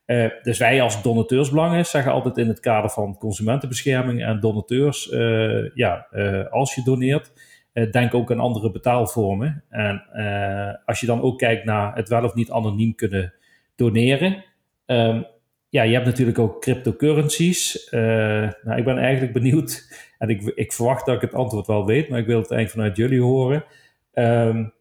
Uh, 0.06 0.26
dus 0.42 0.58
wij 0.58 0.82
als 0.82 1.02
donateursbelangen 1.02 1.86
zeggen 1.86 2.12
altijd 2.12 2.38
in 2.38 2.48
het 2.48 2.60
kader 2.60 2.90
van 2.90 3.16
consumentenbescherming 3.18 4.24
en 4.24 4.40
donateurs, 4.40 5.08
ja, 5.74 6.06
als 6.50 6.74
je 6.74 6.82
doneert, 6.84 7.32
denk 7.90 8.14
ook 8.14 8.30
aan 8.30 8.40
andere 8.40 8.70
betaalvormen. 8.70 9.64
En 9.68 10.02
als 10.84 11.00
je 11.00 11.06
dan 11.06 11.20
ook 11.22 11.38
kijkt 11.38 11.64
naar 11.64 11.94
het 11.94 12.08
wel 12.08 12.24
of 12.24 12.34
niet 12.34 12.50
anoniem 12.50 12.94
kunnen 12.94 13.32
doneren. 13.74 14.44
Um, 14.86 15.26
ja, 15.68 15.82
je 15.82 15.92
hebt 15.92 16.06
natuurlijk 16.06 16.38
ook 16.38 16.60
cryptocurrencies. 16.60 17.88
Uh, 17.90 18.00
nou, 18.62 18.78
ik 18.78 18.84
ben 18.84 18.98
eigenlijk 18.98 19.32
benieuwd, 19.32 19.92
en 20.18 20.28
ik, 20.28 20.42
ik 20.54 20.72
verwacht 20.72 21.06
dat 21.06 21.14
ik 21.14 21.20
het 21.20 21.34
antwoord 21.34 21.66
wel 21.66 21.86
weet, 21.86 22.08
maar 22.08 22.18
ik 22.18 22.26
wil 22.26 22.40
het 22.40 22.50
eigenlijk 22.50 22.70
vanuit 22.70 23.10
jullie 23.10 23.26
horen. 23.26 23.64
Um, 24.14 24.72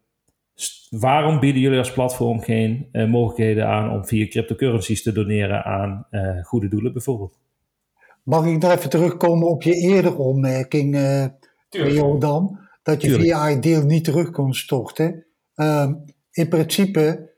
waarom 0.90 1.40
bieden 1.40 1.62
jullie 1.62 1.78
als 1.78 1.92
platform 1.92 2.40
geen 2.40 2.88
uh, 2.92 3.10
mogelijkheden 3.10 3.66
aan 3.66 3.90
om 3.90 4.06
via 4.06 4.26
cryptocurrencies 4.26 5.02
te 5.02 5.12
doneren 5.12 5.64
aan 5.64 6.06
uh, 6.10 6.44
goede 6.44 6.68
doelen 6.68 6.92
bijvoorbeeld? 6.92 7.38
Mag 8.22 8.46
ik 8.46 8.62
nog 8.62 8.72
even 8.72 8.90
terugkomen 8.90 9.48
op 9.48 9.62
je 9.62 9.74
eerdere 9.74 10.16
opmerking, 10.16 10.94
uh, 10.94 11.26
Jordan? 11.68 12.58
Dat 12.82 13.02
je 13.02 13.08
Tuurlijk. 13.08 13.28
via 13.28 13.50
Ideal 13.50 13.82
niet 13.82 14.04
terug 14.04 14.30
kon 14.30 14.54
storten. 14.54 15.26
Um, 15.54 16.04
in 16.30 16.48
principe 16.48 17.31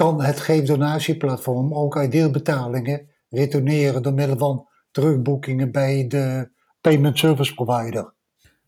kan 0.00 0.22
het 0.22 0.40
geefdonatieplatform 0.40 1.74
ook 1.74 2.02
ideelbetalingen 2.02 3.08
retourneren 3.28 4.02
door 4.02 4.12
middel 4.12 4.38
van 4.38 4.66
terugboekingen 4.90 5.72
bij 5.72 6.04
de 6.08 6.50
payment 6.80 7.18
service 7.18 7.54
provider. 7.54 8.12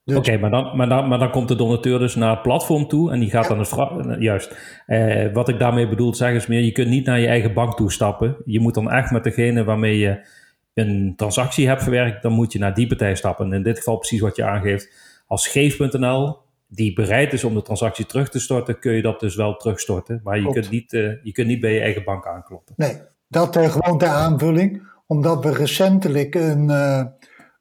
Dus... 0.05 0.16
Oké, 0.16 0.39
maar, 0.39 0.51
dan, 0.51 0.76
maar, 0.76 0.89
dan, 0.89 1.09
maar 1.09 1.18
dan 1.18 1.30
komt 1.30 1.49
de 1.49 1.57
donateur 1.57 1.99
dus 1.99 2.14
naar 2.14 2.30
het 2.30 2.43
platform 2.43 2.89
toe 2.89 3.12
en 3.12 3.20
die 3.20 3.30
gaat 3.30 3.49
dan 3.49 3.59
het 3.59 4.22
Juist. 4.22 4.57
Eh, 4.87 5.33
wat 5.33 5.49
ik 5.49 5.59
daarmee 5.59 5.89
bedoel 5.89 6.14
zeggen 6.14 6.37
is 6.37 6.47
meer, 6.47 6.61
je 6.61 6.72
kunt 6.72 6.89
niet 6.89 7.07
naar 7.07 7.20
je 7.20 7.26
eigen 7.26 7.55
bank 7.55 7.76
toe 7.76 7.93
stappen. 7.93 8.37
Je 8.45 8.61
moet 8.61 8.74
dan 8.74 8.91
echt 8.91 9.11
met 9.11 9.24
degene 9.24 9.64
waarmee 9.64 9.99
je 9.99 10.26
een 10.74 11.12
transactie 11.16 11.68
hebt 11.68 11.83
verwerkt, 11.83 12.22
dan 12.22 12.33
moet 12.33 12.53
je 12.53 12.59
naar 12.59 12.74
die 12.74 12.87
partij 12.87 13.14
stappen. 13.14 13.47
En 13.47 13.53
in 13.53 13.62
dit 13.62 13.78
geval 13.78 13.97
precies 13.97 14.20
wat 14.20 14.37
je 14.37 14.45
aangeeft. 14.45 14.89
Als 15.26 15.47
geef.nl 15.47 16.37
die 16.75 16.93
bereid 16.93 17.33
is 17.33 17.45
om 17.45 17.55
de 17.55 17.62
transactie 17.62 18.07
terug 18.07 18.29
te 18.31 18.41
storten, 18.41 18.79
kun 18.79 18.93
je 18.93 19.03
dat 19.03 19.20
dus 19.20 19.35
wel 19.35 19.57
terugstorten. 19.57 20.20
Maar 20.25 20.41
je, 20.41 20.53
kunt 20.53 20.70
niet, 20.70 20.93
uh, 20.93 21.25
je 21.25 21.33
kunt 21.33 21.47
niet 21.47 21.61
bij 21.61 21.73
je 21.73 21.81
eigen 21.81 22.05
bank 22.05 22.27
aankloppen. 22.27 22.75
Nee, 22.77 23.01
dat 23.29 23.57
uh, 23.57 23.70
gewoon 23.70 23.99
ter 23.99 24.09
aanvulling. 24.09 24.83
Omdat 25.07 25.45
we 25.45 25.53
recentelijk 25.53 26.35
een, 26.35 26.68
uh, 26.68 27.05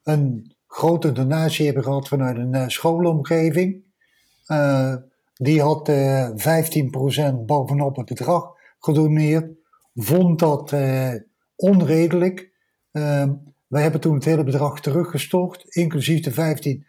een 0.02 0.54
grote 0.66 1.12
donatie 1.12 1.64
hebben 1.64 1.84
gehad 1.84 2.08
vanuit 2.08 2.36
een 2.36 2.70
schoolomgeving. 2.70 3.82
die 5.34 5.60
had 5.60 5.90
15% 5.90 5.94
bovenop 7.46 7.96
het 7.96 8.06
bedrag 8.06 8.52
gedoneerd. 8.78 9.50
Vond 9.94 10.38
dat 10.38 10.74
onredelijk. 11.56 12.50
wij 13.66 13.82
hebben 13.82 14.00
toen 14.00 14.14
het 14.14 14.24
hele 14.24 14.44
bedrag 14.44 14.80
teruggestort, 14.80 15.64
inclusief 15.68 16.20
de 16.20 16.82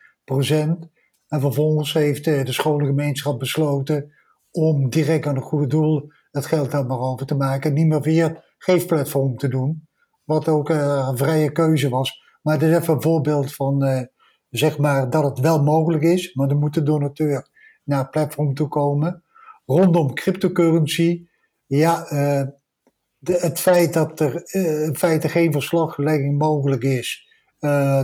15%. 0.86 0.92
En 1.34 1.41
vervolgens 1.41 1.93
heeft 1.93 2.25
de 2.25 2.51
scholengemeenschap 2.51 3.39
besloten 3.39 4.13
om 4.51 4.89
direct 4.89 5.25
aan 5.25 5.36
een 5.36 5.41
goede 5.41 5.67
doel 5.67 6.11
het 6.31 6.45
geld 6.45 6.71
daar 6.71 6.86
maar 6.86 6.99
over 6.99 7.25
te 7.25 7.36
maken. 7.36 7.73
Niet 7.73 7.88
meer 7.88 8.01
via 8.01 8.27
het 8.27 8.53
geefplatform 8.57 9.38
te 9.38 9.47
doen. 9.47 9.88
Wat 10.23 10.47
ook 10.47 10.69
uh, 10.69 11.07
een 11.09 11.17
vrije 11.17 11.51
keuze 11.51 11.89
was. 11.89 12.21
Maar 12.41 12.59
dit 12.59 12.69
is 12.69 12.77
even 12.77 12.93
een 12.93 13.01
voorbeeld 13.01 13.53
van, 13.53 13.86
uh, 13.86 14.01
zeg 14.49 14.77
maar, 14.77 15.09
dat 15.09 15.23
het 15.23 15.39
wel 15.39 15.63
mogelijk 15.63 16.03
is. 16.03 16.34
Maar 16.34 16.47
dan 16.47 16.59
moet 16.59 16.73
de 16.73 16.84
donateur 16.84 17.47
naar 17.84 17.99
het 17.99 18.11
platform 18.11 18.53
toe 18.53 18.67
komen. 18.67 19.23
Rondom 19.65 20.13
cryptocurrency. 20.13 21.27
Ja, 21.65 22.11
uh, 22.11 22.47
de, 23.17 23.34
het 23.34 23.59
feit 23.59 23.93
dat 23.93 24.19
er 24.19 24.53
in 24.53 24.95
feite 24.95 25.29
geen 25.29 25.51
verslaglegging 25.51 26.38
mogelijk 26.38 26.84
is. 26.84 27.27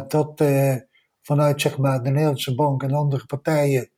dat 0.07 0.41
vanuit 1.29 1.61
zeg 1.61 1.77
maar, 1.77 2.03
de 2.03 2.09
Nederlandse 2.09 2.55
bank 2.55 2.83
en 2.83 2.93
andere 2.93 3.25
partijen 3.25 3.89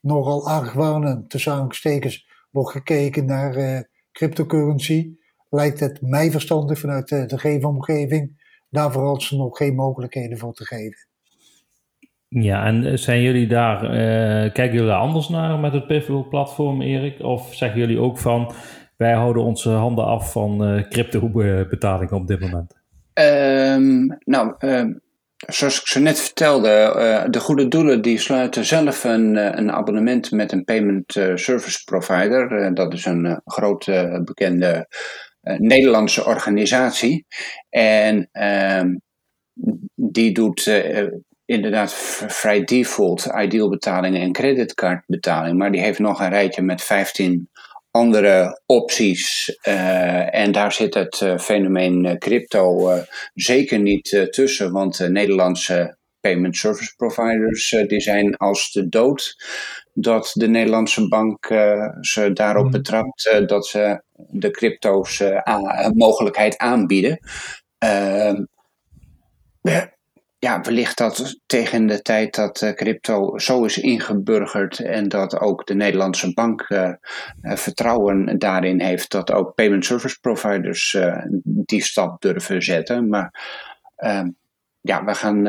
nogal 0.00 0.46
argwanend 0.46 1.30
tussen 1.30 1.52
aanstekens 1.52 2.26
wordt 2.50 2.70
gekeken 2.70 3.24
naar 3.24 3.56
uh, 3.56 3.80
cryptocurrency, 4.12 5.10
lijkt 5.50 5.80
het 5.80 6.00
mij 6.00 6.30
verstandig 6.30 6.78
vanuit 6.78 7.08
de, 7.08 7.26
de 7.26 7.38
geefomgeving 7.38 8.40
daar 8.70 8.92
vooral 8.92 9.20
nog 9.30 9.56
geen 9.56 9.74
mogelijkheden 9.74 10.38
voor 10.38 10.52
te 10.52 10.64
geven. 10.64 11.06
Ja, 12.28 12.64
en 12.64 12.98
zijn 12.98 13.22
jullie 13.22 13.46
daar, 13.46 13.84
uh, 13.84 14.52
kijken 14.52 14.72
jullie 14.72 14.88
daar 14.88 14.98
anders 14.98 15.28
naar 15.28 15.58
met 15.58 15.72
het 15.72 15.86
Pivotal-platform, 15.86 16.82
Erik? 16.82 17.20
Of 17.20 17.54
zeggen 17.54 17.80
jullie 17.80 18.00
ook 18.00 18.18
van, 18.18 18.52
wij 18.96 19.12
houden 19.12 19.42
onze 19.42 19.70
handen 19.70 20.04
af 20.04 20.32
van 20.32 20.68
uh, 20.68 20.88
crypto-betalingen 20.88 22.14
op 22.14 22.26
dit 22.26 22.40
moment? 22.40 22.80
Um, 23.14 24.18
nou, 24.24 24.54
um, 24.58 25.01
Zoals 25.46 25.80
ik 25.80 25.86
zo 25.86 26.00
net 26.00 26.20
vertelde, 26.20 26.94
uh, 26.96 27.30
de 27.30 27.40
goede 27.40 27.68
doelen 27.68 28.02
die 28.02 28.18
sluiten 28.18 28.64
zelf 28.64 29.04
een, 29.04 29.34
uh, 29.34 29.50
een 29.52 29.72
abonnement 29.72 30.30
met 30.30 30.52
een 30.52 30.64
payment 30.64 31.16
uh, 31.16 31.36
service 31.36 31.84
provider. 31.84 32.74
dat 32.74 32.92
is 32.92 33.04
een 33.04 33.40
grote 33.44 34.20
bekende 34.24 34.86
Nederlandse 35.42 36.24
organisatie. 36.24 37.26
En 37.68 38.28
ehm, 38.32 38.96
die 39.94 40.32
doet 40.32 40.82
inderdaad 41.44 41.92
vrij 42.26 42.64
default 42.64 43.28
ideal 43.38 43.68
betalingen 43.68 44.20
en 44.20 44.32
creditcardbetalingen. 44.32 45.56
Maar 45.56 45.72
die 45.72 45.80
heeft 45.80 45.98
nog 45.98 46.20
een 46.20 46.28
rijtje 46.28 46.62
met 46.62 46.82
15 46.82 47.50
andere 47.92 48.60
opties. 48.66 49.56
Uh, 49.68 50.34
en 50.34 50.52
daar 50.52 50.72
zit 50.72 50.94
het 50.94 51.20
uh, 51.20 51.38
fenomeen 51.38 52.04
uh, 52.04 52.14
crypto 52.14 52.90
zeker 53.34 53.78
niet 53.78 54.28
tussen, 54.30 54.72
want 54.72 55.08
Nederlandse 55.08 55.96
payment 56.20 56.56
service 56.56 56.94
providers 56.96 57.74
die 57.86 58.00
zijn 58.00 58.36
als 58.36 58.72
de 58.72 58.88
dood 58.88 59.36
dat 59.94 60.30
de 60.34 60.48
Nederlandse 60.48 61.08
bank 61.08 61.46
ze 62.00 62.30
daarop 62.32 62.64
mhm. 62.64 62.72
betrapt 62.72 63.42
dat 63.46 63.66
ze 63.66 64.02
de 64.14 64.50
crypto's 64.50 65.22
mogelijkheid 65.92 66.58
aanbieden. 66.58 67.18
Ja, 70.44 70.60
wellicht 70.60 70.98
dat 70.98 71.40
tegen 71.46 71.86
de 71.86 72.02
tijd 72.02 72.34
dat 72.34 72.60
uh, 72.60 72.70
crypto 72.70 73.38
zo 73.38 73.64
is 73.64 73.78
ingeburgerd 73.78 74.78
en 74.78 75.08
dat 75.08 75.38
ook 75.40 75.66
de 75.66 75.74
Nederlandse 75.74 76.32
bank 76.32 76.68
uh, 76.68 76.92
uh, 77.42 77.56
vertrouwen 77.56 78.38
daarin 78.38 78.80
heeft 78.80 79.10
dat 79.10 79.32
ook 79.32 79.54
payment 79.54 79.84
service 79.84 80.20
providers 80.20 80.96
die 81.42 81.82
stap 81.82 82.20
durven 82.20 82.62
zetten. 82.62 83.08
Maar 83.08 83.40
ehm, 83.96 84.28
ja, 84.80 85.04
we 85.04 85.14
gaan. 85.14 85.46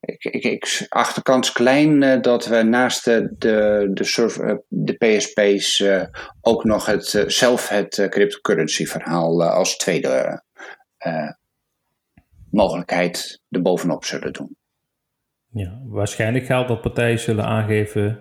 ik, 0.00 0.24
ik, 0.24 0.44
ik 0.44 0.86
achterkans 0.88 1.52
klein 1.52 2.22
dat 2.22 2.46
we 2.46 2.62
naast 2.62 3.04
de, 3.04 3.34
de, 3.38 3.90
de, 3.92 4.62
de 4.68 4.92
PSP's 4.92 5.84
ook 6.40 6.64
nog 6.64 6.86
het, 6.86 7.24
zelf 7.26 7.68
het 7.68 8.06
cryptocurrency 8.10 8.86
verhaal 8.86 9.44
als 9.44 9.76
tweede 9.76 10.42
mogelijkheid 12.56 13.42
erbovenop 13.50 14.04
zullen 14.04 14.32
doen. 14.32 14.56
Ja, 15.50 15.80
waarschijnlijk 15.84 16.44
geldt 16.44 16.68
dat 16.68 16.80
partijen 16.80 17.18
zullen 17.18 17.44
aangeven, 17.44 18.18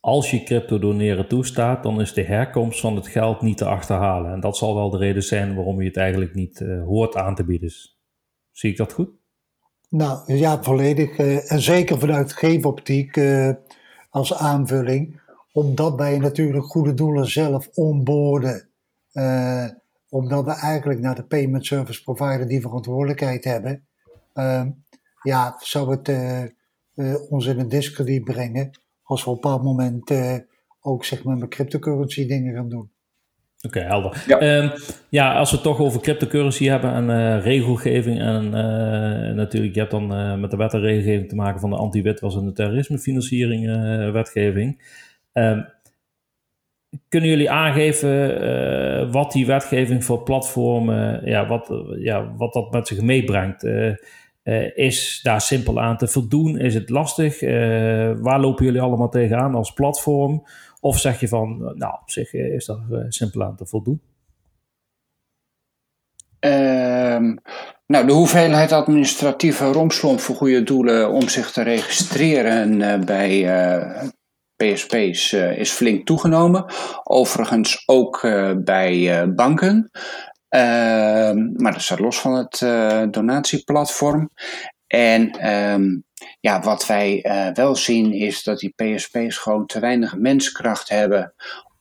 als 0.00 0.30
je 0.30 0.42
crypto 0.42 0.78
doneren 0.78 1.28
toestaat, 1.28 1.82
dan 1.82 2.00
is 2.00 2.12
de 2.12 2.22
herkomst 2.22 2.80
van 2.80 2.96
het 2.96 3.08
geld 3.08 3.40
niet 3.40 3.56
te 3.56 3.64
achterhalen. 3.64 4.32
En 4.32 4.40
dat 4.40 4.56
zal 4.56 4.74
wel 4.74 4.90
de 4.90 4.98
reden 4.98 5.22
zijn 5.22 5.54
waarom 5.54 5.80
je 5.80 5.88
het 5.88 5.96
eigenlijk 5.96 6.34
niet 6.34 6.60
uh, 6.60 6.84
hoort 6.84 7.16
aan 7.16 7.34
te 7.34 7.44
bieden. 7.44 7.70
Zie 8.50 8.70
ik 8.70 8.76
dat 8.76 8.92
goed? 8.92 9.08
Nou 9.88 10.34
ja, 10.34 10.62
volledig. 10.62 11.18
Uh, 11.18 11.52
en 11.52 11.60
zeker 11.60 11.98
vanuit 11.98 12.32
geefoptiek 12.32 13.16
uh, 13.16 13.50
als 14.10 14.34
aanvulling. 14.34 15.20
Omdat 15.52 15.94
wij 15.94 16.18
natuurlijk 16.18 16.64
goede 16.64 16.94
doelen 16.94 17.30
zelf 17.30 17.68
onboorden 17.74 18.68
omdat 20.16 20.44
we 20.44 20.52
eigenlijk 20.52 21.00
naar 21.00 21.14
de 21.14 21.24
payment 21.24 21.66
service 21.66 22.02
provider 22.02 22.48
die 22.48 22.60
verantwoordelijkheid 22.60 23.44
hebben, 23.44 23.86
uh, 24.34 24.64
ja, 25.22 25.56
zou 25.58 25.90
het 25.90 26.08
uh, 26.08 27.14
ons 27.30 27.46
in 27.46 27.58
een 27.58 27.68
discrediet 27.68 28.24
brengen 28.24 28.70
als 29.02 29.24
we 29.24 29.30
op 29.30 29.36
een 29.36 29.42
bepaald 29.42 29.62
moment 29.62 30.10
uh, 30.10 30.36
ook 30.80 31.04
zeg 31.04 31.24
maar 31.24 31.36
met 31.36 31.48
cryptocurrency 31.48 32.26
dingen 32.26 32.54
gaan 32.54 32.68
doen. 32.68 32.90
Oké, 33.60 33.78
okay, 33.78 33.82
helder. 33.82 34.24
Ja. 34.26 34.62
Um, 34.62 34.72
ja. 35.08 35.34
als 35.34 35.50
we 35.50 35.56
het 35.56 35.64
toch 35.64 35.78
over 35.78 36.00
cryptocurrency 36.00 36.64
hebben 36.64 36.92
en 36.92 37.08
uh, 37.08 37.44
regelgeving 37.44 38.20
en 38.20 38.44
uh, 38.44 39.34
natuurlijk, 39.34 39.74
je 39.74 39.80
hebt 39.80 39.90
dan 39.90 40.12
uh, 40.12 40.40
met 40.40 40.50
de 40.50 40.56
wet 40.56 40.72
en 40.72 40.80
regelgeving 40.80 41.28
te 41.28 41.34
maken 41.34 41.60
van 41.60 41.70
de 41.70 41.76
anti-witwas 41.76 42.36
en 42.36 42.44
de 42.44 42.52
terrorismefinanciering 42.52 43.66
wetgeving. 44.12 44.82
Um, 45.32 45.74
kunnen 47.08 47.30
jullie 47.30 47.50
aangeven 47.50 48.42
uh, 48.42 49.12
wat 49.12 49.32
die 49.32 49.46
wetgeving 49.46 50.04
voor 50.04 50.22
platformen, 50.22 51.20
ja, 51.24 51.46
wat, 51.46 51.70
ja, 51.98 52.34
wat 52.36 52.52
dat 52.52 52.72
met 52.72 52.88
zich 52.88 53.00
meebrengt? 53.00 53.64
Uh, 53.64 53.94
uh, 54.44 54.76
is 54.76 55.20
daar 55.22 55.40
simpel 55.40 55.80
aan 55.80 55.96
te 55.96 56.08
voldoen? 56.08 56.58
Is 56.58 56.74
het 56.74 56.88
lastig? 56.88 57.40
waar 58.20 58.40
lopen 58.40 58.64
jullie 58.64 58.80
allemaal 58.80 59.08
tegenaan 59.08 59.54
als 59.54 59.72
platform? 59.72 60.46
Of 60.80 60.98
zeg 60.98 61.20
je 61.20 61.28
van, 61.28 61.58
nou, 61.58 61.92
op 62.02 62.10
zich 62.10 62.32
is 62.32 62.66
daar 62.66 63.06
simpel 63.08 63.42
aan 63.42 63.56
te 63.56 63.66
voldoen? 63.66 64.00
Um, 66.40 67.38
nou, 67.86 68.06
de 68.06 68.12
hoeveelheid 68.12 68.72
administratieve 68.72 69.64
romslomp 69.64 70.20
voor 70.20 70.34
goede 70.36 70.62
doelen 70.62 71.10
om 71.10 71.28
zich 71.28 71.50
te 71.50 71.62
registreren 71.62 73.04
bij 73.04 73.44
PSP's 74.56 75.32
uh, 75.32 75.58
is 75.58 75.70
flink 75.70 76.06
toegenomen. 76.06 76.64
Overigens 77.02 77.82
ook 77.86 78.22
uh, 78.22 78.52
bij 78.56 79.22
uh, 79.22 79.34
banken. 79.34 79.90
Ehm, 80.48 81.52
maar 81.52 81.72
dat 81.72 81.82
staat 81.82 81.98
los 81.98 82.18
van 82.18 82.34
het 82.34 82.58
donatieplatform. 83.12 84.30
En 84.86 85.52
um, 85.54 86.04
ja, 86.40 86.60
wat 86.60 86.86
wij 86.86 87.20
wel 87.54 87.76
zien 87.76 88.12
is 88.12 88.42
dat 88.42 88.58
die 88.58 88.74
PSP's 88.76 89.36
gewoon 89.36 89.66
te 89.66 89.80
weinig 89.80 90.16
menskracht 90.16 90.88
hebben 90.88 91.34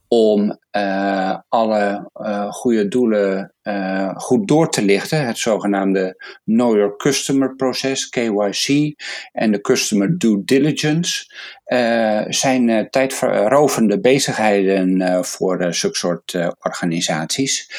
om 0.08 0.60
uh, 0.72 1.38
alle 1.50 2.12
uh, 2.22 2.52
goede 2.52 2.88
doelen 2.88 3.54
uh, 3.64 4.16
goed 4.16 4.48
door 4.48 4.70
te 4.70 4.82
lichten. 4.82 5.26
Het 5.26 5.38
zogenaamde 5.38 6.24
Know 6.44 6.76
Your 6.76 6.98
Customer 6.98 7.56
proces, 7.56 8.10
KYC, 8.10 8.96
en 9.32 9.52
de 9.52 9.62
Customer 9.62 10.18
Due 10.18 10.44
Diligence 10.46 11.34
zijn 12.28 12.90
tijdrovende 12.90 14.00
bezigheden 14.00 15.26
voor 15.26 15.74
zulke 15.74 15.98
soort 15.98 16.38
organisaties. 16.60 17.72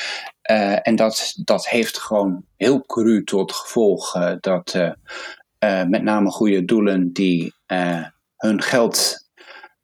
en 0.82 0.96
dat, 0.96 1.34
dat 1.44 1.68
heeft 1.68 1.98
gewoon 1.98 2.44
heel 2.56 2.80
cru 2.86 3.24
tot 3.24 3.52
gevolg 3.52 4.12
dat 4.40 4.94
met 5.88 6.02
name 6.02 6.30
goede 6.30 6.64
doelen 6.64 7.12
die 7.12 7.54
hun 8.36 8.62
geld 8.62 9.25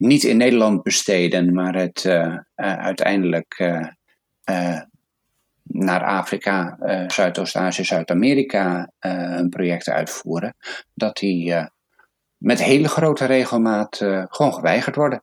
niet 0.03 0.23
in 0.23 0.37
Nederland 0.37 0.83
besteden, 0.83 1.55
maar 1.55 1.75
het 1.75 2.05
uh, 2.05 2.15
uh, 2.15 2.39
uiteindelijk 2.57 3.59
uh, 3.59 4.81
naar 5.63 6.05
Afrika, 6.05 6.77
Zuidoost-Azië, 7.07 7.85
Zuid-Amerika 7.85 8.91
een 8.99 9.49
project 9.49 9.89
uitvoeren, 9.89 10.55
dat 10.95 11.17
die 11.17 11.55
met 12.37 12.63
hele 12.63 12.89
grote 12.89 13.25
regelmaat 13.25 13.97
gewoon 14.29 14.55
geweigerd 14.55 14.97
worden. 14.97 15.23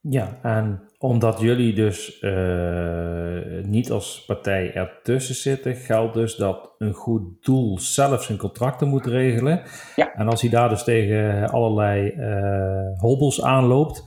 Ja, 0.00 0.38
en 0.42 0.88
omdat 1.04 1.40
jullie 1.40 1.74
dus 1.74 2.22
uh, 2.22 3.38
niet 3.62 3.90
als 3.90 4.24
partij 4.26 4.74
ertussen 4.74 5.34
zitten, 5.34 5.74
geldt 5.74 6.14
dus 6.14 6.36
dat 6.36 6.70
een 6.78 6.92
goed 6.92 7.44
doel 7.44 7.78
zelf 7.78 8.22
zijn 8.22 8.38
contracten 8.38 8.88
moet 8.88 9.06
regelen. 9.06 9.62
Ja. 9.96 10.14
En 10.14 10.28
als 10.28 10.40
hij 10.40 10.50
daar 10.50 10.68
dus 10.68 10.84
tegen 10.84 11.48
allerlei 11.50 12.14
uh, 12.16 13.00
hobbels 13.00 13.42
aanloopt, 13.42 14.04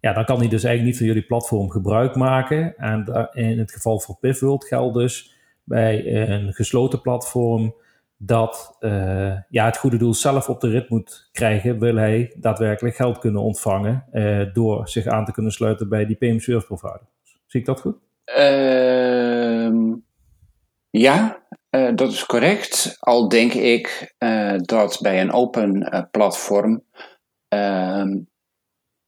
ja, 0.00 0.12
dan 0.12 0.24
kan 0.24 0.38
hij 0.38 0.48
dus 0.48 0.64
eigenlijk 0.64 0.84
niet 0.84 0.96
van 0.96 1.06
jullie 1.06 1.28
platform 1.28 1.70
gebruik 1.70 2.14
maken. 2.14 2.76
En 2.76 3.28
in 3.32 3.58
het 3.58 3.72
geval 3.72 4.00
van 4.00 4.16
Pivworld 4.20 4.64
geldt 4.64 4.94
dus 4.94 5.34
bij 5.64 6.16
een 6.30 6.52
gesloten 6.52 7.00
platform 7.00 7.74
dat 8.22 8.76
uh, 8.80 9.36
ja, 9.48 9.64
het 9.64 9.76
goede 9.76 9.96
doel 9.96 10.14
zelf 10.14 10.48
op 10.48 10.60
de 10.60 10.68
rit 10.68 10.88
moet 10.88 11.28
krijgen, 11.32 11.78
wil 11.78 11.96
hij 11.96 12.34
daadwerkelijk 12.36 12.96
geld 12.96 13.18
kunnen 13.18 13.42
ontvangen 13.42 14.04
uh, 14.12 14.52
door 14.52 14.88
zich 14.88 15.06
aan 15.06 15.24
te 15.24 15.32
kunnen 15.32 15.52
sluiten 15.52 15.88
bij 15.88 16.06
die 16.06 16.16
payment 16.16 16.42
service 16.42 16.66
provider. 16.66 17.06
Zie 17.46 17.60
ik 17.60 17.66
dat 17.66 17.80
goed? 17.80 17.96
Uh, 18.38 19.94
ja, 20.90 21.42
uh, 21.70 21.90
dat 21.94 22.12
is 22.12 22.26
correct. 22.26 22.96
Al 22.98 23.28
denk 23.28 23.52
ik 23.52 24.14
dat 24.56 24.98
bij 25.02 25.20
een 25.20 25.32
open 25.32 26.08
platform 26.10 26.84
ehm, 27.48 28.18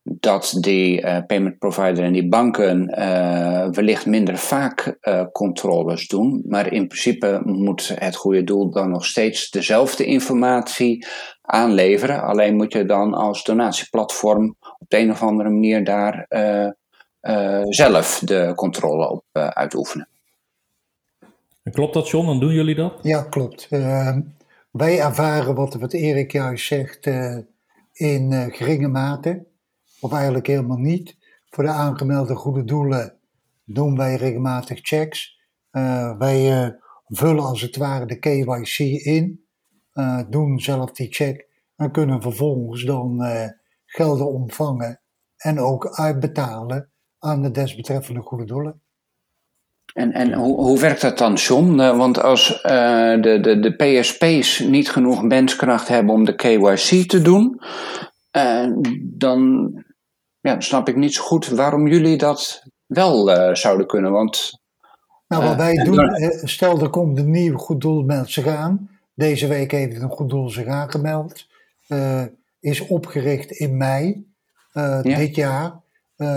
dat 0.03 0.57
die 0.61 1.03
uh, 1.03 1.19
payment 1.27 1.59
provider 1.59 2.05
en 2.05 2.13
die 2.13 2.29
banken 2.29 2.95
uh, 2.99 3.69
wellicht 3.71 4.07
minder 4.07 4.39
vaak 4.39 4.97
uh, 5.01 5.25
controles 5.33 6.09
doen. 6.09 6.43
Maar 6.47 6.73
in 6.73 6.87
principe 6.87 7.41
moet 7.45 7.93
het 7.95 8.17
goede 8.17 8.45
doel 8.45 8.71
dan 8.71 8.91
nog 8.91 9.05
steeds 9.05 9.51
dezelfde 9.51 10.05
informatie 10.05 11.07
aanleveren. 11.43 12.23
Alleen 12.23 12.57
moet 12.57 12.73
je 12.73 12.85
dan 12.85 13.15
als 13.15 13.45
donatieplatform 13.45 14.57
op 14.79 14.89
de 14.89 14.99
een 14.99 15.11
of 15.11 15.23
andere 15.23 15.51
manier 15.51 15.85
daar 15.85 16.27
zelf 17.69 18.19
de 18.25 18.53
controle 18.55 19.09
op 19.09 19.25
uitoefenen. 19.33 20.09
En 21.63 21.73
klopt 21.73 21.95
dat, 21.95 22.09
John? 22.09 22.27
Dan 22.27 22.41
doen 22.41 22.53
jullie 22.53 22.75
dat? 22.75 22.99
Ja, 23.03 23.23
klopt. 23.23 23.67
Ehm, 23.71 24.21
wij 24.71 25.01
ervaren 25.01 25.55
wat, 25.55 25.75
wat 25.75 25.93
Erik 25.93 26.33
juist 26.33 26.67
zegt 26.67 27.07
in 27.93 28.51
geringe 28.53 28.89
mate 28.89 29.51
of 30.03 30.13
eigenlijk 30.13 30.47
helemaal 30.47 30.77
niet. 30.77 31.17
Voor 31.51 31.65
de 31.65 31.71
aangemelde 31.71 32.35
goede 32.35 32.65
doelen 32.65 33.19
doen 33.65 33.97
wij 33.97 34.17
regelmatig 34.17 34.79
checks. 34.83 35.41
Uh, 35.73 36.19
wij 36.19 36.65
uh, 36.65 36.69
vullen 37.07 37.45
als 37.45 37.61
het 37.61 37.77
ware 37.77 38.07
de 38.07 38.19
KYC 38.19 38.79
in, 39.05 39.45
uh, 39.95 40.21
doen 40.29 40.59
zelf 40.59 40.91
die 40.91 41.13
check 41.13 41.47
en 41.77 41.91
kunnen 41.91 42.23
vervolgens 42.23 42.85
dan 42.85 43.21
gelden 43.87 44.33
ontvangen 44.33 45.01
en 45.37 45.59
ook 45.59 45.87
uitbetalen 45.87 46.91
aan 47.19 47.43
de 47.43 47.51
desbetreffende 47.51 48.21
goede 48.21 48.45
doelen. 48.45 48.81
En, 49.95 50.13
en 50.13 50.33
hoe, 50.33 50.61
hoe 50.61 50.81
werkt 50.81 51.01
dat 51.01 51.19
dan, 51.19 51.35
John? 51.35 51.77
want 51.77 52.23
als 52.23 52.63
de, 52.63 53.39
de, 53.43 53.61
de 53.61 53.75
PSP's 53.77 54.59
niet 54.59 54.91
genoeg 54.91 55.23
menskracht 55.23 55.89
hebben 55.89 56.15
om 56.15 56.25
de 56.25 56.35
KYC 56.35 57.09
te 57.09 57.23
doen, 57.23 57.61
dan 59.03 59.73
ja, 60.43 60.53
dan 60.53 60.63
snap 60.63 60.89
ik 60.89 60.97
niet 60.97 61.15
zo 61.15 61.23
goed 61.23 61.49
waarom 61.49 61.89
jullie 61.89 62.17
dat 62.17 62.63
wel 62.87 63.31
uh, 63.31 63.55
zouden 63.55 63.87
kunnen. 63.87 64.13
Want, 64.13 64.61
nou, 65.29 65.45
wat 65.45 65.57
wij 65.57 65.75
uh, 65.75 65.85
doen, 65.85 66.23
uh, 66.23 66.45
stel 66.45 66.81
er 66.81 66.91
komt 66.91 67.19
een 67.19 67.31
nieuw 67.31 67.57
goed 67.57 67.81
doel 67.81 68.03
meldt 68.03 68.31
zich 68.31 68.47
aan. 68.47 68.91
Deze 69.15 69.47
week 69.47 69.71
heeft 69.71 70.03
een 70.03 70.11
goed 70.11 70.31
doel 70.31 70.49
zich 70.49 70.67
aangemeld. 70.67 71.47
is 72.61 72.87
opgericht 72.87 73.51
in 73.51 73.77
mei 73.77 74.27
ja. 74.73 75.03
dit 75.03 75.35
jaar. 75.35 75.81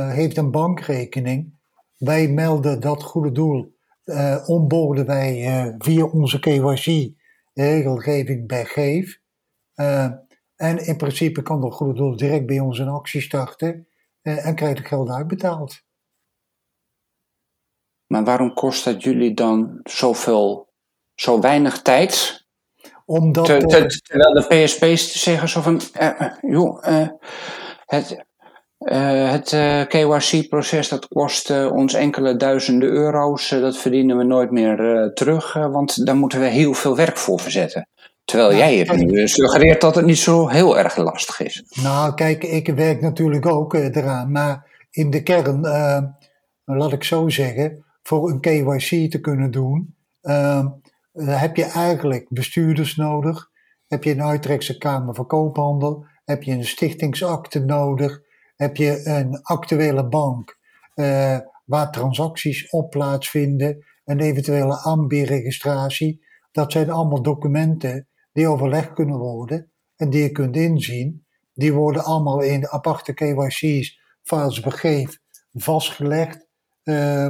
heeft 0.10 0.38
een 0.38 0.52
bankrekening. 0.52 1.54
Wij 1.98 2.28
melden 2.28 2.80
dat 2.80 3.04
goede 3.04 3.32
doel. 3.32 3.76
onboorden 4.46 5.06
wij 5.06 5.76
via 5.78 6.06
onze 6.06 6.40
KYC-regelgeving 6.40 8.48
bij 8.48 8.66
Geef. 8.66 9.20
en 10.56 10.86
in 10.86 10.98
principe 10.98 11.42
kan 11.42 11.62
dat 11.62 11.74
goede 11.74 11.94
doel 11.94 12.16
direct 12.16 12.46
bij 12.46 12.60
ons 12.60 12.80
een 12.80 12.88
actie 12.88 13.22
starten. 13.22 13.88
Eh, 14.26 14.46
en 14.46 14.56
krijgt 14.56 14.78
het 14.78 14.88
geld 14.88 15.10
uitbetaald. 15.10 15.82
Maar 18.08 18.24
waarom 18.24 18.54
kost 18.54 18.84
dat 18.84 19.04
jullie 19.04 19.34
dan 19.34 19.80
zoveel, 19.84 20.70
zo 21.16 21.40
weinig 21.40 21.82
tijd? 21.82 22.46
Omdat, 23.06 23.46
te, 23.46 23.58
te, 23.58 24.02
terwijl 24.02 24.34
de 24.34 24.46
PSP's 24.48 25.24
zeggen 25.24 25.50
zo 25.50 25.62
van, 25.62 25.82
uh, 26.02 26.22
joh, 26.42 26.88
uh, 26.88 27.08
het, 27.86 28.26
het 28.78 29.50
KYC-proces 29.88 30.90
dat 30.90 31.08
kost 31.08 31.50
ons 31.50 31.94
enkele 31.94 32.36
duizenden 32.36 32.90
euro's, 32.90 33.50
dat 33.50 33.78
verdienen 33.78 34.18
we 34.18 34.24
nooit 34.24 34.52
meer 34.52 35.12
terug, 35.14 35.54
want 35.54 36.06
daar 36.06 36.16
moeten 36.16 36.40
we 36.40 36.46
heel 36.46 36.74
veel 36.74 36.96
werk 36.96 37.18
voor 37.18 37.40
verzetten. 37.40 37.88
Terwijl 38.26 38.50
nou, 38.50 38.62
jij 38.62 38.78
het 38.78 39.06
nu 39.06 39.28
suggereert 39.28 39.82
dat 39.82 39.96
het 39.96 40.06
niet 40.06 40.18
zo 40.18 40.48
heel 40.48 40.78
erg 40.78 40.98
lastig 40.98 41.40
is. 41.40 41.64
Nou, 41.82 42.14
kijk, 42.14 42.44
ik 42.44 42.68
werk 42.68 43.02
natuurlijk 43.02 43.46
ook 43.46 43.74
uh, 43.74 43.96
eraan. 43.96 44.32
Maar 44.32 44.88
in 44.92 45.10
de 45.10 45.24
kern, 45.24 45.66
uh, 45.66 46.04
laat 46.64 46.92
ik 46.92 47.04
zo 47.04 47.30
zeggen, 47.30 47.86
voor 48.04 48.30
een 48.30 48.40
KYC 48.40 49.12
te 49.12 49.20
kunnen 49.22 49.52
doen, 49.52 49.96
uh, 50.22 50.66
heb 51.14 51.56
je 51.56 51.64
eigenlijk 51.64 52.26
bestuurders 52.30 52.96
nodig. 52.96 53.50
Heb 53.88 54.04
je 54.04 54.12
een 54.12 54.24
Uitrechtse 54.24 54.78
Kamer 54.78 55.16
van 55.16 55.28
Koophandel. 55.28 56.06
Heb 56.26 56.44
je 56.44 56.52
een 56.52 56.66
stichtingsakte 56.66 57.60
nodig. 57.60 58.22
Heb 58.56 58.78
je 58.78 59.02
een 59.08 59.40
actuele 59.42 60.08
bank 60.08 60.58
waar 61.66 61.92
transacties 61.92 62.70
op 62.70 62.90
plaatsvinden. 62.90 63.86
Een 64.06 64.20
eventuele 64.20 64.78
aanbiedregistratie. 64.78 66.26
Dat 66.52 66.72
zijn 66.72 66.90
allemaal 66.90 67.22
documenten 67.22 68.08
die 68.36 68.48
overlegd 68.48 68.94
kunnen 68.94 69.18
worden 69.18 69.72
en 69.96 70.10
die 70.10 70.22
je 70.22 70.32
kunt 70.32 70.56
inzien. 70.56 71.26
Die 71.54 71.74
worden 71.74 72.04
allemaal 72.04 72.42
in 72.42 72.60
de 72.60 72.72
aparte 72.72 73.14
KYC's, 73.14 74.00
files 74.24 74.60
begeef, 74.60 75.20
vastgelegd. 75.54 76.48
Uh, 76.84 77.26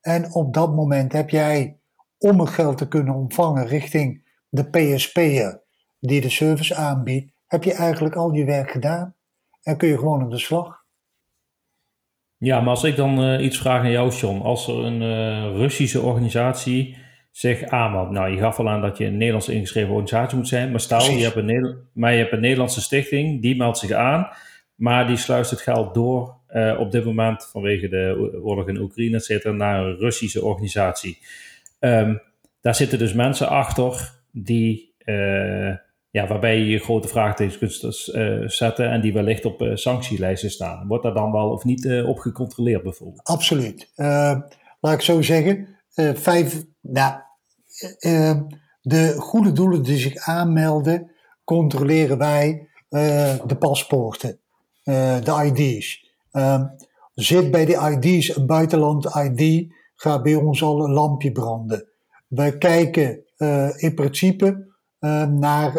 en 0.00 0.34
op 0.34 0.54
dat 0.54 0.74
moment 0.74 1.12
heb 1.12 1.30
jij, 1.30 1.78
om 2.18 2.40
het 2.40 2.48
geld 2.48 2.78
te 2.78 2.88
kunnen 2.88 3.14
ontvangen 3.14 3.66
richting 3.66 4.28
de 4.48 4.70
PSP'er 4.70 5.62
die 6.00 6.20
de 6.20 6.30
service 6.30 6.74
aanbiedt, 6.74 7.32
heb 7.46 7.64
je 7.64 7.72
eigenlijk 7.72 8.14
al 8.14 8.32
je 8.32 8.44
werk 8.44 8.70
gedaan 8.70 9.14
en 9.62 9.76
kun 9.76 9.88
je 9.88 9.98
gewoon 9.98 10.20
aan 10.20 10.30
de 10.30 10.38
slag. 10.38 10.84
Ja, 12.36 12.60
maar 12.60 12.70
als 12.70 12.84
ik 12.84 12.96
dan 12.96 13.24
uh, 13.24 13.44
iets 13.44 13.58
vraag 13.58 13.82
aan 13.82 13.90
jou, 13.90 14.10
John. 14.10 14.40
Als 14.40 14.68
er 14.68 14.84
een 14.84 15.02
uh, 15.02 15.56
Russische 15.56 16.00
organisatie 16.00 17.08
zich 17.40 17.64
aanmeldt. 17.64 18.10
Nou, 18.10 18.30
je 18.30 18.38
gaf 18.38 18.58
al 18.58 18.68
aan 18.68 18.80
dat 18.80 18.98
je 18.98 19.04
een 19.04 19.16
Nederlands 19.16 19.48
ingeschreven 19.48 19.90
organisatie 19.90 20.36
moet 20.36 20.48
zijn. 20.48 20.70
Maar 20.70 20.80
stel, 20.80 21.10
je 21.10 21.24
hebt, 21.24 21.36
een, 21.36 21.76
maar 21.92 22.12
je 22.12 22.18
hebt 22.18 22.32
een 22.32 22.40
Nederlandse 22.40 22.80
stichting, 22.80 23.42
die 23.42 23.56
meldt 23.56 23.78
zich 23.78 23.92
aan. 23.92 24.28
Maar 24.74 25.06
die 25.06 25.16
sluist 25.16 25.50
het 25.50 25.60
geld 25.60 25.94
door 25.94 26.34
uh, 26.50 26.76
op 26.80 26.90
dit 26.90 27.04
moment 27.04 27.48
vanwege 27.52 27.88
de 27.88 28.30
oorlog 28.42 28.68
in 28.68 28.78
Oekraïne, 28.78 29.16
et 29.16 29.24
cetera, 29.24 29.52
naar 29.52 29.84
een 29.84 29.96
Russische 29.96 30.44
organisatie. 30.44 31.18
Um, 31.78 32.20
daar 32.60 32.74
zitten 32.74 32.98
dus 32.98 33.12
mensen 33.12 33.48
achter 33.48 34.12
die, 34.32 34.94
uh, 35.04 35.74
ja, 36.10 36.26
waarbij 36.26 36.58
je 36.58 36.68
je 36.68 36.78
grote 36.78 37.08
vraagtekens 37.08 37.58
kunt 37.58 38.08
uh, 38.14 38.48
zetten 38.48 38.90
en 38.90 39.00
die 39.00 39.12
wellicht 39.12 39.44
op 39.44 39.70
sanctielijsten 39.74 40.50
staan. 40.50 40.86
Wordt 40.86 41.02
daar 41.02 41.14
dan 41.14 41.32
wel 41.32 41.50
of 41.50 41.64
niet 41.64 42.02
op 42.04 42.18
gecontroleerd 42.18 42.82
bijvoorbeeld? 42.82 43.26
Absoluut. 43.26 43.92
laat 44.80 44.94
ik 44.94 45.00
zo 45.00 45.22
zeggen, 45.22 45.68
vijf, 46.14 46.64
nou, 46.80 47.14
uh, 48.00 48.40
de 48.80 49.14
goede 49.18 49.52
doelen 49.52 49.82
die 49.82 49.98
zich 49.98 50.16
aanmelden, 50.16 51.10
controleren 51.44 52.18
wij 52.18 52.68
uh, 52.90 53.34
de 53.46 53.56
paspoorten, 53.58 54.40
uh, 54.84 55.24
de 55.24 55.52
ID's. 55.54 56.08
Ehm, 56.30 56.66
zit 57.14 57.50
bij 57.50 57.64
de 57.64 57.98
ID's 58.00 58.36
een 58.36 58.46
buitenland 58.46 59.04
ID, 59.04 59.72
gaat 59.94 60.22
bij 60.22 60.34
ons 60.34 60.62
al 60.62 60.84
een 60.84 60.92
lampje 60.92 61.32
branden. 61.32 61.88
Wij 62.28 62.58
kijken 62.58 63.24
in 63.76 63.94
principe 63.94 64.68
ehm, 64.98 65.38
naar 65.38 65.74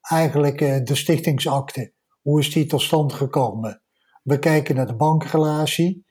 eigenlijk 0.00 0.58
de 0.86 0.94
stichtingsakte. 0.94 1.92
Hoe 2.22 2.40
is 2.40 2.52
die 2.52 2.66
tot 2.66 2.82
stand 2.82 3.12
gekomen? 3.12 3.82
We 4.22 4.38
kijken 4.38 4.74
naar 4.74 4.86
de 4.86 4.94
bankrelatie 4.94 6.04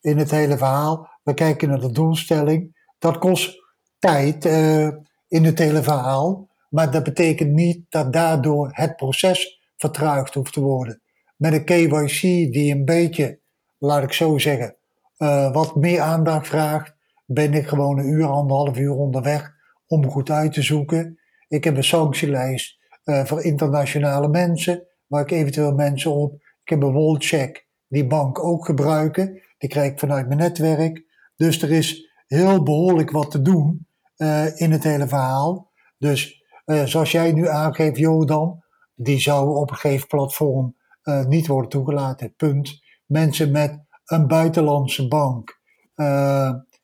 in 0.00 0.18
het 0.18 0.30
hele 0.30 0.56
verhaal. 0.56 1.08
We 1.22 1.34
kijken 1.34 1.68
naar 1.68 1.80
de 1.80 1.92
doelstelling. 1.92 2.76
Dat 2.98 3.18
kost 3.18 3.67
tijd 3.98 4.44
uh, 4.44 4.88
in 5.28 5.44
het 5.44 5.58
hele 5.58 5.82
verhaal. 5.82 6.48
Maar 6.70 6.90
dat 6.90 7.04
betekent 7.04 7.52
niet 7.52 7.84
dat 7.88 8.12
daardoor 8.12 8.70
het 8.72 8.96
proces 8.96 9.60
vertraagd 9.76 10.34
hoeft 10.34 10.52
te 10.52 10.60
worden. 10.60 11.02
Met 11.36 11.52
een 11.52 11.64
KYC 11.64 12.20
die 12.52 12.74
een 12.74 12.84
beetje, 12.84 13.40
laat 13.78 14.02
ik 14.02 14.12
zo 14.12 14.38
zeggen, 14.38 14.76
uh, 15.18 15.52
wat 15.52 15.76
meer 15.76 16.00
aandacht 16.00 16.46
vraagt, 16.46 16.94
ben 17.26 17.54
ik 17.54 17.66
gewoon 17.66 17.98
een 17.98 18.08
uur, 18.08 18.26
anderhalf 18.26 18.78
uur 18.78 18.94
onderweg 18.94 19.52
om 19.86 20.10
goed 20.10 20.30
uit 20.30 20.52
te 20.52 20.62
zoeken. 20.62 21.18
Ik 21.48 21.64
heb 21.64 21.76
een 21.76 21.84
sanctielijst 21.84 22.78
uh, 23.04 23.24
voor 23.24 23.42
internationale 23.42 24.28
mensen, 24.28 24.86
waar 25.06 25.22
ik 25.22 25.30
eventueel 25.30 25.74
mensen 25.74 26.12
op. 26.12 26.34
Ik 26.34 26.68
heb 26.68 26.82
een 26.82 26.92
wallcheck 26.92 27.66
die 27.88 28.06
bank 28.06 28.44
ook 28.44 28.64
gebruiken. 28.64 29.42
Die 29.58 29.68
krijg 29.68 29.92
ik 29.92 29.98
vanuit 29.98 30.26
mijn 30.26 30.38
netwerk. 30.38 31.04
Dus 31.36 31.62
er 31.62 31.70
is 31.70 32.10
heel 32.26 32.62
behoorlijk 32.62 33.10
wat 33.10 33.30
te 33.30 33.42
doen 33.42 33.87
uh, 34.18 34.60
in 34.60 34.72
het 34.72 34.82
hele 34.82 35.08
verhaal. 35.08 35.70
Dus 35.98 36.44
uh, 36.66 36.84
zoals 36.84 37.10
jij 37.10 37.32
nu 37.32 37.48
aangeeft, 37.48 37.98
Jodan, 37.98 38.62
die 38.94 39.20
zou 39.20 39.56
op 39.56 39.70
een 39.70 39.76
gegeven 39.76 40.06
platform 40.06 40.76
uh, 41.02 41.24
niet 41.24 41.46
worden 41.46 41.70
toegelaten. 41.70 42.34
Punt. 42.34 42.80
Mensen 43.06 43.50
met 43.50 43.80
een 44.04 44.26
buitenlandse 44.26 45.08
bank, 45.08 45.60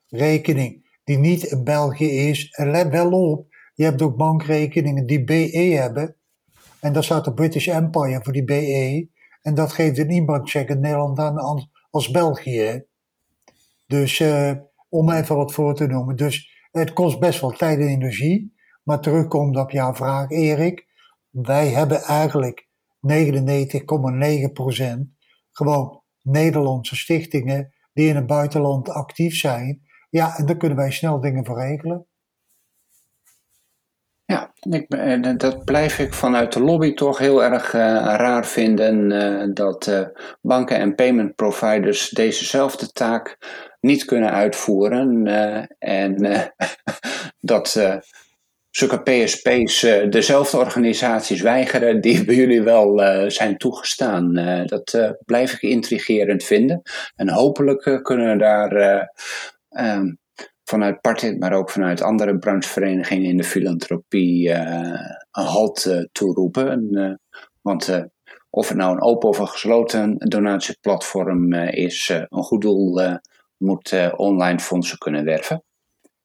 rekening, 0.09 0.99
die 1.05 1.19
niet 1.19 1.43
in 1.43 1.65
België 1.65 2.29
is. 2.29 2.51
En 2.51 2.71
let 2.71 2.89
wel 2.89 3.11
op, 3.11 3.47
je 3.75 3.85
hebt 3.85 4.03
ook 4.03 4.17
bankrekeningen 4.17 5.07
die 5.07 5.25
BE 5.25 5.77
hebben. 5.81 6.17
En 6.81 6.93
daar 6.93 7.05
staat 7.05 7.25
de 7.25 7.35
British 7.35 7.69
Empire 7.69 8.21
voor 8.23 8.33
die 8.33 8.45
BE. 8.45 9.09
En 9.43 9.55
dat 9.55 9.73
geeft 9.73 9.99
een 9.99 10.09
inbankcheck 10.09 10.69
in 10.69 10.81
Nederland 10.81 11.19
aan 11.19 11.69
als, 11.91 12.11
België. 12.11 12.85
Dus 13.87 14.23
om 14.89 15.11
even 15.11 15.37
wat 15.37 15.53
voor 15.53 15.75
te 15.75 15.87
noemen. 15.87 16.17
Dus 16.17 16.54
het 16.81 16.93
kost 16.93 17.19
best 17.19 17.41
wel 17.41 17.51
tijd 17.51 17.79
en 17.79 17.87
energie. 17.87 18.55
Maar 18.83 19.01
terugkomt 19.01 19.57
op 19.57 19.71
jouw 19.71 19.95
vraag, 19.95 20.31
Erik. 20.31 20.87
Wij 21.31 21.69
hebben 21.69 22.03
eigenlijk 22.03 22.67
99,9% 23.13 23.13
gewoon 25.51 26.03
Nederlandse 26.23 26.97
stichtingen 26.97 27.75
die 27.93 28.09
in 28.09 28.17
het 28.17 28.27
buitenland 28.27 28.89
actief 28.89 29.37
zijn. 29.37 29.83
Ja, 30.11 30.37
en 30.37 30.47
daar 30.47 30.57
kunnen 30.57 30.79
wij 30.79 30.91
snel 30.91 31.21
dingen 31.21 31.45
voor 31.45 31.59
regelen. 31.61 32.07
Ja, 34.25 34.53
ik, 34.61 34.89
eh, 34.89 35.37
dat 35.37 35.65
blijf 35.65 35.99
ik 35.99 36.15
vanuit 36.15 36.53
de 36.53 36.61
lobby 36.61 36.95
toch 36.95 37.19
heel 37.19 37.45
erg 37.45 37.73
uh, 37.73 37.81
raar 38.17 38.47
vinden 38.47 39.11
uh, 39.11 39.55
dat 39.55 40.11
banken 40.41 40.79
en 40.79 40.95
payment 40.95 41.35
providers 41.35 42.09
dezezelfde 42.09 42.93
taak 42.93 43.39
niet 43.85 44.05
kunnen 44.05 44.31
uitvoeren 44.31 45.27
en 45.79 46.17
dat 47.41 47.81
zulke 48.71 49.03
PSP's 49.03 49.81
dezelfde 50.11 50.57
organisaties 50.57 51.41
weigeren 51.41 52.01
die 52.01 52.25
bij 52.25 52.35
jullie 52.35 52.63
wel 52.63 52.99
zijn 53.31 53.57
toegestaan. 53.57 54.35
dat 54.67 55.15
blijf 55.25 55.53
ik 55.53 55.63
intrigerend 55.63 56.45
vinden 56.45 56.83
en 57.17 57.31
hopelijk 57.31 58.01
kunnen 58.03 58.39
daar 58.39 59.09
um, 59.71 60.19
vanuit 60.65 61.01
Partit, 61.01 61.39
maar 61.39 61.53
ook 61.53 61.71
vanuit 61.71 62.03
andere 62.03 62.39
brancheverenigingen 62.39 63.31
in 63.31 63.37
de 63.37 63.45
filantropie 63.45 64.51
een 64.51 64.99
halt 65.31 65.85
uh, 65.85 66.05
toeroepen. 66.13 66.89
Uh, 66.91 67.13
want 67.63 68.05
of 68.51 68.69
het 68.69 68.77
nou 68.77 68.93
een 68.93 69.03
open 69.03 69.29
of 69.29 69.39
een 69.39 69.49
gesloten 69.49 70.17
donatieplatform 70.19 71.53
is, 71.55 72.09
een 72.09 72.43
goed 72.43 72.63
doel 72.63 73.01
moet 73.57 74.13
online 74.17 74.59
fondsen 74.59 74.99
kunnen 74.99 75.25
werven. 75.25 75.63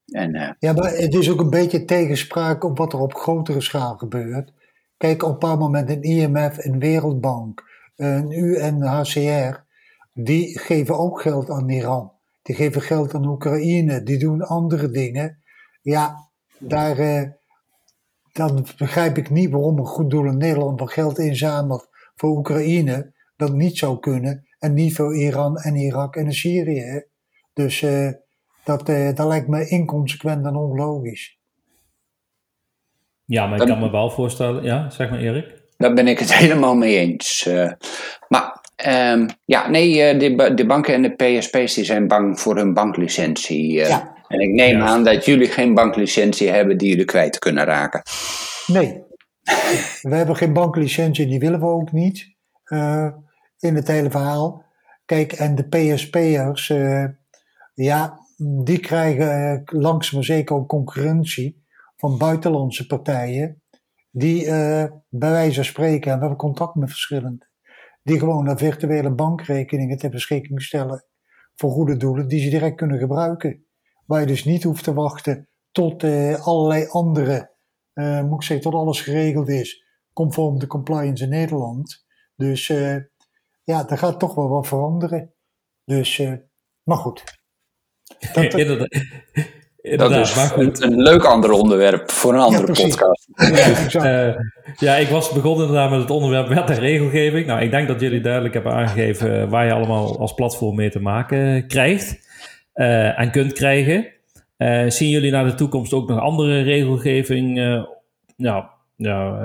En, 0.06 0.56
ja, 0.60 0.74
maar 0.74 0.92
het 0.92 1.14
is 1.14 1.32
ook 1.32 1.40
een 1.40 1.50
beetje 1.50 1.86
tegenspraak 1.86 2.64
op 2.64 2.78
wat 2.78 2.94
er 2.94 3.00
op 3.00 3.16
grotere 3.16 3.62
schaal 3.62 3.98
gebeurt. 3.98 4.54
Kijk, 4.98 5.24
op 5.24 5.28
een 5.28 5.40
bepaald 5.40 5.60
moment 5.60 5.90
een 5.90 6.02
IMF, 6.02 6.66
een 6.66 6.80
Wereldbank, 6.80 7.64
een 7.96 8.32
UNHCR, 8.32 9.64
die 10.14 10.60
geven 10.60 10.98
ook 10.98 11.22
geld 11.22 11.50
aan 11.50 11.70
Iran 11.70 12.12
die 12.50 12.58
geven 12.58 12.82
geld 12.82 13.14
aan 13.14 13.26
Oekraïne, 13.26 14.04
die 14.04 14.18
doen 14.18 14.42
andere 14.42 14.90
dingen. 14.90 15.42
Ja, 15.82 16.30
daar, 16.58 16.98
eh, 16.98 17.30
dan 18.32 18.66
begrijp 18.78 19.18
ik 19.18 19.30
niet 19.30 19.50
waarom 19.50 19.78
een 19.78 19.86
goed 19.86 20.10
doel 20.10 20.26
in 20.26 20.38
Nederland 20.38 20.80
wat 20.80 20.92
geld 20.92 21.20
inzamelt 21.20 21.90
voor 22.16 22.38
Oekraïne, 22.38 23.14
dat 23.36 23.54
niet 23.54 23.78
zou 23.78 24.00
kunnen. 24.00 24.48
En 24.60 24.74
niet 24.74 24.96
voor 24.96 25.16
Iran 25.16 25.58
en 25.58 25.76
Irak 25.76 26.16
en 26.16 26.34
Syrië. 26.34 27.06
Dus 27.54 27.82
eh, 27.82 28.12
dat, 28.64 28.90
eh, 28.90 29.16
dat 29.16 29.28
lijkt 29.28 29.48
me 29.48 29.68
inconsequent 29.68 30.46
en 30.46 30.56
onlogisch. 30.56 31.38
Ja, 33.26 33.48
maar 33.48 33.62
ik 33.62 33.68
kan 33.68 33.80
me 33.80 33.92
wel 33.92 34.10
voorstellen, 34.10 34.64
ja, 34.64 34.90
zeg 34.90 35.10
maar 35.10 35.20
Erik. 35.20 35.62
Daar 35.78 35.94
ben 35.94 36.08
ik 36.08 36.20
het 36.20 36.34
helemaal 36.44 36.76
mee 36.76 36.98
eens. 36.98 37.46
Uh, 37.48 37.72
maar 38.28 38.60
Um, 38.88 39.28
ja, 39.46 39.70
nee, 39.70 40.02
eh, 40.02 40.20
de, 40.20 40.54
de, 40.54 40.66
banken 40.66 40.94
en 40.94 41.02
de 41.02 41.16
PSP's 41.16 41.74
die 41.74 41.84
zijn 41.84 42.08
bang 42.08 42.40
voor 42.40 42.56
hun 42.56 42.74
banklicentie. 42.74 43.74
Uh, 43.74 43.88
ja. 43.88 44.14
En 44.28 44.40
ik 44.40 44.50
neem 44.50 44.82
aan 44.82 45.04
dat 45.04 45.26
jullie 45.26 45.48
geen 45.48 45.74
banklicentie 45.74 46.50
hebben 46.50 46.78
die 46.78 46.90
jullie 46.90 47.06
kwijt 47.06 47.40
kunnen 47.40 47.66
raken. 47.66 48.02
Nee, 48.68 49.04
we 50.02 50.16
hebben 50.16 50.36
geen 50.36 50.54
banklicentie 50.54 51.24
en 51.24 51.30
die 51.30 51.40
willen 51.40 51.60
we 51.60 51.66
ook 51.66 51.92
niet 51.92 52.34
uh, 52.66 53.08
in 53.60 53.76
het 53.76 53.88
hele 53.88 54.10
verhaal. 54.10 54.66
Kijk, 55.06 55.32
en 55.32 55.56
de 55.56 55.68
PSP'ers, 55.68 56.74
ja, 57.84 58.20
die 58.64 58.80
krijgen 58.80 59.64
langzaam 59.66 60.16
maar 60.16 60.24
zeker 60.24 60.56
ook 60.56 60.68
concurrentie 60.68 61.64
van 61.96 62.18
buitenlandse 62.18 62.86
partijen. 62.86 63.62
Die 64.12 64.46
bij 65.10 65.32
wijze 65.32 65.56
van 65.56 65.64
spreken, 65.64 66.12
en 66.12 66.16
we 66.16 66.20
hebben 66.20 66.38
contact 66.38 66.76
met 66.76 66.90
verschillende 66.90 67.50
die 68.04 68.20
gewoon 68.20 68.48
een 68.48 68.58
virtuele 68.58 69.14
bankrekeningen 69.14 69.98
ter 69.98 70.10
beschikking 70.10 70.62
stellen 70.62 71.06
voor 71.56 71.72
goede 71.72 71.98
doelen 71.98 72.28
die 72.28 72.42
ze 72.42 72.50
direct 72.50 72.76
kunnen 72.76 73.00
gebruiken. 73.00 73.66
Waar 74.06 74.20
je 74.20 74.28
dus 74.28 74.46
niet 74.46 74.64
hoeft 74.64 74.84
te 74.84 74.94
wachten 74.94 75.50
tot 75.72 76.04
eh, 76.04 76.46
allerlei 76.46 76.88
andere, 76.88 77.58
moet 77.94 78.34
ik 78.34 78.44
zeggen, 78.44 78.72
tot 78.72 78.74
alles 78.74 79.02
geregeld 79.02 79.50
is, 79.50 79.86
conform 80.14 80.60
de 80.60 80.68
compliance 80.68 81.24
in 81.24 81.30
Nederland. 81.30 82.06
Dus 82.36 82.70
uh, 82.70 82.96
ja, 83.64 83.90
er 83.90 83.98
gaat 83.98 84.20
toch 84.20 84.36
wel 84.36 84.50
wat 84.50 84.68
veranderen. 84.68 85.34
Dus, 85.84 86.22
maar 86.84 86.98
goed. 86.98 87.39
Dat, 88.34 88.52
dat 89.98 90.12
is 90.28 90.36
een, 90.56 90.84
een, 90.84 91.02
leuk 91.02 91.24
ander 91.24 91.52
onderwerp 91.52 92.12
voor 92.12 92.34
een 92.34 92.40
andere 92.40 92.66
podcast. 92.66 93.28
Ja, 93.94 94.30
uh, 94.30 94.36
ja, 94.78 94.96
ik 94.96 95.08
was 95.08 95.32
begonnen 95.32 95.66
inderdaad 95.66 95.90
met 95.90 96.00
het 96.00 96.10
onderwerp 96.10 96.48
wet 96.48 96.70
en 96.70 96.80
regelgeving. 96.80 97.46
Nou, 97.46 97.62
ik 97.62 97.72
denk 97.72 97.88
dat 97.88 98.00
jullie 98.00 98.22
duidelijk 98.22 98.54
hebben 98.54 98.74
aangegeven 98.74 99.50
waar 99.50 99.66
je 99.66 99.74
allemaal 99.74 100.20
als 100.20 100.34
platform 100.34 100.76
mee 100.76 100.90
te 100.90 101.00
maken 101.00 101.68
krijgt 101.68 102.28
uh, 102.76 103.20
en 103.20 103.32
kunt 103.32 103.54
krijgen. 103.54 104.08
Uh, 104.58 104.90
zien 104.90 105.10
jullie 105.10 105.32
naar 105.32 105.46
de 105.46 105.56
toekomst 105.56 105.94
ook 105.94 106.10
nog 106.10 106.20
andere 106.20 106.62
regelgeving? 106.62 107.58
ja, 108.36 108.70
ja, 108.96 109.40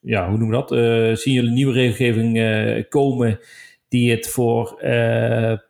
ja, 0.00 0.28
hoe 0.28 0.38
noemen 0.38 0.58
we 0.58 0.64
dat? 0.66 1.18
zien 1.18 1.34
jullie 1.34 1.50
nieuwe 1.50 1.72
regelgeving 1.72 2.88
komen 2.88 3.38
die 3.92 4.10
het 4.10 4.28
voor 4.28 4.76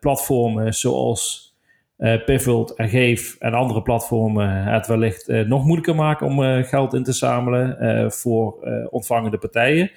platformen 0.00 0.74
zoals 0.74 1.50
uh, 1.98 2.24
Pivot 2.24 2.74
en 2.74 2.88
Geef 2.88 3.36
en 3.38 3.54
andere 3.54 3.82
platformen 3.82 4.64
het 4.64 4.86
wellicht 4.86 5.28
uh, 5.28 5.46
nog 5.46 5.64
moeilijker 5.64 5.94
maken 5.94 6.26
om 6.26 6.64
geld 6.64 6.94
in 6.94 7.02
te 7.02 7.12
zamelen 7.12 8.12
voor 8.12 8.54
ontvangende 8.90 9.38
partijen? 9.38 9.90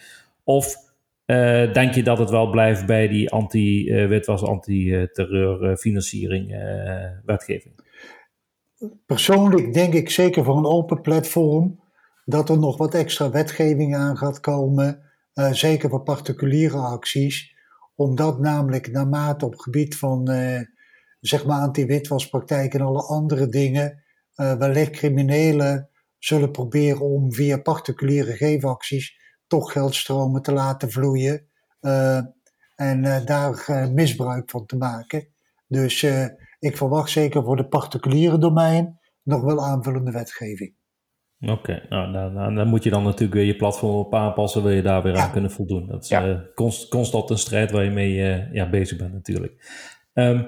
Of 0.44 0.76
denk 1.74 1.94
je 1.94 2.04
dat 2.04 2.18
het 2.18 2.30
wel 2.30 2.50
blijft 2.50 2.86
bij 2.86 3.08
die 3.08 3.30
anti-witwas, 3.30 4.44
anti-terreur 4.44 5.78
financiering 5.78 6.56
wetgeving? 7.26 7.74
Persoonlijk 9.06 9.74
denk 9.74 9.94
ik 9.94 10.10
zeker 10.10 10.44
voor 10.44 10.58
een 10.58 10.66
open 10.66 11.02
platform 11.02 11.80
dat 12.26 12.50
er 12.50 12.60
nog 12.60 12.78
wat 12.78 12.94
extra 12.94 13.30
wetgeving 13.30 13.96
aan 13.96 14.18
gaat 14.18 14.40
komen, 14.40 15.02
zeker 15.52 15.90
voor 15.90 16.04
particuliere 16.04 16.78
acties, 16.78 17.55
omdat 17.96 18.40
namelijk 18.40 18.92
naarmate 18.92 19.46
op 19.46 19.56
gebied 19.56 19.98
van 19.98 20.28
zeg 21.20 21.46
maar 21.46 21.60
anti-witwaspraktijk 21.60 22.74
en 22.74 22.82
alle 22.82 23.02
andere 23.02 23.48
dingen, 23.48 24.04
uh, 24.36 24.54
wellicht 24.54 24.92
criminelen 24.92 25.90
zullen 26.18 26.52
proberen 26.52 27.02
om 27.02 27.34
via 27.34 27.58
particuliere 27.58 28.34
geefacties 28.36 29.20
toch 29.48 29.72
geldstromen 29.72 30.42
te 30.42 30.52
laten 30.52 30.92
vloeien 30.92 31.50
uh, 31.82 32.22
en 32.76 33.26
daar 33.26 33.90
misbruik 33.94 34.50
van 34.50 34.66
te 34.66 34.78
maken. 34.78 35.34
Dus 35.68 36.04
ik 36.60 36.78
verwacht 36.78 37.10
zeker 37.10 37.44
voor 37.44 37.56
de 37.56 37.68
particuliere 37.68 38.38
domein 38.38 39.00
nog 39.24 39.42
wel 39.42 39.66
aanvullende 39.66 40.12
wetgeving. 40.12 40.76
Oké, 41.50 41.82
nou, 41.90 42.12
dan, 42.12 42.56
dan, 42.56 42.68
moet 42.68 42.84
je 42.84 42.90
dan 42.90 43.04
natuurlijk 43.04 43.34
weer 43.34 43.46
je 43.46 43.56
platform 43.56 43.96
op 43.96 44.16
aanpassen, 44.16 44.64
wil 44.64 44.72
je 44.72 44.82
daar 44.82 45.04
weer 45.04 45.18
aan 45.18 45.32
kunnen 45.32 45.52
voldoen. 45.52 45.88
Dat 45.88 46.04
is 46.04 46.10
ja. 46.10 46.42
const, 46.56 46.88
constant 46.88 47.30
een 47.30 47.38
strijd 47.38 47.72
waar 47.72 47.84
je 47.84 47.90
mee 47.90 48.14
ja, 48.52 48.70
bezig 48.70 48.98
bent 48.98 49.14
natuurlijk. 49.14 49.54
Um, 50.14 50.48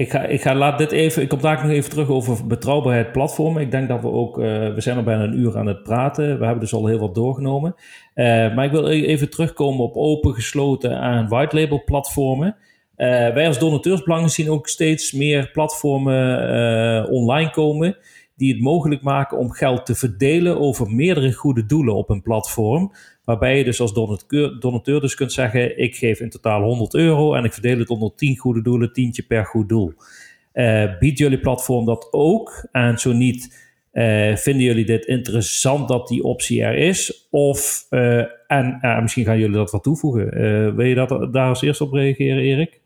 ik 0.00 0.10
ga, 0.10 0.22
ik 0.22 0.42
ga 0.42 0.54
laat 0.54 0.78
dit 0.78 0.92
even. 0.92 1.22
Ik 1.22 1.28
kom 1.28 1.40
daar 1.40 1.62
nog 1.62 1.72
even 1.72 1.90
terug 1.90 2.08
over 2.08 2.46
betrouwbaarheid 2.46 3.12
platformen. 3.12 3.62
Ik 3.62 3.70
denk 3.70 3.88
dat 3.88 4.00
we 4.00 4.10
ook. 4.10 4.38
Uh, 4.38 4.44
we 4.74 4.80
zijn 4.80 4.96
al 4.96 5.02
bijna 5.02 5.22
een 5.22 5.38
uur 5.38 5.58
aan 5.58 5.66
het 5.66 5.82
praten. 5.82 6.38
We 6.38 6.44
hebben 6.44 6.60
dus 6.60 6.74
al 6.74 6.86
heel 6.86 6.98
wat 6.98 7.14
doorgenomen. 7.14 7.74
Maar 8.54 8.64
ik 8.64 8.70
wil 8.70 8.90
e-, 8.90 9.04
even 9.04 9.30
terugkomen 9.30 9.84
op 9.84 9.96
open, 9.96 10.34
gesloten 10.34 11.00
en 11.00 11.28
white 11.28 11.56
label 11.56 11.84
platformen. 11.84 12.56
Wij 12.96 13.46
als 13.46 13.58
donateursbelangen 13.58 14.30
zien 14.30 14.50
ook 14.50 14.68
steeds 14.68 15.12
meer 15.12 15.50
platformen 15.52 17.08
online 17.08 17.50
komen. 17.50 17.96
Die 18.40 18.52
het 18.52 18.62
mogelijk 18.62 19.02
maken 19.02 19.38
om 19.38 19.50
geld 19.50 19.86
te 19.86 19.94
verdelen 19.94 20.60
over 20.60 20.90
meerdere 20.90 21.32
goede 21.32 21.66
doelen 21.66 21.94
op 21.94 22.10
een 22.10 22.22
platform. 22.22 22.92
Waarbij 23.24 23.58
je 23.58 23.64
dus 23.64 23.80
als 23.80 23.94
donateur, 23.94 24.60
donateur 24.60 25.00
dus 25.00 25.14
kunt 25.14 25.32
zeggen: 25.32 25.78
ik 25.78 25.96
geef 25.96 26.20
in 26.20 26.30
totaal 26.30 26.62
100 26.62 26.94
euro 26.94 27.34
en 27.34 27.44
ik 27.44 27.52
verdeel 27.52 27.78
het 27.78 27.88
onder 27.88 28.14
10 28.14 28.36
goede 28.36 28.62
doelen, 28.62 28.92
tientje 28.92 29.22
per 29.22 29.46
goed 29.46 29.68
doel. 29.68 29.92
Uh, 30.52 30.98
biedt 30.98 31.18
jullie 31.18 31.40
platform 31.40 31.84
dat 31.84 32.08
ook? 32.10 32.66
En 32.72 32.98
zo 32.98 33.12
niet, 33.12 33.68
uh, 33.92 34.36
vinden 34.36 34.64
jullie 34.64 34.84
dit 34.84 35.04
interessant 35.04 35.88
dat 35.88 36.08
die 36.08 36.22
optie 36.22 36.62
er 36.62 36.74
is? 36.74 37.28
Of, 37.30 37.86
uh, 37.90 38.24
en 38.46 38.98
misschien 39.00 39.24
gaan 39.24 39.38
jullie 39.38 39.56
dat 39.56 39.70
wat 39.70 39.82
toevoegen. 39.82 40.30
wil 40.76 40.86
je 40.86 40.94
dat, 40.94 41.32
daar 41.32 41.48
als 41.48 41.62
eerste 41.62 41.84
op 41.84 41.92
reageren, 41.92 42.42
Erik? 42.42 42.80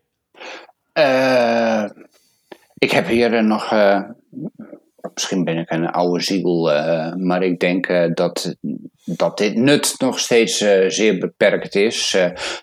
ik 2.79 2.91
heb 2.91 3.07
hier 3.07 3.45
nog 3.45 3.73
misschien 5.15 5.45
ben 5.45 5.59
ik 5.59 5.71
een 5.71 5.87
oude 5.87 6.23
ziel, 6.23 6.73
uh, 6.73 7.15
maar 7.15 7.43
ik 7.43 7.61
denk 7.61 7.89
uh, 7.89 8.05
dat, 8.15 8.57
dat 9.05 9.39
dit 9.39 9.55
nut 9.55 9.95
nog 9.99 10.19
steeds 10.19 10.63
uh, 10.63 10.89
zeer 10.89 11.19
beperkt 11.19 11.75
is. 11.75 12.17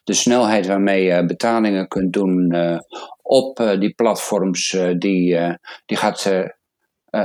de 0.04 0.14
snelheid 0.14 0.68
waarmee 0.68 1.04
je 1.04 1.26
betalingen 1.26 1.88
kunt 1.88 2.14
doen 2.14 2.56
op 3.22 3.76
die 3.80 3.94
platforms, 3.94 4.78
die, 4.98 5.40
die 5.86 5.98
gaat 5.98 6.50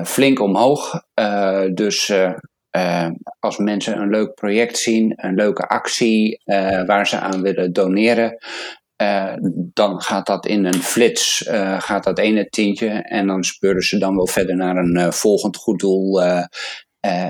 flink 0.05 0.41
omhoog. 0.41 1.03
dus 1.75 2.13
als 3.41 3.57
mensen 3.57 3.99
een 3.99 4.11
leuk 4.11 4.35
project 4.35 4.79
zien, 4.79 5.13
een 5.17 5.35
leuke 5.35 5.69
actie 5.69 6.43
waar 6.87 7.07
ze 7.07 7.19
aan 7.19 7.43
willen 7.43 7.73
doneren, 7.73 8.39
uh, 9.03 9.35
dan 9.73 10.03
gaat 10.03 10.27
dat 10.27 10.47
in 10.47 10.65
een 10.65 10.83
flits, 10.83 11.47
uh, 11.47 11.81
gaat 11.81 12.05
dat 12.05 12.19
ene 12.19 12.49
tientje 12.49 12.89
en 12.89 13.27
dan 13.27 13.45
speuren 13.45 13.83
ze 13.83 13.99
dan 13.99 14.17
wel 14.17 14.27
verder 14.27 14.57
naar 14.57 14.77
een 14.77 14.97
uh, 14.97 15.11
volgend 15.11 15.57
goed 15.57 15.79
doel 15.79 16.23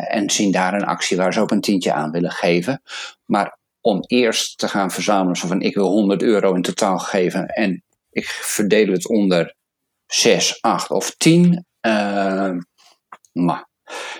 en 0.08 0.30
zien 0.30 0.52
daar 0.52 0.74
een 0.74 0.84
actie 0.84 1.16
waar 1.16 1.32
ze 1.32 1.40
ook 1.40 1.50
een 1.50 1.60
tientje 1.60 1.92
aan 1.92 2.10
willen 2.10 2.30
geven. 2.30 2.82
Maar 3.24 3.58
om 3.80 4.04
eerst 4.06 4.58
te 4.58 4.68
gaan 4.68 4.90
verzamelen, 4.90 5.36
van 5.36 5.60
ik 5.60 5.74
wil 5.74 5.88
100 5.88 6.22
euro 6.22 6.54
in 6.54 6.62
totaal 6.62 6.98
geven 6.98 7.46
en 7.46 7.84
ik 8.10 8.24
verdeel 8.24 8.92
het 8.92 9.08
onder 9.08 9.54
6, 10.06 10.58
8 10.60 10.90
of 10.90 11.14
10, 11.16 11.66
maar 13.32 13.68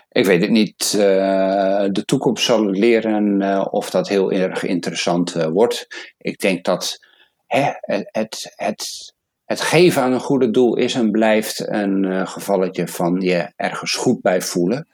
ik 0.09 0.25
weet 0.25 0.41
het 0.41 0.51
niet. 0.51 0.91
de 0.91 2.03
toekomst 2.05 2.45
zal 2.45 2.71
leren 2.71 3.73
of 3.73 3.91
dat 3.91 4.09
heel 4.09 4.33
erg 4.33 4.63
interessant 4.63 5.33
wordt. 5.33 5.87
Ik 6.19 6.39
denk 6.39 6.65
dat 6.65 7.06
hè, 7.47 7.71
het, 7.75 8.53
het, 8.57 9.15
het, 9.45 9.61
geven 9.61 10.03
aan 10.03 10.13
een 10.13 10.21
goede 10.21 10.51
doel 10.51 10.77
is 10.77 10.95
en 10.95 11.11
blijft 11.11 11.69
een 11.69 12.05
uh, 12.05 12.27
gevalletje 12.27 12.89
van 12.89 13.21
je 13.21 13.53
ergens 13.57 13.95
goed 13.95 14.21
bij 14.21 14.43
voelen. 14.43 14.89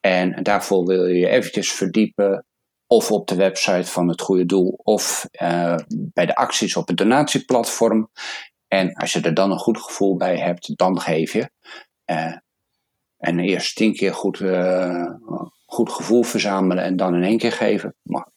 En 0.00 0.42
daarvoor 0.42 0.86
wil 0.86 1.06
je 1.06 1.18
je 1.18 1.28
eventjes 1.28 1.72
verdiepen, 1.72 2.44
of 2.86 3.10
op 3.12 3.28
de 3.28 3.34
website 3.34 3.90
van 3.90 4.08
het 4.08 4.20
goede 4.20 4.46
doel, 4.46 4.80
of 4.82 5.28
uh, 5.42 5.76
bij 5.90 6.26
de 6.26 6.36
acties 6.36 6.76
op 6.76 6.88
het 6.88 6.96
donatieplatform. 6.96 8.10
En 8.68 8.94
als 8.94 9.12
je 9.12 9.20
er 9.20 9.34
dan 9.34 9.50
een 9.50 9.58
goed 9.58 9.80
gevoel 9.80 10.16
bij 10.16 10.38
hebt, 10.38 10.76
dan 10.76 11.00
geef 11.00 11.32
je. 11.32 11.50
Uh, 12.06 12.36
en 13.18 13.38
eerst 13.38 13.76
tien 13.76 13.94
keer 13.94 14.14
goed, 14.14 14.42
goed 15.66 15.92
gevoel 15.92 16.22
verzamelen 16.22 16.84
en 16.84 16.96
dan 16.96 17.14
in 17.14 17.22
één 17.22 17.38
keer 17.38 17.52
geven. 17.52 17.94
Maar 18.02 18.28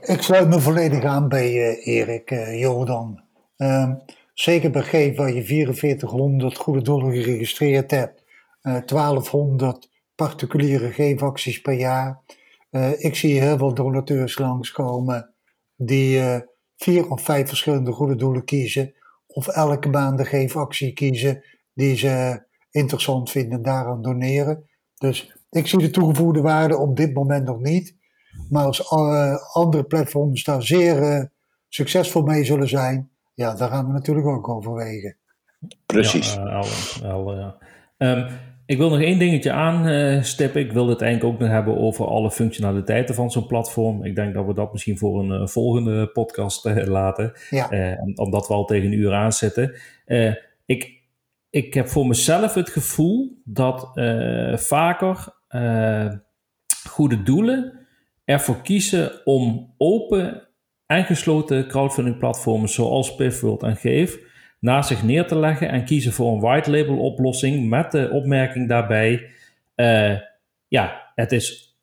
ik 0.00 0.22
sluit 0.22 0.48
me 0.48 0.60
volledig 0.60 1.04
aan 1.04 1.28
bij 1.28 1.52
uh, 1.52 1.86
Erik 1.86 2.30
uh, 2.30 2.60
Jordan. 2.60 3.20
Uh, 3.56 3.92
zeker 4.34 4.70
bij 4.70 5.14
waar 5.14 5.32
je 5.32 5.44
4400 5.44 6.56
goede 6.56 6.82
doelen 6.82 7.14
geregistreerd 7.14 7.90
hebt, 7.90 8.24
1200 8.62 9.84
eh, 9.84 9.90
particuliere 10.14 10.92
geefacties 10.92 11.60
per 11.60 11.72
jaar. 11.72 12.20
ik 12.98 13.14
zie 13.14 13.40
heel 13.40 13.58
veel 13.58 13.74
donateurs 13.74 14.38
langskomen 14.38 15.34
die 15.76 16.20
vier 16.76 17.10
of 17.10 17.22
vijf 17.22 17.48
verschillende 17.48 17.92
goede 17.92 18.16
doelen 18.16 18.44
kiezen, 18.44 18.94
of 19.26 19.48
elke 19.48 19.88
maand 19.88 20.18
de 20.18 20.24
geefactie 20.24 20.92
kiezen 20.92 21.44
die 21.74 21.96
ze 21.96 22.42
interessant 22.70 23.30
vinden 23.30 23.62
daaraan 23.62 24.02
doneren. 24.02 24.68
Dus 24.94 25.36
ik 25.50 25.66
zie 25.66 25.78
de 25.78 25.90
toegevoegde 25.90 26.40
waarde 26.40 26.76
op 26.76 26.96
dit 26.96 27.14
moment 27.14 27.44
nog 27.44 27.60
niet. 27.60 27.97
Maar 28.48 28.64
als 28.64 28.92
uh, 28.92 29.34
andere 29.52 29.84
platforms 29.84 30.44
daar 30.44 30.62
zeer 30.62 31.02
uh, 31.02 31.24
succesvol 31.68 32.22
mee 32.22 32.44
zullen 32.44 32.68
zijn, 32.68 33.10
ja, 33.34 33.54
daar 33.54 33.68
gaan 33.68 33.86
we 33.86 33.92
natuurlijk 33.92 34.26
ook 34.26 34.48
overwegen. 34.48 35.16
Precies. 35.86 36.34
Ja, 36.34 36.64
uh, 37.02 37.38
ja. 37.38 37.56
Um, 37.96 38.26
ik 38.66 38.78
wil 38.78 38.90
nog 38.90 39.00
één 39.00 39.18
dingetje 39.18 39.52
aanstippen. 39.52 40.60
ik 40.60 40.72
wil 40.72 40.88
het 40.88 41.02
eigenlijk 41.02 41.34
ook 41.34 41.40
nog 41.40 41.50
hebben 41.50 41.78
over 41.78 42.06
alle 42.06 42.30
functionaliteiten 42.30 43.14
van 43.14 43.30
zo'n 43.30 43.46
platform. 43.46 44.04
Ik 44.04 44.14
denk 44.14 44.34
dat 44.34 44.46
we 44.46 44.54
dat 44.54 44.72
misschien 44.72 44.98
voor 44.98 45.20
een 45.20 45.48
volgende 45.48 46.06
podcast 46.06 46.64
laten. 46.86 47.32
Ja. 47.50 47.98
omdat 48.14 48.48
we 48.48 48.54
al 48.54 48.64
tegen 48.64 48.86
een 48.86 48.98
uur 48.98 49.14
aanzetten. 49.14 49.74
ik, 50.66 51.02
ik 51.50 51.74
heb 51.74 51.88
voor 51.88 52.06
mezelf 52.06 52.54
het 52.54 52.68
gevoel 52.68 53.40
dat 53.44 53.90
vaker 54.54 55.34
goede 56.88 57.22
doelen 57.22 57.77
ervoor 58.28 58.62
kiezen 58.62 59.26
om 59.26 59.74
open 59.78 60.48
en 60.86 61.04
gesloten 61.04 61.68
crowdfunding 61.68 62.18
platformen 62.18 62.68
zoals 62.68 63.14
Pivworld 63.14 63.62
en 63.62 63.76
Geef 63.76 64.18
naast 64.60 64.88
zich 64.88 65.02
neer 65.02 65.26
te 65.26 65.38
leggen 65.38 65.68
en 65.68 65.84
kiezen 65.84 66.12
voor 66.12 66.32
een 66.32 66.40
white 66.40 66.70
label 66.70 66.98
oplossing 66.98 67.68
met 67.68 67.92
de 67.92 68.10
opmerking 68.10 68.68
daarbij, 68.68 69.26
uh, 69.76 70.18
ja, 70.68 71.12
het 71.14 71.32
is 71.32 71.76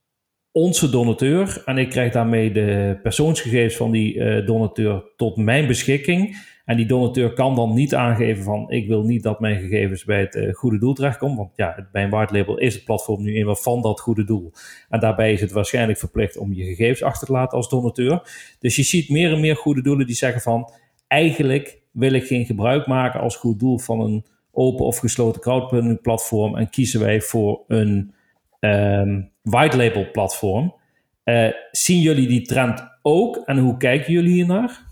onze 0.51 0.89
donateur 0.89 1.61
en 1.65 1.77
ik 1.77 1.89
krijg 1.89 2.11
daarmee 2.11 2.51
de 2.51 2.99
persoonsgegevens 3.01 3.75
van 3.75 3.91
die 3.91 4.15
uh, 4.15 4.45
donateur 4.45 5.03
tot 5.15 5.37
mijn 5.37 5.67
beschikking. 5.67 6.37
En 6.65 6.77
die 6.77 6.85
donateur 6.85 7.33
kan 7.33 7.55
dan 7.55 7.73
niet 7.73 7.95
aangeven 7.95 8.43
van 8.43 8.71
ik 8.71 8.87
wil 8.87 9.03
niet 9.03 9.23
dat 9.23 9.39
mijn 9.39 9.59
gegevens 9.59 10.03
bij 10.03 10.19
het 10.19 10.35
uh, 10.35 10.53
goede 10.53 10.79
doel 10.79 10.93
terechtkomen. 10.93 11.37
Want 11.37 11.51
ja, 11.55 11.87
bij 11.91 12.03
een 12.03 12.09
white 12.09 12.33
label 12.33 12.57
is 12.57 12.73
het 12.73 12.83
platform 12.83 13.23
nu 13.23 13.35
eenmaal 13.35 13.55
van 13.55 13.81
dat 13.81 13.99
goede 13.99 14.23
doel. 14.23 14.51
En 14.89 14.99
daarbij 14.99 15.33
is 15.33 15.41
het 15.41 15.51
waarschijnlijk 15.51 15.99
verplicht 15.99 16.37
om 16.37 16.53
je 16.53 16.63
gegevens 16.63 17.03
achter 17.03 17.27
te 17.27 17.33
laten 17.33 17.57
als 17.57 17.69
donateur. 17.69 18.21
Dus 18.59 18.75
je 18.75 18.83
ziet 18.83 19.09
meer 19.09 19.33
en 19.33 19.39
meer 19.39 19.55
goede 19.55 19.81
doelen 19.81 20.05
die 20.05 20.15
zeggen 20.15 20.41
van 20.41 20.71
eigenlijk 21.07 21.81
wil 21.91 22.13
ik 22.13 22.25
geen 22.25 22.45
gebruik 22.45 22.87
maken 22.87 23.19
als 23.19 23.35
goed 23.35 23.59
doel 23.59 23.79
van 23.79 23.99
een 23.99 24.25
open 24.51 24.85
of 24.85 24.97
gesloten 24.97 25.41
crowdfunding 25.41 26.01
platform. 26.01 26.55
En 26.57 26.69
kiezen 26.69 26.99
wij 26.99 27.21
voor 27.21 27.63
een 27.67 28.13
um, 28.59 29.31
white 29.41 29.77
label 29.77 30.11
platform. 30.11 30.75
Uh, 31.25 31.47
zien 31.71 32.01
jullie 32.01 32.27
die 32.27 32.41
trend 32.41 32.87
ook 33.01 33.37
en 33.45 33.57
hoe 33.57 33.77
kijken 33.77 34.13
jullie 34.13 34.33
hier 34.33 34.45
naar? 34.45 34.85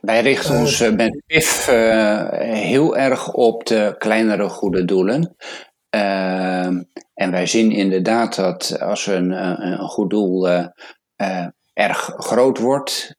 Wij 0.00 0.20
richten 0.20 0.54
uh, 0.54 0.60
ons 0.60 0.80
met 0.90 1.22
PIF 1.26 1.68
uh, 1.70 2.28
heel 2.42 2.96
erg 2.96 3.32
op 3.32 3.66
de 3.66 3.94
kleinere 3.98 4.48
goede 4.48 4.84
doelen. 4.84 5.36
Uh, 5.94 6.66
en 7.14 7.30
wij 7.30 7.46
zien 7.46 7.70
inderdaad 7.70 8.34
dat 8.34 8.80
als 8.80 9.06
een, 9.06 9.30
een 9.66 9.78
goed 9.78 10.10
doel 10.10 10.48
erg 11.72 12.14
groot 12.16 12.58
wordt, 12.58 13.16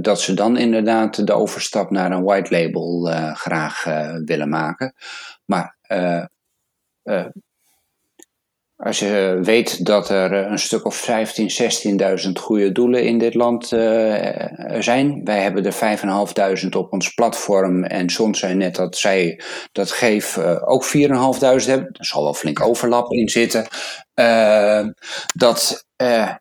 dat 0.00 0.20
ze 0.20 0.34
dan 0.34 0.56
inderdaad 0.56 1.26
de 1.26 1.32
overstap 1.32 1.90
naar 1.90 2.10
een 2.10 2.24
white 2.24 2.50
label 2.58 3.10
graag 3.34 3.84
willen 4.24 4.48
maken. 4.48 4.94
Maar 5.44 5.76
als 8.76 8.98
je 8.98 9.40
weet 9.42 9.84
dat 9.84 10.08
er 10.08 10.32
eh, 10.32 10.50
een 10.50 10.58
stuk 10.58 10.84
of 10.84 10.96
15, 10.96 11.50
16.000 12.26 12.32
goede 12.32 12.72
doelen 12.72 13.04
in 13.04 13.18
dit 13.18 13.34
land 13.34 13.72
uh, 13.72 14.80
zijn. 14.80 15.24
Wij 15.24 15.42
hebben 15.42 15.64
er 15.64 15.98
5.500 16.62 16.68
op 16.76 16.92
ons 16.92 17.14
platform. 17.14 17.84
En 17.84 18.10
soms 18.10 18.38
zei 18.38 18.54
net 18.54 18.74
dat 18.74 18.96
zij 18.96 19.40
dat 19.72 19.90
geef 19.90 20.36
uh, 20.36 20.62
ook 20.64 20.84
4.500 20.84 20.92
hebben. 21.66 21.88
Er 21.92 22.04
zal 22.04 22.22
wel 22.22 22.34
flink 22.34 22.60
overlap 22.60 23.12
in 23.12 23.28
zitten. 23.28 23.66
Uh, 24.14 24.86
dat 25.34 25.86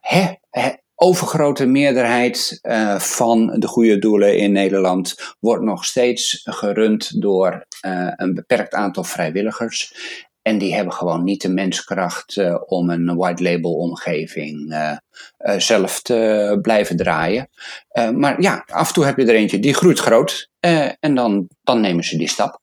hè, 0.02 0.72
overgrote 0.96 1.66
meerderheid 1.66 2.60
van 2.98 3.60
de 3.60 3.68
goede 3.68 4.00
doelen 4.00 4.38
in 4.38 4.52
Nederland 4.52 5.36
wordt 5.40 5.64
nog 5.64 5.86
steeds 5.86 6.42
gerund 6.44 7.22
door 7.22 7.66
een 8.16 8.34
beperkt 8.34 8.74
aantal 8.74 9.04
vrijwilligers. 9.04 9.94
En 10.46 10.58
die 10.58 10.76
hebben 10.76 10.94
gewoon 10.94 11.24
niet 11.24 11.42
de 11.42 11.50
menskracht 11.50 12.36
uh, 12.36 12.58
om 12.66 12.90
een 12.90 13.16
white 13.16 13.44
label 13.44 13.74
omgeving 13.74 14.72
uh, 14.72 14.92
uh, 15.38 15.58
zelf 15.58 16.02
te 16.02 16.60
blijven 16.62 16.98
draaien. 16.98 17.50
maar 18.14 18.42
ja, 18.42 18.64
af 18.68 18.88
en 18.88 18.94
toe 18.94 19.06
heb 19.06 19.18
je 19.18 19.26
er 19.26 19.36
eentje 19.36 19.60
die 19.60 19.74
groeit 19.74 20.00
groot 20.00 20.50
en 21.00 21.16
dan, 21.16 21.48
dan 21.64 21.82
nemen 21.82 22.04
ze 22.04 22.18
die 22.18 22.30
stap. 22.30 22.60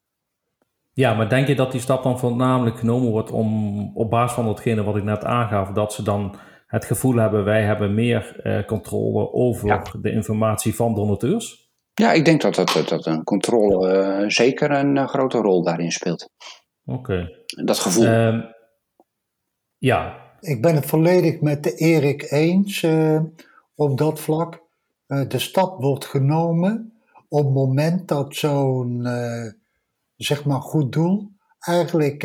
Ja, 0.93 1.14
maar 1.14 1.28
denk 1.28 1.47
je 1.47 1.55
dat 1.55 1.72
die 1.72 1.80
stap 1.80 2.03
dan 2.03 2.18
voornamelijk 2.18 2.78
genomen 2.78 3.11
wordt 3.11 3.30
om 3.30 3.91
op 3.95 4.11
basis 4.11 4.35
van 4.35 4.47
datgene 4.47 4.83
wat 4.83 4.97
ik 4.97 5.05
net 5.05 5.24
aangaf, 5.24 5.68
dat 5.68 5.93
ze 5.93 6.03
dan 6.03 6.37
het 6.66 6.85
gevoel 6.85 7.16
hebben 7.16 7.45
wij 7.45 7.62
hebben 7.62 7.95
meer 7.95 8.43
controle 8.66 9.33
over 9.33 9.68
ja. 9.68 9.83
de 10.01 10.11
informatie 10.11 10.74
van 10.74 10.95
donateurs? 10.95 11.70
Ja, 11.95 12.12
ik 12.12 12.24
denk 12.24 12.41
dat, 12.41 12.55
dat, 12.55 12.85
dat 12.89 13.07
een 13.07 13.24
controle 13.24 14.24
zeker 14.26 14.70
een 14.70 15.09
grote 15.09 15.39
rol 15.39 15.62
daarin 15.62 15.93
speelt. 15.93 16.30
Oké. 16.85 17.41
Dat 17.65 17.79
gevoel. 17.79 18.05
Ehm, 18.05 18.41
ja. 19.79 20.31
Ik 20.41 20.63
ben 20.63 20.75
het 20.75 20.87
volledig 20.87 21.41
met 21.41 21.63
de 21.63 21.75
Erik 21.75 22.31
eens 22.31 22.87
op 23.75 23.99
dat 23.99 24.21
vlak. 24.21 24.61
de 25.07 25.39
stap 25.39 25.81
wordt 25.83 26.05
genomen 26.05 26.93
op 27.29 27.45
het 27.45 27.55
moment 27.55 28.09
dat 28.09 28.37
zo'n 28.37 29.07
zeg 30.17 30.45
maar 30.45 30.61
goed 30.61 30.93
doel 30.93 31.31
eigenlijk 31.59 32.25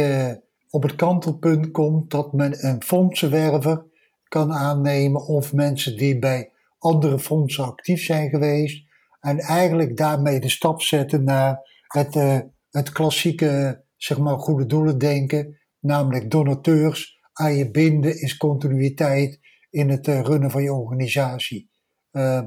op 0.70 0.84
het 0.84 0.96
kantelpunt 0.96 1.72
komt 1.72 2.12
dat 2.12 2.34
men 2.34 2.66
een 2.66 2.84
fondsenwerver 2.84 3.86
kan 4.28 4.54
aannemen 4.54 5.26
of 5.26 5.54
mensen 5.54 5.98
die 5.98 6.20
bij 6.20 6.52
andere 6.80 7.20
fondsen 7.20 7.64
actief 7.64 8.04
zijn 8.04 8.30
geweest 8.30 8.86
en 9.20 9.40
eigenlijk 9.40 9.98
daarmee 9.98 10.40
de 10.40 10.50
stap 10.50 10.82
zetten 10.82 11.24
naar 11.24 11.60
het, 11.88 12.16
uh, 12.16 12.40
het 12.70 12.92
klassieke 12.92 13.84
zeg 13.98 14.18
maar, 14.18 14.38
goede 14.38 14.66
doelen 14.66 14.98
denken, 14.98 15.60
namelijk 15.80 16.32
donateurs 16.32 17.20
aan 17.34 17.56
je 17.56 17.72
binden 17.72 18.22
is 18.22 18.38
continuïteit 18.38 19.39
in 19.70 19.89
het 19.89 20.08
uh, 20.08 20.22
runnen 20.22 20.52
van 20.52 20.64
je 20.64 20.74
organisatie. 20.74 21.70
Uh, 22.12 22.41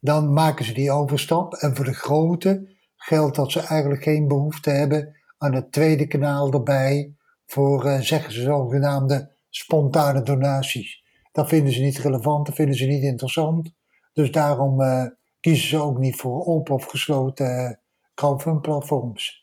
dan 0.00 0.32
maken 0.32 0.64
ze 0.64 0.72
die 0.72 0.90
overstap 0.90 1.54
en 1.54 1.76
voor 1.76 1.84
de 1.84 1.94
grote 1.94 2.76
geldt 2.96 3.36
dat 3.36 3.52
ze 3.52 3.60
eigenlijk 3.60 4.02
geen 4.02 4.28
behoefte 4.28 4.70
hebben 4.70 5.16
aan 5.38 5.54
het 5.54 5.72
tweede 5.72 6.06
kanaal 6.06 6.52
erbij 6.52 7.14
voor, 7.46 7.86
uh, 7.86 8.00
zeggen 8.00 8.32
ze, 8.32 8.42
zogenaamde 8.42 9.32
spontane 9.48 10.22
donaties. 10.22 11.02
Dat 11.32 11.48
vinden 11.48 11.72
ze 11.72 11.80
niet 11.80 11.98
relevant, 11.98 12.46
dat 12.46 12.54
vinden 12.54 12.76
ze 12.76 12.86
niet 12.86 13.02
interessant. 13.02 13.72
Dus 14.12 14.30
daarom 14.30 14.80
uh, 14.80 15.04
kiezen 15.40 15.68
ze 15.68 15.78
ook 15.78 15.98
niet 15.98 16.16
voor 16.16 16.44
open 16.44 16.74
of 16.74 16.84
gesloten 16.84 17.80
crowdfund 18.14 18.62
platforms. 18.62 19.39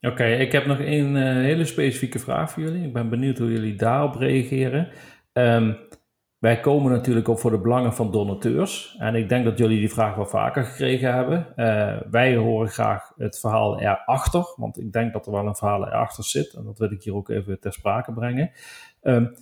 Oké, 0.00 0.24
ik 0.24 0.52
heb 0.52 0.66
nog 0.66 0.78
een 0.78 1.16
uh, 1.16 1.22
hele 1.22 1.64
specifieke 1.64 2.18
vraag 2.18 2.50
voor 2.50 2.62
jullie. 2.62 2.86
Ik 2.86 2.92
ben 2.92 3.08
benieuwd 3.08 3.38
hoe 3.38 3.52
jullie 3.52 3.74
daarop 3.74 4.14
reageren. 4.14 4.88
Um, 5.32 5.76
wij 6.38 6.60
komen 6.60 6.92
natuurlijk 6.92 7.28
op 7.28 7.38
voor 7.38 7.50
de 7.50 7.60
belangen 7.60 7.94
van 7.94 8.10
donateurs. 8.10 8.96
En 8.98 9.14
ik 9.14 9.28
denk 9.28 9.44
dat 9.44 9.58
jullie 9.58 9.78
die 9.78 9.92
vraag 9.92 10.14
wel 10.14 10.26
vaker 10.26 10.64
gekregen 10.64 11.14
hebben. 11.14 11.46
Uh, 11.56 11.96
wij 12.10 12.36
horen 12.36 12.68
graag 12.68 13.12
het 13.16 13.38
verhaal 13.38 13.80
erachter, 13.80 14.54
want 14.56 14.78
ik 14.78 14.92
denk 14.92 15.12
dat 15.12 15.26
er 15.26 15.32
wel 15.32 15.46
een 15.46 15.56
verhaal 15.56 15.86
erachter 15.86 16.24
zit. 16.24 16.54
En 16.54 16.64
dat 16.64 16.78
wil 16.78 16.92
ik 16.92 17.02
hier 17.02 17.14
ook 17.14 17.28
even 17.28 17.60
ter 17.60 17.72
sprake 17.72 18.12
brengen. 18.12 18.50
Um, 19.02 19.34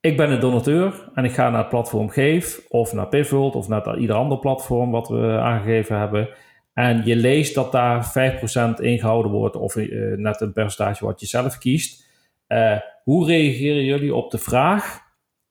ik 0.00 0.16
ben 0.16 0.30
een 0.30 0.40
donateur 0.40 1.10
en 1.14 1.24
ik 1.24 1.32
ga 1.32 1.50
naar 1.50 1.60
het 1.60 1.68
platform 1.68 2.08
Geef 2.08 2.66
of 2.68 2.92
naar 2.92 3.08
Pivot 3.08 3.54
of 3.54 3.68
naar 3.68 3.98
ieder 3.98 4.16
ander 4.16 4.38
platform 4.38 4.90
wat 4.90 5.08
we 5.08 5.38
aangegeven 5.38 5.98
hebben. 5.98 6.28
En 6.72 7.04
je 7.04 7.16
leest 7.16 7.54
dat 7.54 7.72
daar 7.72 8.12
5% 8.74 8.74
ingehouden 8.74 9.32
wordt 9.32 9.56
of 9.56 9.76
uh, 9.76 10.16
net 10.16 10.40
een 10.40 10.52
percentage 10.52 11.04
wat 11.04 11.20
je 11.20 11.26
zelf 11.26 11.58
kiest. 11.58 12.08
Uh, 12.48 12.78
hoe 13.04 13.26
reageren 13.26 13.84
jullie 13.84 14.14
op 14.14 14.30
de 14.30 14.38
vraag 14.38 15.00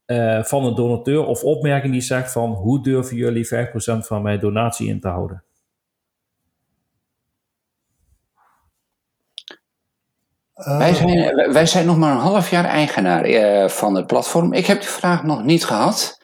uh, 0.05 0.43
van 0.43 0.65
een 0.65 0.75
donateur 0.75 1.25
of 1.25 1.43
opmerking 1.43 1.93
die 1.93 2.01
zegt 2.01 2.31
van 2.31 2.51
hoe 2.51 2.83
durven 2.83 3.15
jullie 3.15 3.47
5% 3.47 3.49
van 3.81 4.21
mijn 4.21 4.39
donatie 4.39 4.87
in 4.87 4.99
te 4.99 5.07
houden? 5.07 5.43
wij, 10.53 10.93
zijn, 10.93 11.51
wij 11.51 11.65
zijn 11.65 11.85
nog 11.85 11.97
maar 11.97 12.11
een 12.11 12.17
half 12.17 12.49
jaar 12.49 12.65
eigenaar 12.65 13.29
uh, 13.29 13.67
van 13.67 13.95
het 13.95 14.07
platform. 14.07 14.53
Ik 14.53 14.65
heb 14.65 14.79
die 14.79 14.89
vraag 14.89 15.23
nog 15.23 15.43
niet 15.43 15.65
gehad. 15.65 16.17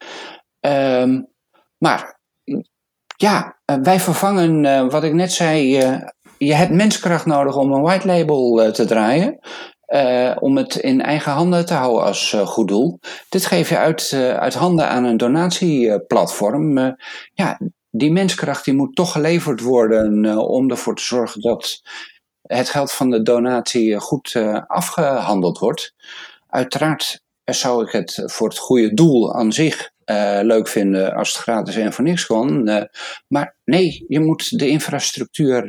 Uh, 0.62 1.20
maar 1.78 2.15
ja, 3.16 3.60
wij 3.82 4.00
vervangen 4.00 4.90
wat 4.90 5.04
ik 5.04 5.14
net 5.14 5.32
zei. 5.32 5.68
je 6.38 6.54
hebt 6.54 6.72
menskracht 6.72 7.26
nodig 7.26 7.56
om 7.56 7.74
een 7.74 7.82
white 7.82 8.08
label 8.08 8.72
te 8.72 8.86
draaien. 8.86 9.40
Om 10.40 10.58
het 10.58 10.76
in 10.76 11.02
eigen 11.02 11.32
handen 11.32 11.66
te 11.66 11.74
houden 11.74 12.04
als 12.04 12.36
goed 12.46 12.68
doel. 12.68 13.00
Dit 13.30 13.46
geef 13.46 13.70
je 13.70 13.78
uit, 13.78 14.14
uit 14.14 14.54
handen 14.54 14.90
aan 14.90 15.04
een 15.04 15.18
donatieplatform. 15.18 16.96
ja, 17.34 17.60
die 17.90 18.12
menskracht 18.12 18.66
die 18.66 18.74
moet 18.74 18.96
toch 18.96 19.12
geleverd 19.12 19.62
worden 19.62 20.38
om 20.38 20.70
ervoor 20.70 20.96
te 20.96 21.04
zorgen 21.04 21.42
dat 21.42 21.82
het 22.42 22.70
geld 22.70 22.92
van 22.92 23.10
de 23.10 23.22
donatie 23.22 24.00
goed 24.00 24.36
afgehandeld 24.68 25.60
wordt. 25.60 25.94
Uiteraard 26.48 27.22
zou 27.44 27.86
ik 27.86 27.92
het 27.92 28.24
voor 28.26 28.48
het 28.48 28.58
goede 28.58 28.94
doel 28.94 29.36
aan 29.36 29.52
zich 29.52 29.94
leuk 30.42 30.68
vinden 30.68 31.14
als 31.14 31.34
het 31.34 31.42
gratis 31.42 31.76
en 31.76 31.94
voor 31.94 32.04
niks 32.04 32.26
kan. 32.26 32.64
maar 33.28 33.56
nee, 33.64 34.06
je 34.08 34.20
moet 34.20 34.60
de 34.60 34.68
infrastructuur 34.68 35.66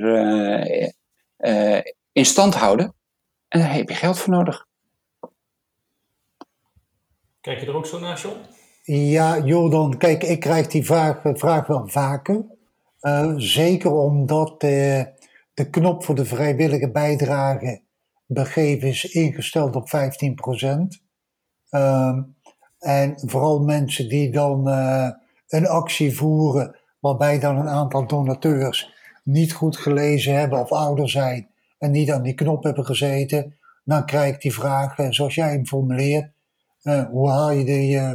in 2.12 2.24
stand 2.24 2.54
houden. 2.54 2.94
En 3.48 3.60
daar 3.60 3.72
heb 3.72 3.88
je 3.88 3.94
geld 3.94 4.18
voor 4.18 4.32
nodig. 4.32 4.66
Kijk 7.40 7.60
je 7.60 7.66
er 7.66 7.76
ook 7.76 7.86
zo 7.86 7.98
naar, 7.98 8.20
John? 8.20 8.38
Ja, 8.82 9.38
Jordan, 9.38 9.96
kijk, 9.96 10.22
ik 10.22 10.40
krijg 10.40 10.66
die 10.66 10.84
vraag, 10.84 11.20
vraag 11.22 11.66
wel 11.66 11.88
vaker. 11.88 12.44
Uh, 13.00 13.32
zeker 13.36 13.92
omdat 13.92 14.60
de 14.60 15.70
knop 15.70 16.04
voor 16.04 16.14
de 16.14 16.24
vrijwillige 16.24 16.90
bijdrage 16.90 17.82
begeven 18.26 18.88
is 18.88 19.04
ingesteld 19.04 19.76
op 19.76 19.88
15%. 19.88 19.90
Uh, 21.70 22.18
en 22.86 23.14
vooral 23.16 23.58
mensen 23.58 24.08
die 24.08 24.30
dan 24.30 24.68
uh, 24.68 25.08
een 25.48 25.66
actie 25.66 26.16
voeren 26.16 26.76
waarbij 26.98 27.38
dan 27.38 27.56
een 27.56 27.68
aantal 27.68 28.06
donateurs 28.06 28.94
niet 29.22 29.52
goed 29.52 29.76
gelezen 29.76 30.34
hebben 30.34 30.60
of 30.60 30.72
ouder 30.72 31.10
zijn 31.10 31.48
en 31.78 31.90
niet 31.90 32.10
aan 32.10 32.22
die 32.22 32.34
knop 32.34 32.62
hebben 32.62 32.84
gezeten, 32.84 33.56
dan 33.84 34.06
krijg 34.06 34.34
ik 34.34 34.40
die 34.40 34.52
vraag, 34.52 34.98
eh, 34.98 35.06
zoals 35.10 35.34
jij 35.34 35.50
hem 35.50 35.66
formuleert, 35.66 36.30
uh, 36.82 37.04
hoe 37.06 37.30
haal 37.30 37.50
je 37.50 37.64
de, 37.64 37.88
uh, 37.90 38.12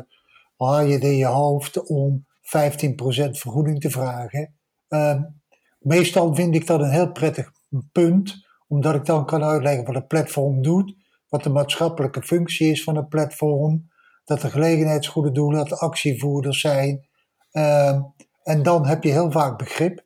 haal 0.57 0.81
je 0.81 0.99
in 0.99 1.17
je 1.17 1.25
hoofd 1.25 1.87
om 1.87 2.25
15% 2.41 3.37
vergoeding 3.37 3.79
te 3.79 3.89
vragen? 3.89 4.53
Uh, 4.89 5.21
meestal 5.79 6.35
vind 6.35 6.55
ik 6.55 6.67
dat 6.67 6.79
een 6.79 6.91
heel 6.91 7.11
prettig 7.11 7.51
punt, 7.91 8.47
omdat 8.67 8.95
ik 8.95 9.05
dan 9.05 9.25
kan 9.25 9.43
uitleggen 9.43 9.85
wat 9.85 9.95
het 9.95 10.07
platform 10.07 10.61
doet, 10.61 10.95
wat 11.29 11.43
de 11.43 11.49
maatschappelijke 11.49 12.21
functie 12.21 12.71
is 12.71 12.83
van 12.83 12.95
het 12.95 13.09
platform, 13.09 13.89
dat 14.31 14.43
er 14.43 14.51
gelegenheidsgoede 14.51 15.31
doelen, 15.31 15.59
dat 15.59 15.71
er 15.71 15.77
actievoerders 15.77 16.59
zijn. 16.59 17.07
Ehm, 17.51 18.01
en 18.43 18.63
dan 18.63 18.85
heb 18.85 19.03
je 19.03 19.11
heel 19.11 19.31
vaak 19.31 19.57
begrip. 19.57 20.05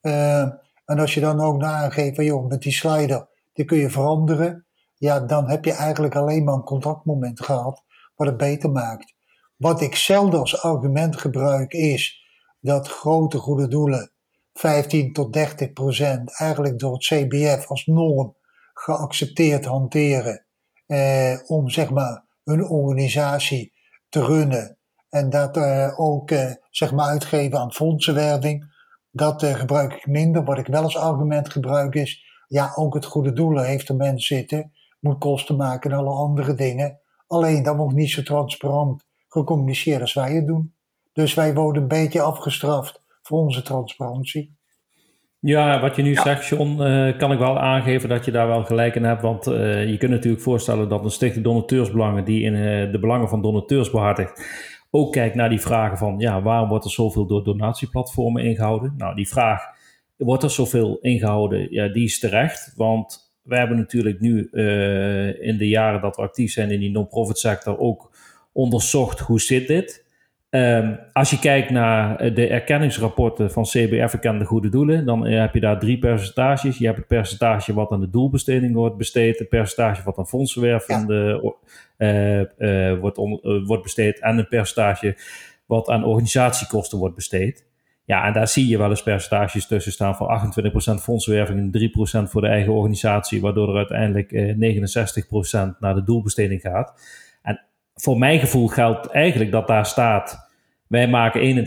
Ehm, 0.00 0.50
en 0.84 0.98
als 0.98 1.14
je 1.14 1.20
dan 1.20 1.40
ook 1.40 1.62
aangeeft 1.62 2.14
van 2.14 2.24
joh, 2.24 2.48
met 2.48 2.62
die 2.62 2.72
slider, 2.72 3.28
die 3.52 3.64
kun 3.64 3.78
je 3.78 3.90
veranderen. 3.90 4.66
Ja, 4.94 5.20
dan 5.20 5.48
heb 5.48 5.64
je 5.64 5.72
eigenlijk 5.72 6.16
alleen 6.16 6.44
maar 6.44 6.54
een 6.54 6.62
contactmoment 6.62 7.44
gehad 7.44 7.84
wat 8.14 8.26
het 8.26 8.36
beter 8.36 8.70
maakt. 8.70 9.14
Wat 9.56 9.80
ik 9.80 9.94
zelden 9.96 10.40
als 10.40 10.62
argument 10.62 11.16
gebruik 11.16 11.72
is 11.72 12.26
dat 12.60 12.88
grote 12.88 13.38
goede 13.38 13.68
doelen 13.68 14.12
15 14.52 15.12
tot 15.12 15.32
30 15.32 15.72
procent 15.72 16.38
eigenlijk 16.38 16.78
door 16.78 16.92
het 16.92 17.02
CBF 17.02 17.66
als 17.66 17.86
norm 17.86 18.36
geaccepteerd 18.74 19.64
hanteren 19.64 20.46
eh, 20.86 21.38
om 21.46 21.68
zeg 21.68 21.90
maar 21.90 22.24
hun 22.44 22.68
organisatie 22.68 23.72
te 24.08 24.24
runnen 24.24 24.76
en 25.12 25.30
dat 25.30 25.56
eh, 25.56 26.00
ook 26.00 26.30
eh, 26.30 26.50
zeg 26.70 26.92
maar 26.92 27.08
uitgeven 27.08 27.58
aan 27.58 27.72
fondsenwerving. 27.72 28.70
Dat 29.10 29.42
uh, 29.42 29.54
gebruik 29.54 29.92
ik 29.92 30.06
minder. 30.06 30.44
Wat 30.44 30.58
ik 30.58 30.66
wel 30.66 30.82
als 30.82 30.96
argument 30.96 31.50
gebruik 31.50 31.94
is, 31.94 32.24
ja, 32.46 32.72
ook 32.74 32.94
het 32.94 33.04
goede 33.04 33.32
doelen 33.32 33.64
heeft 33.64 33.88
er 33.88 33.96
mensen 33.96 34.36
zitten, 34.36 34.72
moet 35.00 35.18
kosten 35.18 35.56
maken 35.56 35.90
en 35.90 35.96
alle 35.96 36.10
andere 36.10 36.54
dingen. 36.54 37.00
Alleen 37.26 37.62
dat 37.62 37.76
wordt 37.76 37.94
niet 37.94 38.10
zo 38.10 38.22
transparant 38.22 39.04
gecommuniceerd 39.28 40.00
als 40.00 40.14
wij 40.14 40.34
het 40.34 40.46
doen. 40.46 40.74
Dus 41.12 41.34
wij 41.34 41.54
worden 41.54 41.82
een 41.82 41.88
beetje 41.88 42.22
afgestraft 42.22 43.02
voor 43.22 43.38
onze 43.38 43.62
transparantie. 43.62 44.56
Ja, 45.44 45.80
wat 45.80 45.96
je 45.96 46.02
nu 46.02 46.14
zegt, 46.14 46.46
John, 46.46 46.82
uh, 46.82 47.18
kan 47.18 47.32
ik 47.32 47.38
wel 47.38 47.58
aangeven 47.58 48.08
dat 48.08 48.24
je 48.24 48.30
daar 48.30 48.46
wel 48.46 48.64
gelijk 48.64 48.94
in 48.94 49.04
hebt. 49.04 49.22
Want 49.22 49.46
uh, 49.46 49.90
je 49.90 49.96
kunt 49.96 50.10
natuurlijk 50.10 50.42
voorstellen 50.42 50.88
dat 50.88 51.04
een 51.04 51.10
stichting 51.10 51.44
donateursbelangen, 51.44 52.24
die 52.24 52.42
in 52.42 52.54
uh, 52.54 52.92
de 52.92 52.98
belangen 53.00 53.28
van 53.28 53.42
donateurs 53.42 53.90
behartigt, 53.90 54.46
ook 54.90 55.12
kijkt 55.12 55.34
naar 55.34 55.48
die 55.48 55.60
vragen 55.60 55.98
van, 55.98 56.14
ja, 56.18 56.42
waarom 56.42 56.68
wordt 56.68 56.84
er 56.84 56.90
zoveel 56.90 57.26
door 57.26 57.44
donatieplatformen 57.44 58.44
ingehouden? 58.44 58.94
Nou, 58.96 59.14
die 59.14 59.28
vraag, 59.28 59.62
wordt 60.16 60.42
er 60.42 60.50
zoveel 60.50 60.98
ingehouden? 61.00 61.72
Ja, 61.72 61.88
die 61.88 62.04
is 62.04 62.18
terecht, 62.18 62.72
want 62.76 63.32
we 63.42 63.56
hebben 63.56 63.76
natuurlijk 63.76 64.20
nu 64.20 64.48
in 65.40 65.58
de 65.58 65.68
jaren 65.68 66.00
dat 66.00 66.16
we 66.16 66.22
actief 66.22 66.52
zijn 66.52 66.70
in 66.70 66.80
die 66.80 66.90
non-profit 66.90 67.38
sector 67.38 67.78
ook 67.78 68.10
onderzocht 68.52 69.18
hoe 69.18 69.40
zit 69.40 69.66
dit. 69.66 70.01
Um, 70.54 70.98
als 71.12 71.30
je 71.30 71.38
kijkt 71.38 71.70
naar 71.70 72.16
eh, 72.16 72.34
de 72.34 72.46
erkenningsrapporten 72.46 73.50
van 73.50 73.62
CBF 73.62 74.12
Erkende 74.12 74.44
Goede 74.44 74.68
Doelen, 74.68 75.04
dan 75.04 75.26
eh, 75.26 75.40
heb 75.40 75.54
je 75.54 75.60
daar 75.60 75.78
drie 75.78 75.98
percentages. 75.98 76.78
Je 76.78 76.84
hebt 76.86 76.98
het 76.98 77.06
percentage 77.06 77.74
wat 77.74 77.90
aan 77.90 78.00
de 78.00 78.10
doelbesteding 78.10 78.74
wordt 78.74 78.96
besteed, 78.96 79.38
het 79.38 79.48
percentage 79.48 80.02
wat 80.02 80.18
aan 80.18 80.26
fondsenwervende 80.26 81.54
uh, 81.98 82.40
uh, 82.40 82.98
wordt, 82.98 83.16
wordt 83.66 83.82
besteed 83.82 84.20
en 84.20 84.38
een 84.38 84.48
percentage 84.48 85.16
wat 85.66 85.88
aan 85.88 86.04
organisatiekosten 86.04 86.98
wordt 86.98 87.14
besteed. 87.14 87.64
Ja, 88.04 88.26
en 88.26 88.32
daar 88.32 88.48
zie 88.48 88.68
je 88.68 88.78
wel 88.78 88.90
eens 88.90 89.02
percentages 89.02 89.66
tussen 89.66 89.92
staan 89.92 90.16
van 90.16 90.52
28% 90.98 91.02
fondswerving 91.02 91.58
en 91.58 92.26
3% 92.26 92.30
voor 92.30 92.40
de 92.40 92.46
eigen 92.46 92.72
organisatie, 92.72 93.40
waardoor 93.40 93.68
er 93.68 93.76
uiteindelijk 93.76 94.32
eh, 94.32 95.72
69% 95.74 95.78
naar 95.78 95.94
de 95.94 96.04
doelbesteding 96.04 96.60
gaat. 96.60 96.92
Voor 97.94 98.18
mijn 98.18 98.40
gevoel 98.40 98.66
geldt 98.66 99.06
eigenlijk 99.06 99.50
dat 99.50 99.66
daar 99.66 99.86
staat, 99.86 100.50
wij 100.86 101.08
maken 101.08 101.66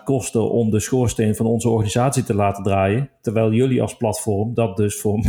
31% 0.00 0.04
kosten 0.04 0.50
om 0.50 0.70
de 0.70 0.80
schoorsteen 0.80 1.36
van 1.36 1.46
onze 1.46 1.68
organisatie 1.68 2.24
te 2.24 2.34
laten 2.34 2.62
draaien, 2.62 3.10
terwijl 3.20 3.52
jullie 3.52 3.82
als 3.82 3.96
platform 3.96 4.54
dat 4.54 4.76
dus 4.76 5.00
voor 5.00 5.24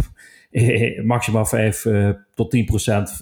maximaal 1.03 1.45
5 1.45 1.85
uh, 1.85 2.09
eh, 2.09 2.15
tot 2.33 2.55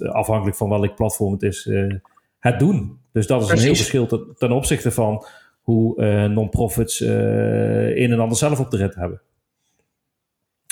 10% 0.03 0.07
afhankelijk 0.07 0.57
van 0.57 0.69
welk 0.69 0.95
platform 0.95 1.33
het 1.33 1.43
is, 1.43 1.65
uh, 1.65 1.93
het 2.39 2.59
doen. 2.59 2.99
Dus 3.11 3.27
dat 3.27 3.41
is 3.41 3.49
een 3.49 3.57
heel 3.57 3.75
verschil 3.75 4.05
ten, 4.05 4.35
ten 4.37 4.51
opzichte 4.51 4.91
van 4.91 5.25
hoe 5.61 6.01
uh, 6.01 6.25
non-profits 6.25 6.99
een 6.99 8.11
en 8.11 8.19
ander 8.19 8.37
zelf 8.37 8.59
op 8.59 8.71
de 8.71 8.77
rit 8.77 8.95
hebben. 8.95 9.21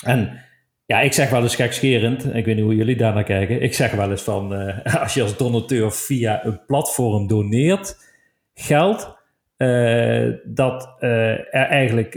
En 0.04 0.40
ja, 0.90 1.00
ik 1.00 1.12
zeg 1.12 1.30
wel 1.30 1.42
eens 1.42 1.54
gekscherend, 1.54 2.34
ik 2.34 2.44
weet 2.44 2.54
niet 2.54 2.64
hoe 2.64 2.74
jullie 2.74 2.96
daar 2.96 3.14
naar 3.14 3.24
kijken. 3.24 3.62
Ik 3.62 3.74
zeg 3.74 3.92
wel 3.92 4.10
eens 4.10 4.22
van, 4.22 4.52
uh, 4.52 4.84
als 5.02 5.14
je 5.14 5.22
als 5.22 5.36
donateur 5.36 5.92
via 5.92 6.44
een 6.44 6.64
platform 6.66 7.26
doneert 7.26 7.96
geld, 8.54 9.18
dat 10.44 10.96
er 10.98 11.48
eigenlijk 11.48 12.14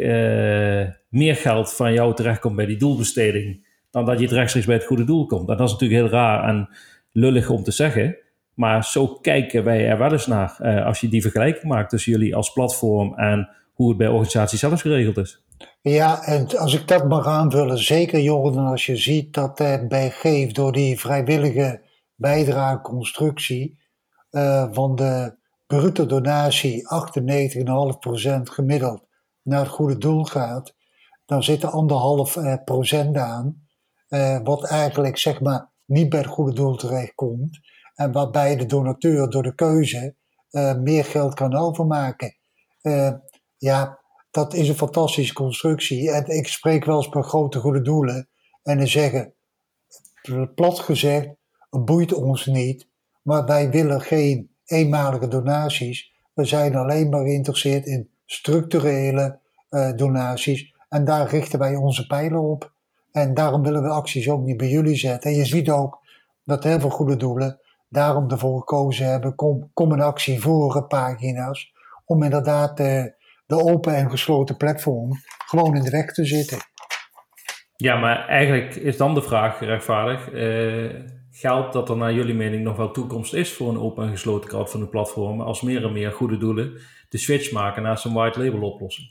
meer 1.09 1.35
geld 1.35 1.73
van 1.73 1.93
jou 1.93 2.15
terechtkomt 2.15 2.55
bij 2.55 2.65
die 2.65 2.77
doelbesteding, 2.77 3.67
dan 3.91 4.05
dat 4.05 4.17
je 4.17 4.23
het 4.23 4.33
rechtstreeks 4.33 4.65
bij 4.65 4.75
het 4.75 4.85
goede 4.85 5.03
doel 5.03 5.25
komt. 5.25 5.49
En 5.49 5.57
dat 5.57 5.67
is 5.67 5.71
natuurlijk 5.71 6.01
heel 6.01 6.19
raar 6.19 6.47
en 6.49 6.69
lullig 7.11 7.49
om 7.49 7.63
te 7.63 7.71
zeggen. 7.71 8.17
Maar 8.53 8.83
zo 8.85 9.07
kijken 9.07 9.63
wij 9.63 9.87
er 9.87 9.97
wel 9.97 10.11
eens 10.11 10.27
naar 10.27 10.83
als 10.83 10.99
je 10.99 11.07
die 11.07 11.21
vergelijking 11.21 11.63
maakt 11.63 11.89
tussen 11.89 12.11
jullie 12.11 12.35
als 12.35 12.53
platform 12.53 13.13
en 13.15 13.49
hoe 13.73 13.89
het 13.89 13.97
bij 13.97 14.07
organisaties 14.07 14.59
zelf 14.59 14.81
geregeld 14.81 15.17
is. 15.17 15.42
Ja, 15.83 16.23
en 16.23 16.57
als 16.57 16.73
ik 16.73 16.87
dat 16.87 17.07
mag 17.07 17.27
aanvullen, 17.27 17.77
zeker 17.77 18.19
Jordan, 18.19 18.65
als 18.65 18.85
je 18.85 18.95
ziet 18.95 19.33
dat 19.33 19.59
er 19.59 19.87
bij 19.87 20.11
Geef 20.11 20.51
door 20.51 20.71
die 20.71 20.99
vrijwillige 20.99 21.81
bijdrageconstructie 22.15 23.79
uh, 24.31 24.67
van 24.71 24.95
de 24.95 25.37
bruto 25.67 26.05
donatie 26.05 26.81
98,5% 26.81 28.41
gemiddeld 28.43 29.07
naar 29.41 29.59
het 29.59 29.69
goede 29.69 29.97
doel 29.97 30.23
gaat, 30.23 30.75
dan 31.25 31.43
zit 31.43 31.63
er 31.63 31.69
anderhalf 31.69 32.35
uh, 32.35 32.55
procent 32.65 33.17
aan, 33.17 33.67
wat 34.43 34.63
eigenlijk 34.63 35.17
zeg 35.17 35.41
maar 35.41 35.71
niet 35.85 36.09
bij 36.09 36.19
het 36.19 36.27
goede 36.27 36.53
doel 36.53 36.75
terechtkomt. 36.75 37.59
En 37.95 38.11
waarbij 38.11 38.55
de 38.55 38.65
donateur 38.65 39.29
door 39.29 39.43
de 39.43 39.55
keuze 39.55 40.15
meer 40.77 41.05
geld 41.05 41.33
kan 41.33 41.55
overmaken. 41.55 42.37
Ja, 43.57 44.02
dat 44.33 44.53
is 44.53 44.69
een 44.69 44.75
fantastische 44.75 45.33
constructie. 45.33 46.11
En 46.11 46.25
ik 46.25 46.47
spreek 46.47 46.85
wel 46.85 46.95
eens 46.95 47.09
bij 47.09 47.21
grote 47.21 47.59
goede 47.59 47.81
doelen. 47.81 48.29
En 48.63 48.77
dan 48.77 48.87
zeggen, 48.87 49.33
plat 50.55 50.79
gezegd, 50.79 51.27
het 51.69 51.85
boeit 51.85 52.13
ons 52.13 52.45
niet. 52.45 52.87
Maar 53.21 53.45
wij 53.45 53.69
willen 53.69 54.01
geen 54.01 54.49
eenmalige 54.65 55.27
donaties. 55.27 56.13
We 56.33 56.45
zijn 56.45 56.75
alleen 56.75 57.09
maar 57.09 57.23
geïnteresseerd 57.23 57.85
in 57.85 58.09
structurele 58.25 59.39
uh, 59.69 59.91
donaties. 59.95 60.73
En 60.89 61.05
daar 61.05 61.29
richten 61.29 61.59
wij 61.59 61.75
onze 61.75 62.07
pijlen 62.07 62.41
op. 62.41 62.73
En 63.11 63.33
daarom 63.33 63.63
willen 63.63 63.83
we 63.83 63.89
acties 63.89 64.29
ook 64.29 64.43
niet 64.43 64.57
bij 64.57 64.69
jullie 64.69 64.95
zetten. 64.95 65.31
En 65.31 65.37
je 65.37 65.45
ziet 65.45 65.69
ook 65.69 65.99
dat 66.43 66.63
heel 66.63 66.79
veel 66.79 66.89
goede 66.89 67.15
doelen 67.15 67.59
daarom 67.89 68.29
ervoor 68.29 68.59
gekozen 68.59 69.05
hebben, 69.05 69.35
kom, 69.35 69.71
een 69.73 70.01
actie 70.01 70.41
voor 70.41 70.87
pagina's, 70.87 71.73
om 72.05 72.23
inderdaad 72.23 72.77
de, 72.77 73.21
de 73.45 73.63
open 73.63 73.95
en 73.95 74.09
gesloten 74.09 74.57
platform 74.57 75.11
gewoon 75.45 75.75
in 75.75 75.83
de 75.83 75.89
weg 75.89 76.13
te 76.13 76.25
zitten. 76.25 76.57
Ja, 77.75 77.95
maar 77.95 78.27
eigenlijk 78.27 78.75
is 78.75 78.97
dan 78.97 79.13
de 79.13 79.21
vraag 79.21 79.59
rechtvaardig. 79.59 80.31
Uh, 80.31 80.93
geldt 81.31 81.73
dat 81.73 81.89
er 81.89 81.97
naar 81.97 82.13
jullie 82.13 82.35
mening 82.35 82.63
nog 82.63 82.77
wel 82.77 82.91
toekomst 82.91 83.33
is 83.33 83.53
voor 83.53 83.69
een 83.69 83.79
open 83.79 84.03
en 84.03 84.09
gesloten 84.09 84.49
crowdfunding 84.49 84.91
platform 84.91 85.41
als 85.41 85.61
meer 85.61 85.83
en 85.83 85.91
meer 85.91 86.11
goede 86.11 86.37
doelen 86.37 86.81
de 87.09 87.17
switch 87.17 87.51
maken 87.51 87.83
naar 87.83 87.97
zo'n 87.97 88.13
white 88.13 88.43
label 88.43 88.71
oplossing? 88.71 89.07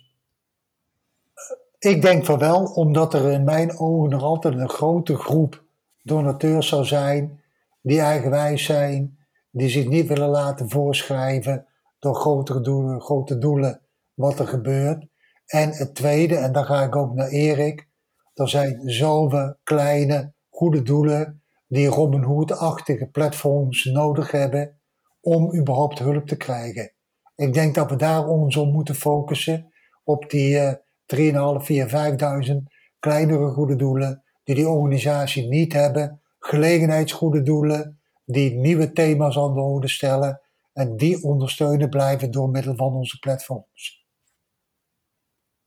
Ik 1.78 2.02
denk 2.02 2.24
van 2.24 2.38
wel, 2.38 2.64
omdat 2.64 3.14
er 3.14 3.30
in 3.30 3.44
mijn 3.44 3.78
ogen 3.78 4.10
nog 4.10 4.22
altijd 4.22 4.54
een 4.54 4.68
grote 4.68 5.16
groep 5.16 5.62
donateurs 6.02 6.68
zou 6.68 6.84
zijn 6.84 7.40
die 7.80 8.00
eigenwijs 8.00 8.64
zijn, 8.64 9.18
die 9.50 9.68
zich 9.68 9.86
niet 9.86 10.08
willen 10.08 10.28
laten 10.28 10.70
voorschrijven 10.70 11.66
door 11.98 12.14
grote 12.14 12.60
doelen, 12.60 13.00
grote 13.00 13.38
doelen 13.38 13.80
wat 14.22 14.38
er 14.38 14.48
gebeurt. 14.48 15.06
En 15.46 15.70
het 15.70 15.94
tweede, 15.94 16.36
en 16.36 16.52
dan 16.52 16.64
ga 16.64 16.82
ik 16.82 16.96
ook 16.96 17.14
naar 17.14 17.28
Erik, 17.28 17.88
er 18.34 18.48
zijn 18.48 18.80
zoveel 18.84 19.56
kleine, 19.62 20.32
goede 20.48 20.82
doelen 20.82 21.42
die 21.66 21.86
Robin 21.86 22.22
Hood-achtige 22.22 23.06
platforms 23.06 23.84
nodig 23.84 24.30
hebben 24.30 24.80
om 25.20 25.54
überhaupt 25.54 25.98
hulp 25.98 26.26
te 26.26 26.36
krijgen. 26.36 26.92
Ik 27.36 27.54
denk 27.54 27.74
dat 27.74 27.90
we 27.90 27.96
daar 27.96 28.26
ons 28.26 28.56
op 28.56 28.72
moeten 28.72 28.94
focussen, 28.94 29.72
op 30.04 30.30
die 30.30 30.54
uh, 30.54 30.72
3.500, 31.16 31.66
4.000, 31.66 32.48
5.000 32.48 32.56
kleinere 32.98 33.48
goede 33.50 33.76
doelen 33.76 34.22
die 34.44 34.54
die 34.54 34.68
organisatie 34.68 35.48
niet 35.48 35.72
hebben, 35.72 36.20
gelegenheidsgoede 36.38 37.42
doelen, 37.42 38.00
die 38.24 38.54
nieuwe 38.54 38.92
thema's 38.92 39.38
aan 39.38 39.54
de 39.54 39.60
orde 39.60 39.88
stellen 39.88 40.40
en 40.72 40.96
die 40.96 41.22
ondersteunen 41.22 41.88
blijven 41.88 42.30
door 42.30 42.48
middel 42.48 42.76
van 42.76 42.94
onze 42.94 43.18
platforms. 43.18 44.01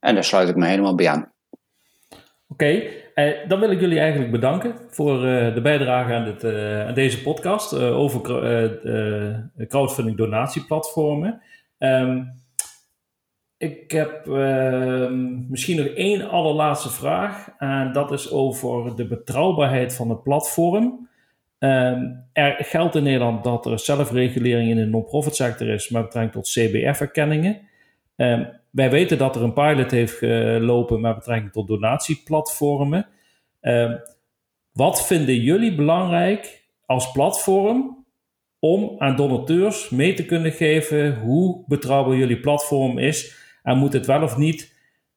En 0.06 0.14
daar 0.14 0.24
sluit 0.24 0.50
ik 0.50 0.56
me 0.56 0.66
helemaal 0.66 0.96
bij 0.96 1.08
aan. 1.08 1.32
Oké, 2.48 2.84
eh, 3.14 3.48
dan 3.48 3.60
wil 3.60 3.72
ik 3.72 3.80
jullie 3.80 4.00
eigenlijk 4.00 4.32
bedanken 4.32 4.76
voor 4.90 5.16
uh, 5.16 5.54
de 5.54 5.62
bijdrage 5.62 6.14
aan, 6.14 6.38
uh, 6.44 6.88
aan 6.88 6.94
deze 6.94 7.22
podcast 7.22 7.74
over 7.74 8.22
crowdfunding 9.68 10.18
donatieplatformen. 10.18 11.42
Um, 11.80 12.44
ik 13.58 13.92
heb 13.92 14.28
uh, 14.28 15.10
misschien 15.50 15.78
nog 15.78 15.86
één 15.86 16.30
allerlaatste 16.30 16.90
vraag. 16.90 17.50
En 17.58 17.92
dat 17.92 18.12
is 18.12 18.32
over 18.32 18.96
de 18.96 19.08
betrouwbaarheid 19.08 19.96
van 19.96 20.10
het 20.10 20.24
platform. 20.24 21.10
Um, 21.60 22.26
er 22.34 22.56
geldt 22.60 22.96
in 22.96 23.04
Nederland 23.04 23.44
dat 23.44 23.66
er 23.66 23.80
zelfregulering 23.80 24.70
in 24.70 24.76
de 24.76 24.86
non-profit 24.86 25.36
sector 25.36 25.70
is 25.70 25.90
met 25.90 26.04
betrekking 26.04 26.34
tot 26.34 26.52
CBF-erkenningen. 26.52 27.62
Um, 28.16 28.48
wij 28.76 28.90
weten 28.90 29.18
dat 29.18 29.36
er 29.36 29.44
een 29.44 29.54
pilot 29.54 29.92
heeft 29.92 30.18
gelopen 30.18 31.02
met 31.02 31.16
betrekking 31.16 31.52
tot 31.52 31.68
donatieplatformen. 31.68 33.08
wat 34.72 35.06
vinden 35.06 35.36
jullie 35.36 35.76
belangrijk 35.76 36.64
als 36.86 37.12
platform 37.12 38.06
om 38.60 38.96
aan 38.98 39.16
donateurs 39.16 39.90
mee 39.90 40.14
te 40.14 40.26
kunnen 40.26 40.52
geven 40.52 41.20
hoe 41.20 41.64
betrouwbaar 41.68 42.16
jullie 42.16 42.40
platform 42.40 42.98
is 42.98 43.36
en 43.64 43.78
moet 43.78 43.94
het 43.94 44.06
wel 44.06 44.24
of 44.24 44.38
niet 44.38 44.74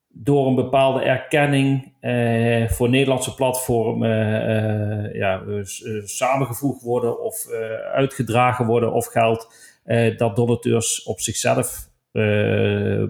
door 0.07 0.47
een 0.47 0.55
bepaalde 0.55 1.01
erkenning 1.01 1.93
eh, 1.99 2.69
voor 2.69 2.89
Nederlandse 2.89 3.35
platformen 3.35 4.47
eh, 4.47 5.15
ja, 5.19 5.41
eh, 5.41 5.63
samengevoegd 6.03 6.81
worden 6.81 7.23
of 7.23 7.47
uitgedragen 7.93 8.65
worden 8.65 8.93
of 8.93 9.05
geldt 9.05 9.47
eh, 9.89 10.17
dat 10.17 10.35
donateurs 10.35 11.03
op 11.03 11.19
zichzelf 11.19 11.88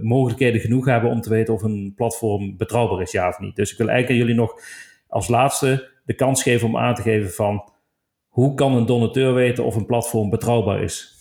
mogelijkheden 0.02 0.62
genoeg 0.62 0.86
hebben 0.86 1.10
om 1.10 1.22
te 1.22 1.30
weten 1.30 1.54
of 1.54 1.62
een 1.62 1.94
platform 1.96 2.58
betrouwbaar 2.58 3.02
is, 3.02 3.12
ja 3.12 3.28
of 3.28 3.40
niet. 3.40 3.56
Dus 3.56 3.72
ik 3.72 3.78
wil 3.78 3.90
eigenlijk 3.90 4.20
aan 4.20 4.28
jullie 4.28 4.42
nog 4.42 4.62
als 5.08 5.28
laatste 5.28 5.90
de 6.06 6.14
kans 6.14 6.44
geven 6.44 6.68
om 6.68 6.78
aan 6.78 6.96
te 6.96 7.02
geven 7.02 7.32
van 7.32 7.72
hoe 8.28 8.54
kan 8.54 8.76
een 8.76 8.86
donateur 8.86 9.34
weten 9.34 9.66
of 9.66 9.76
een 9.76 9.86
platform 9.86 10.30
betrouwbaar 10.30 10.84
is? 10.84 11.18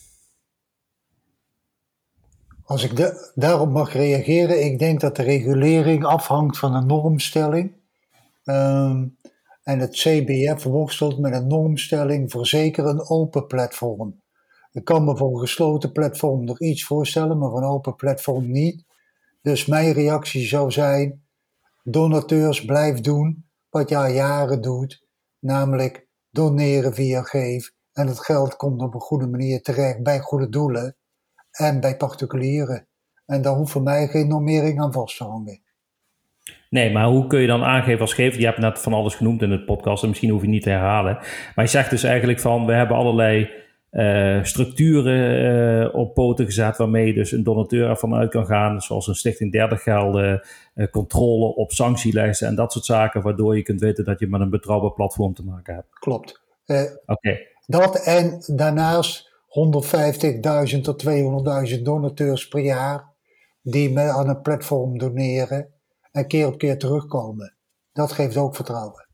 Als 2.64 2.84
ik 2.84 2.96
de, 2.96 3.32
daarop 3.34 3.70
mag 3.70 3.92
reageren, 3.92 4.64
ik 4.64 4.78
denk 4.78 5.00
dat 5.00 5.16
de 5.16 5.22
regulering 5.22 6.04
afhangt 6.04 6.58
van 6.58 6.74
een 6.74 6.86
normstelling. 6.86 7.72
Um, 8.44 9.16
en 9.62 9.78
het 9.78 9.90
CBF 9.90 10.62
worstelt 10.62 11.18
met 11.18 11.34
een 11.34 11.46
normstelling 11.46 12.30
voor 12.30 12.46
zeker 12.46 12.86
een 12.86 13.08
open 13.08 13.46
platform. 13.46 14.20
Ik 14.72 14.84
kan 14.84 15.04
me 15.04 15.16
voor 15.16 15.32
een 15.32 15.40
gesloten 15.40 15.92
platform 15.92 16.44
nog 16.44 16.60
iets 16.60 16.84
voorstellen, 16.84 17.38
maar 17.38 17.50
voor 17.50 17.58
een 17.58 17.68
open 17.68 17.94
platform 17.94 18.50
niet. 18.50 18.84
Dus 19.42 19.66
mijn 19.66 19.92
reactie 19.92 20.46
zou 20.46 20.70
zijn: 20.70 21.22
donateurs, 21.82 22.64
blijf 22.64 23.00
doen 23.00 23.46
wat 23.70 23.88
je 23.88 23.96
al 23.96 24.06
jaren 24.06 24.60
doet, 24.60 25.06
namelijk 25.38 26.06
doneren 26.30 26.94
via 26.94 27.22
Geef. 27.22 27.72
En 27.92 28.06
het 28.06 28.24
geld 28.24 28.56
komt 28.56 28.82
op 28.82 28.94
een 28.94 29.00
goede 29.00 29.26
manier 29.26 29.62
terecht 29.62 30.02
bij 30.02 30.18
goede 30.18 30.48
doelen 30.48 30.96
en 31.50 31.80
bij 31.80 31.96
particulieren. 31.96 32.86
En 33.26 33.42
daar 33.42 33.54
hoeft 33.54 33.72
voor 33.72 33.82
mij 33.82 34.06
geen 34.06 34.28
normering 34.28 34.80
aan 34.80 34.92
vast 34.92 35.16
te 35.16 35.24
hangen. 35.24 35.62
Nee, 36.70 36.92
maar 36.92 37.06
hoe 37.06 37.26
kun 37.26 37.40
je 37.40 37.46
dan 37.46 37.62
aangeven 37.62 38.00
als 38.00 38.14
gever? 38.14 38.40
Je 38.40 38.46
hebt 38.46 38.58
net 38.58 38.78
van 38.78 38.92
alles 38.92 39.14
genoemd 39.14 39.42
in 39.42 39.50
het 39.50 39.64
podcast 39.64 40.02
en 40.02 40.08
misschien 40.08 40.30
hoef 40.30 40.42
je 40.42 40.48
niet 40.48 40.62
te 40.62 40.70
herhalen. 40.70 41.18
Maar 41.54 41.64
je 41.64 41.70
zegt 41.70 41.90
dus 41.90 42.02
eigenlijk 42.02 42.40
van, 42.40 42.66
we 42.66 42.72
hebben 42.72 42.96
allerlei 42.96 43.50
uh, 43.98 44.44
structuren 44.44 45.94
op 45.94 46.14
poten 46.14 46.44
gezet 46.44 46.76
waarmee 46.76 47.06
je 47.06 47.14
dus 47.14 47.32
een 47.32 47.42
donateur 47.42 47.88
ervan 47.88 48.14
uit 48.14 48.30
kan 48.30 48.46
gaan, 48.46 48.80
zoals 48.80 49.06
een 49.06 49.14
stichting 49.14 49.52
derde 49.52 49.76
gelden, 49.76 50.46
controle 50.90 51.54
op 51.54 51.72
sanctielijsten 51.72 52.48
en 52.48 52.54
dat 52.54 52.72
soort 52.72 52.84
zaken, 52.84 53.22
waardoor 53.22 53.56
je 53.56 53.62
kunt 53.62 53.80
weten 53.80 54.04
dat 54.04 54.18
je 54.18 54.28
met 54.28 54.40
een 54.40 54.50
betrouwbaar 54.50 54.92
platform 54.92 55.34
te 55.34 55.44
maken 55.44 55.74
hebt. 55.74 55.98
Klopt. 55.98 56.42
Oké. 57.06 57.38
Dat 57.66 58.04
en 58.04 58.42
daarnaast 58.46 59.30
150.000 60.74 60.80
tot 60.80 61.04
200.000 61.76 61.82
donateurs 61.82 62.48
per 62.48 62.60
jaar 62.60 63.12
die 63.62 63.98
aan 63.98 64.28
een 64.28 64.40
platform 64.40 64.98
doneren 64.98 65.72
en 66.12 66.26
keer 66.26 66.46
op 66.46 66.58
keer 66.58 66.78
terugkomen. 66.78 67.56
Dat 67.92 68.12
geeft 68.12 68.36
ook 68.36 68.56
vertrouwen. 68.56 69.07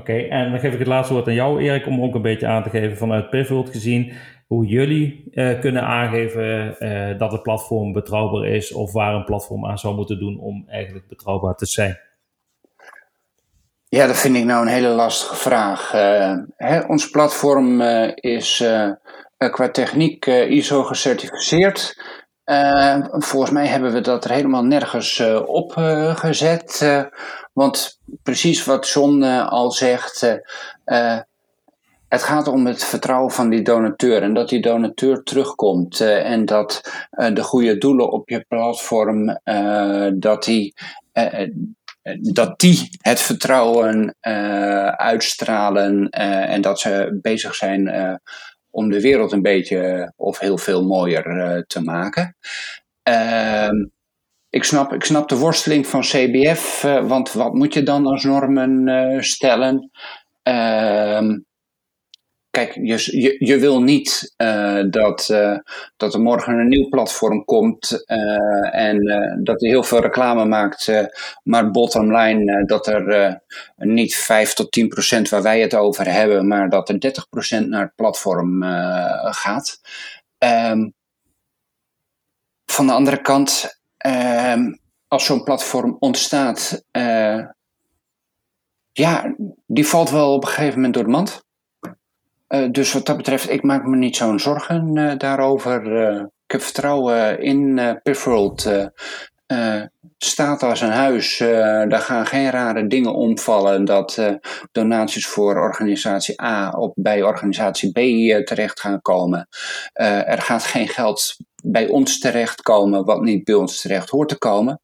Oké, 0.00 0.12
en 0.12 0.50
dan 0.50 0.60
geef 0.60 0.72
ik 0.72 0.78
het 0.78 0.88
laatste 0.88 1.14
woord 1.14 1.26
aan 1.26 1.34
jou, 1.34 1.60
Erik, 1.60 1.86
om 1.86 2.02
ook 2.02 2.14
een 2.14 2.22
beetje 2.22 2.46
aan 2.46 2.62
te 2.62 2.70
geven 2.70 2.96
vanuit 2.96 3.30
Pivot 3.30 3.70
gezien 3.70 4.12
hoe 4.46 4.66
jullie 4.66 5.28
eh, 5.32 5.60
kunnen 5.60 5.82
aangeven 5.82 6.78
eh, 6.78 7.18
dat 7.18 7.32
het 7.32 7.42
platform 7.42 7.92
betrouwbaar 7.92 8.46
is 8.46 8.72
of 8.72 8.92
waar 8.92 9.14
een 9.14 9.24
platform 9.24 9.66
aan 9.66 9.78
zou 9.78 9.94
moeten 9.94 10.18
doen 10.18 10.40
om 10.40 10.64
eigenlijk 10.68 11.08
betrouwbaar 11.08 11.54
te 11.54 11.66
zijn. 11.66 11.98
Ja, 13.88 14.06
dat 14.06 14.16
vind 14.16 14.36
ik 14.36 14.44
nou 14.44 14.62
een 14.62 14.72
hele 14.72 14.88
lastige 14.88 15.36
vraag. 15.36 15.94
Uh, 15.94 16.36
hè, 16.56 16.80
ons 16.80 17.10
platform 17.10 17.80
is 18.14 18.64
qua 19.36 19.70
techniek 19.70 20.26
ISO 20.26 20.82
gecertificeerd. 20.82 22.02
Volgens 23.10 23.50
mij 23.50 23.66
hebben 23.66 23.92
we 23.92 24.00
dat 24.00 24.24
er 24.24 24.30
helemaal 24.30 24.64
nergens 24.64 25.22
op 25.46 25.72
gezet. 26.14 26.78
Want 27.56 27.98
precies 28.22 28.64
wat 28.64 28.88
John 28.88 29.22
al 29.22 29.70
zegt, 29.70 30.40
het 32.08 32.22
gaat 32.22 32.48
om 32.48 32.66
het 32.66 32.84
vertrouwen 32.84 33.32
van 33.32 33.50
die 33.50 33.62
donateur. 33.62 34.22
En 34.22 34.34
dat 34.34 34.48
die 34.48 34.60
donateur 34.60 35.22
terugkomt 35.22 36.00
en 36.00 36.44
dat 36.44 36.80
de 37.10 37.42
goede 37.42 37.78
doelen 37.78 38.12
op 38.12 38.28
je 38.28 38.44
platform, 38.48 39.40
dat 40.20 40.44
die 40.44 40.74
dat 42.20 42.60
die 42.60 42.88
het 43.00 43.20
vertrouwen 43.20 44.16
uitstralen 44.96 46.08
en 46.10 46.60
dat 46.60 46.80
ze 46.80 47.18
bezig 47.22 47.54
zijn 47.54 48.20
om 48.70 48.90
de 48.90 49.00
wereld 49.00 49.32
een 49.32 49.42
beetje 49.42 50.12
of 50.16 50.38
heel 50.38 50.58
veel 50.58 50.84
mooier 50.84 51.64
te 51.66 51.82
maken. 51.82 52.36
Uh, 53.08 53.68
ik, 54.56 54.64
snap, 54.64 54.92
ik 54.92 55.04
snap 55.04 55.28
de 55.28 55.36
worsteling 55.36 55.86
van 55.86 56.00
CBF, 56.00 56.84
eh, 56.84 57.06
want 57.06 57.32
wat 57.32 57.54
moet 57.54 57.74
je 57.74 57.82
dan 57.82 58.06
als 58.06 58.24
normen 58.24 58.88
uh, 58.88 59.20
stellen? 59.20 59.90
Ehm, 60.42 61.38
Kijk, 62.50 62.74
je, 62.74 63.20
je, 63.20 63.36
je 63.38 63.58
wil 63.58 63.82
niet 63.82 64.34
uh, 64.36 64.82
dat, 64.90 65.26
dat 65.96 66.14
er 66.14 66.20
morgen 66.20 66.58
een 66.58 66.68
nieuw 66.68 66.88
platform 66.88 67.44
komt 67.44 68.04
en 68.70 69.04
dat 69.42 69.60
hij 69.60 69.70
heel 69.70 69.82
veel 69.82 70.00
reclame 70.00 70.44
maakt, 70.44 70.92
maar 71.42 71.70
bottom 71.70 72.16
line 72.16 72.64
dat 72.64 72.86
er 72.86 73.40
niet 73.76 74.14
5 74.14 74.52
tot 74.52 74.72
10 74.72 74.88
procent 74.88 75.28
waar 75.28 75.42
wij 75.42 75.60
het 75.60 75.74
over 75.74 76.12
hebben, 76.12 76.46
maar 76.46 76.68
dat 76.68 76.88
er 76.88 77.00
30 77.00 77.28
procent 77.28 77.68
naar 77.68 77.82
het 77.82 77.94
platform 77.94 78.62
gaat. 79.30 79.80
Um, 80.38 80.94
van 82.66 82.86
de 82.86 82.92
andere 82.92 83.20
kant, 83.20 83.75
um, 84.56 84.78
als 85.08 85.24
zo'n 85.24 85.44
platform 85.44 85.96
ontstaat, 85.98 86.84
ja, 88.92 89.34
die 89.66 89.86
valt 89.86 90.10
wel 90.10 90.34
op 90.34 90.42
een 90.42 90.48
gegeven 90.48 90.74
moment 90.74 90.94
door 90.94 91.04
de 91.04 91.10
mand. 91.10 91.44
Uh, 92.48 92.70
dus 92.70 92.92
wat 92.92 93.06
dat 93.06 93.16
betreft, 93.16 93.50
ik 93.50 93.62
maak 93.62 93.84
me 93.84 93.96
niet 93.96 94.16
zo'n 94.16 94.40
zorgen 94.40 94.96
uh, 94.96 95.16
daarover. 95.16 95.86
Ik 96.20 96.52
heb 96.52 96.62
vertrouwen 96.62 97.42
in 97.42 97.78
uh, 99.46 99.82
staat 100.18 100.62
als 100.62 100.80
een 100.80 100.90
huis. 100.90 101.38
daar 101.88 102.00
gaan 102.00 102.26
geen 102.26 102.50
rare 102.50 102.86
dingen 102.86 103.14
omvallen. 103.14 103.84
Dat 103.84 104.38
donaties 104.72 105.26
voor 105.26 105.56
organisatie 105.56 106.42
A 106.42 106.70
op, 106.70 106.92
bij 106.96 107.22
organisatie 107.22 107.90
B 107.92 107.96
terecht 108.46 108.80
gaan 108.80 109.02
komen. 109.02 109.48
er 109.92 110.42
gaat 110.42 110.64
geen 110.64 110.88
geld 110.88 111.36
bij 111.72 111.88
ons 111.88 112.18
terechtkomen 112.18 113.04
wat 113.04 113.20
niet 113.20 113.44
bij 113.44 113.54
ons 113.54 113.80
terecht 113.80 114.10
hoort 114.10 114.28
te 114.28 114.38
komen. 114.38 114.80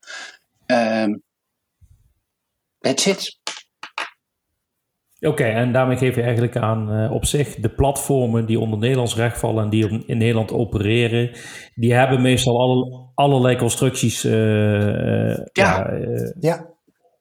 Ehm, 0.66 1.14
that's 2.78 3.06
it. 3.06 3.40
Oké, 5.20 5.44
en 5.44 5.72
daarmee 5.72 5.96
geef 5.96 6.14
je 6.14 6.22
eigenlijk 6.22 6.56
aan 6.56 6.92
uh, 6.92 7.12
op 7.12 7.24
zich 7.24 7.54
de 7.54 7.68
platformen 7.68 8.46
die 8.46 8.58
onder 8.58 8.78
Nederlands 8.78 9.16
recht 9.16 9.38
vallen 9.38 9.64
en 9.64 9.70
die 9.70 10.04
in 10.06 10.18
Nederland 10.18 10.52
opereren, 10.52 11.30
die 11.74 11.94
hebben 11.94 12.22
meestal 12.22 12.60
alle, 12.60 13.10
allerlei 13.14 13.56
constructies 13.56 14.24
uh, 14.24 14.32
ja. 15.36 15.44
Ja, 15.52 15.92
ja. 16.40 16.66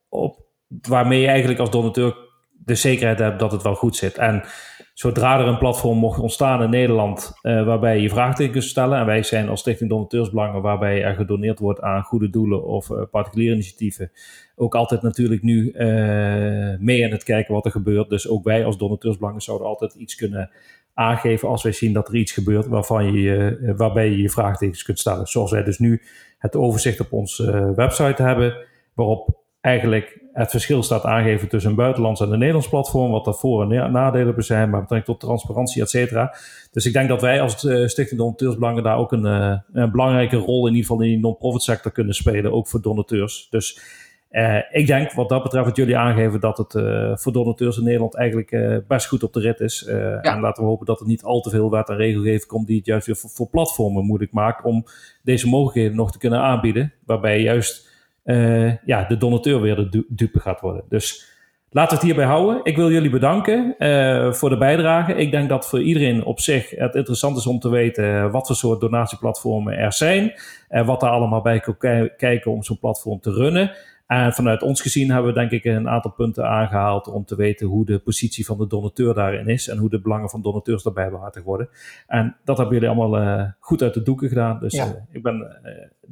Op, 0.08 0.46
waarmee 0.68 1.20
je 1.20 1.26
eigenlijk 1.26 1.60
als 1.60 1.70
donateur 1.70 2.16
de 2.64 2.74
zekerheid 2.74 3.18
hebt 3.18 3.38
dat 3.38 3.52
het 3.52 3.62
wel 3.62 3.74
goed 3.74 3.96
zit. 3.96 4.18
En 4.18 4.44
zodra 4.92 5.40
er 5.40 5.46
een 5.46 5.58
platform 5.58 5.98
mocht 5.98 6.18
ontstaan 6.20 6.62
in 6.62 6.70
Nederland 6.70 7.32
uh, 7.42 7.64
waarbij 7.66 8.00
je 8.00 8.08
vraagtekens 8.08 8.52
kunt 8.52 8.64
stellen, 8.64 8.98
en 8.98 9.06
wij 9.06 9.22
zijn 9.22 9.48
als 9.48 9.60
Stichting 9.60 9.90
Donateursbelangen 9.90 10.62
waarbij 10.62 11.02
er 11.02 11.14
gedoneerd 11.14 11.58
wordt 11.58 11.80
aan 11.80 12.02
goede 12.02 12.30
doelen 12.30 12.64
of 12.64 12.90
uh, 12.90 13.02
particuliere 13.10 13.54
initiatieven, 13.54 14.10
ook 14.56 14.74
altijd 14.74 15.02
natuurlijk 15.02 15.42
nu 15.42 15.72
uh, 15.72 16.78
mee 16.78 17.04
aan 17.04 17.10
het 17.10 17.24
kijken 17.24 17.54
wat 17.54 17.64
er 17.64 17.70
gebeurt. 17.70 18.08
Dus 18.08 18.28
ook 18.28 18.44
wij 18.44 18.64
als 18.64 18.78
Donateursbelangen 18.78 19.40
zouden 19.40 19.66
altijd 19.66 19.94
iets 19.94 20.14
kunnen 20.14 20.50
aangeven 20.94 21.48
als 21.48 21.62
wij 21.62 21.72
zien 21.72 21.92
dat 21.92 22.08
er 22.08 22.14
iets 22.14 22.32
gebeurt 22.32 22.66
waarvan 22.66 23.12
je, 23.12 23.72
waarbij 23.76 24.10
je 24.10 24.22
je 24.22 24.30
vraagtekens 24.30 24.82
kunt 24.82 24.98
stellen. 24.98 25.26
Zoals 25.26 25.50
wij 25.50 25.62
dus 25.62 25.78
nu 25.78 26.02
het 26.38 26.56
overzicht 26.56 27.00
op 27.00 27.12
onze 27.12 27.72
website 27.76 28.22
hebben, 28.22 28.56
waarop 28.94 29.40
eigenlijk 29.60 30.21
het 30.32 30.50
verschil 30.50 30.82
staat 30.82 31.04
aangegeven 31.04 31.48
tussen 31.48 31.70
een 31.70 31.76
buitenlands 31.76 32.20
en 32.20 32.32
een 32.32 32.38
Nederlands 32.38 32.68
platform, 32.68 33.10
wat 33.10 33.26
er 33.26 33.34
voor- 33.34 33.72
en 33.72 33.92
nadelen 33.92 34.44
zijn, 34.44 34.70
maar 34.70 34.80
betrekking 34.80 35.18
tot 35.18 35.28
transparantie, 35.28 35.82
et 35.82 35.90
cetera. 35.90 36.34
Dus 36.70 36.86
ik 36.86 36.92
denk 36.92 37.08
dat 37.08 37.20
wij 37.20 37.40
als 37.40 37.64
uh, 37.64 37.86
Stichting 37.86 38.20
Donateursbelangen 38.20 38.82
daar 38.82 38.96
ook 38.96 39.12
een, 39.12 39.24
uh, 39.24 39.58
een, 39.72 39.90
belangrijke 39.90 40.36
rol 40.36 40.66
in 40.66 40.74
ieder 40.74 40.88
geval 40.88 41.02
in 41.02 41.08
die 41.10 41.18
non-profit 41.18 41.62
sector 41.62 41.92
kunnen 41.92 42.14
spelen, 42.14 42.52
ook 42.52 42.68
voor 42.68 42.82
donateurs. 42.82 43.46
Dus 43.50 43.80
uh, 44.30 44.58
ik 44.70 44.86
denk 44.86 45.12
wat 45.12 45.28
dat 45.28 45.42
betreft 45.42 45.66
wat 45.66 45.76
jullie 45.76 45.96
aangeven 45.96 46.40
dat 46.40 46.58
het 46.58 46.72
voor 47.20 47.32
donateurs 47.32 47.76
in 47.76 47.84
Nederland 47.84 48.16
eigenlijk 48.16 48.82
best 48.88 49.06
goed 49.06 49.22
op 49.22 49.32
de 49.32 49.40
rit 49.40 49.60
is. 49.60 49.84
Ja. 49.86 50.20
En 50.20 50.40
laten 50.40 50.62
we 50.62 50.68
hopen 50.68 50.86
dat 50.86 51.00
er 51.00 51.06
niet 51.06 51.22
al 51.22 51.40
te 51.40 51.50
veel 51.50 51.70
wet 51.70 51.88
en 51.88 51.96
regelgeving 51.96 52.46
komt 52.46 52.66
die 52.66 52.76
het 52.76 52.86
juist 52.86 53.06
weer 53.06 53.16
voor, 53.16 53.30
voor 53.30 53.48
platformen 53.48 54.04
moeilijk 54.04 54.32
maakt 54.32 54.64
om 54.64 54.84
deze 55.22 55.48
mogelijkheden 55.48 55.96
nog 55.96 56.12
te 56.12 56.18
kunnen 56.18 56.40
aanbieden, 56.40 56.92
waarbij 57.06 57.40
juist 57.40 57.90
uh, 58.24 58.76
ja, 58.84 59.04
de 59.04 59.16
donateur 59.16 59.60
weer 59.60 59.76
de 59.76 60.04
dupe 60.08 60.40
gaat 60.40 60.60
worden. 60.60 60.84
Dus 60.88 61.30
laten 61.70 61.90
we 61.90 61.94
het 61.94 62.04
hierbij 62.04 62.24
houden. 62.24 62.60
Ik 62.62 62.76
wil 62.76 62.90
jullie 62.90 63.10
bedanken 63.10 63.74
uh, 63.78 64.32
voor 64.32 64.50
de 64.50 64.58
bijdrage. 64.58 65.14
Ik 65.14 65.30
denk 65.30 65.48
dat 65.48 65.68
voor 65.68 65.82
iedereen 65.82 66.24
op 66.24 66.40
zich 66.40 66.70
het 66.70 66.94
interessant 66.94 67.36
is 67.36 67.46
om 67.46 67.58
te 67.58 67.70
weten 67.70 68.30
wat 68.30 68.46
voor 68.46 68.56
soort 68.56 68.80
donatieplatformen 68.80 69.78
er 69.78 69.92
zijn. 69.92 70.32
En 70.68 70.86
wat 70.86 71.02
er 71.02 71.08
allemaal 71.08 71.42
bij 71.42 71.60
kan 71.60 71.76
kijken 72.16 72.50
om 72.50 72.62
zo'n 72.62 72.78
platform 72.78 73.20
te 73.20 73.32
runnen. 73.32 73.70
En 74.12 74.32
vanuit 74.32 74.62
ons 74.62 74.80
gezien 74.80 75.10
hebben 75.10 75.32
we 75.32 75.38
denk 75.38 75.50
ik 75.50 75.64
een 75.64 75.88
aantal 75.88 76.10
punten 76.10 76.48
aangehaald 76.48 77.08
om 77.08 77.24
te 77.24 77.36
weten 77.36 77.66
hoe 77.66 77.84
de 77.84 77.98
positie 77.98 78.46
van 78.46 78.58
de 78.58 78.66
donateur 78.66 79.14
daarin 79.14 79.46
is 79.46 79.68
en 79.68 79.78
hoe 79.78 79.90
de 79.90 80.00
belangen 80.00 80.30
van 80.30 80.42
donateurs 80.42 80.82
daarbij 80.82 81.10
behartigd 81.10 81.44
worden. 81.44 81.68
En 82.06 82.36
dat 82.44 82.56
hebben 82.56 82.74
jullie 82.74 82.90
allemaal 82.90 83.22
uh, 83.22 83.44
goed 83.58 83.82
uit 83.82 83.94
de 83.94 84.02
doeken 84.02 84.28
gedaan. 84.28 84.58
Dus 84.58 84.72
ja. 84.72 84.86
uh, 84.86 84.92
ik, 85.10 85.22
ben, 85.22 85.60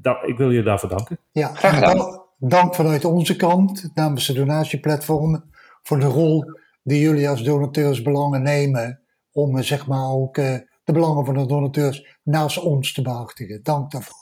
uh, 0.03 0.29
ik 0.29 0.37
wil 0.37 0.49
jullie 0.49 0.63
daarvoor 0.63 0.89
danken. 0.89 1.19
Ja, 1.33 1.49
graag 1.49 1.75
gedaan. 1.75 2.21
Dank 2.39 2.75
vanuit 2.75 3.05
onze 3.05 3.37
kant 3.37 3.91
namens 3.95 4.27
de 4.27 4.33
donatieplatformen 4.33 5.45
voor 5.83 5.99
de 5.99 6.07
rol 6.07 6.45
die 6.83 7.01
jullie 7.01 7.29
als 7.29 7.43
donateursbelangen 7.43 8.43
nemen 8.43 9.01
om 9.33 9.63
zeg 9.63 9.87
maar 9.87 10.11
ook 10.11 10.35
de 10.35 10.93
belangen 10.93 11.25
van 11.25 11.35
de 11.35 11.47
donateurs 11.47 12.19
naast 12.23 12.59
ons 12.59 12.93
te 12.93 13.03
behartigen. 13.03 13.61
Dank 13.63 13.91
daarvoor. 13.91 14.20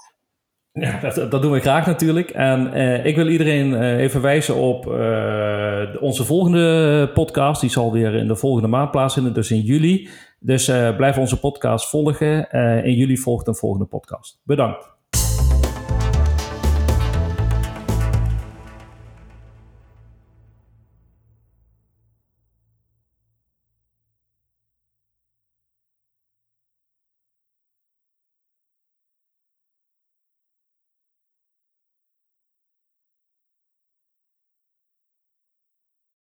Ja, 0.80 1.00
dat, 1.00 1.30
dat, 1.30 1.42
doen 1.42 1.52
we 1.52 1.60
graag 1.60 1.86
natuurlijk. 1.86 2.30
En 2.30 2.70
uh, 2.74 3.04
ik 3.04 3.16
wil 3.16 3.28
iedereen 3.28 3.72
uh, 3.72 3.98
even 3.98 4.20
wijzen 4.20 4.54
op 4.54 4.86
uh, 4.86 5.80
onze 6.00 6.24
volgende 6.24 7.10
podcast. 7.14 7.60
Die 7.60 7.70
zal 7.70 7.92
weer 7.92 8.14
in 8.14 8.28
de 8.28 8.36
volgende 8.36 8.68
maand 8.68 8.90
plaatsvinden, 8.90 9.34
dus 9.34 9.50
in 9.50 9.60
juli. 9.60 10.08
Dus 10.40 10.64
blijf 10.96 11.18
onze 11.18 11.40
podcast 11.40 11.88
volgen. 11.88 12.50
in 12.84 12.94
juli 12.94 13.16
volgt 13.16 13.46
een 13.46 13.54
volgende 13.54 13.86
podcast. 13.86 14.40
Bedankt. 14.44 14.97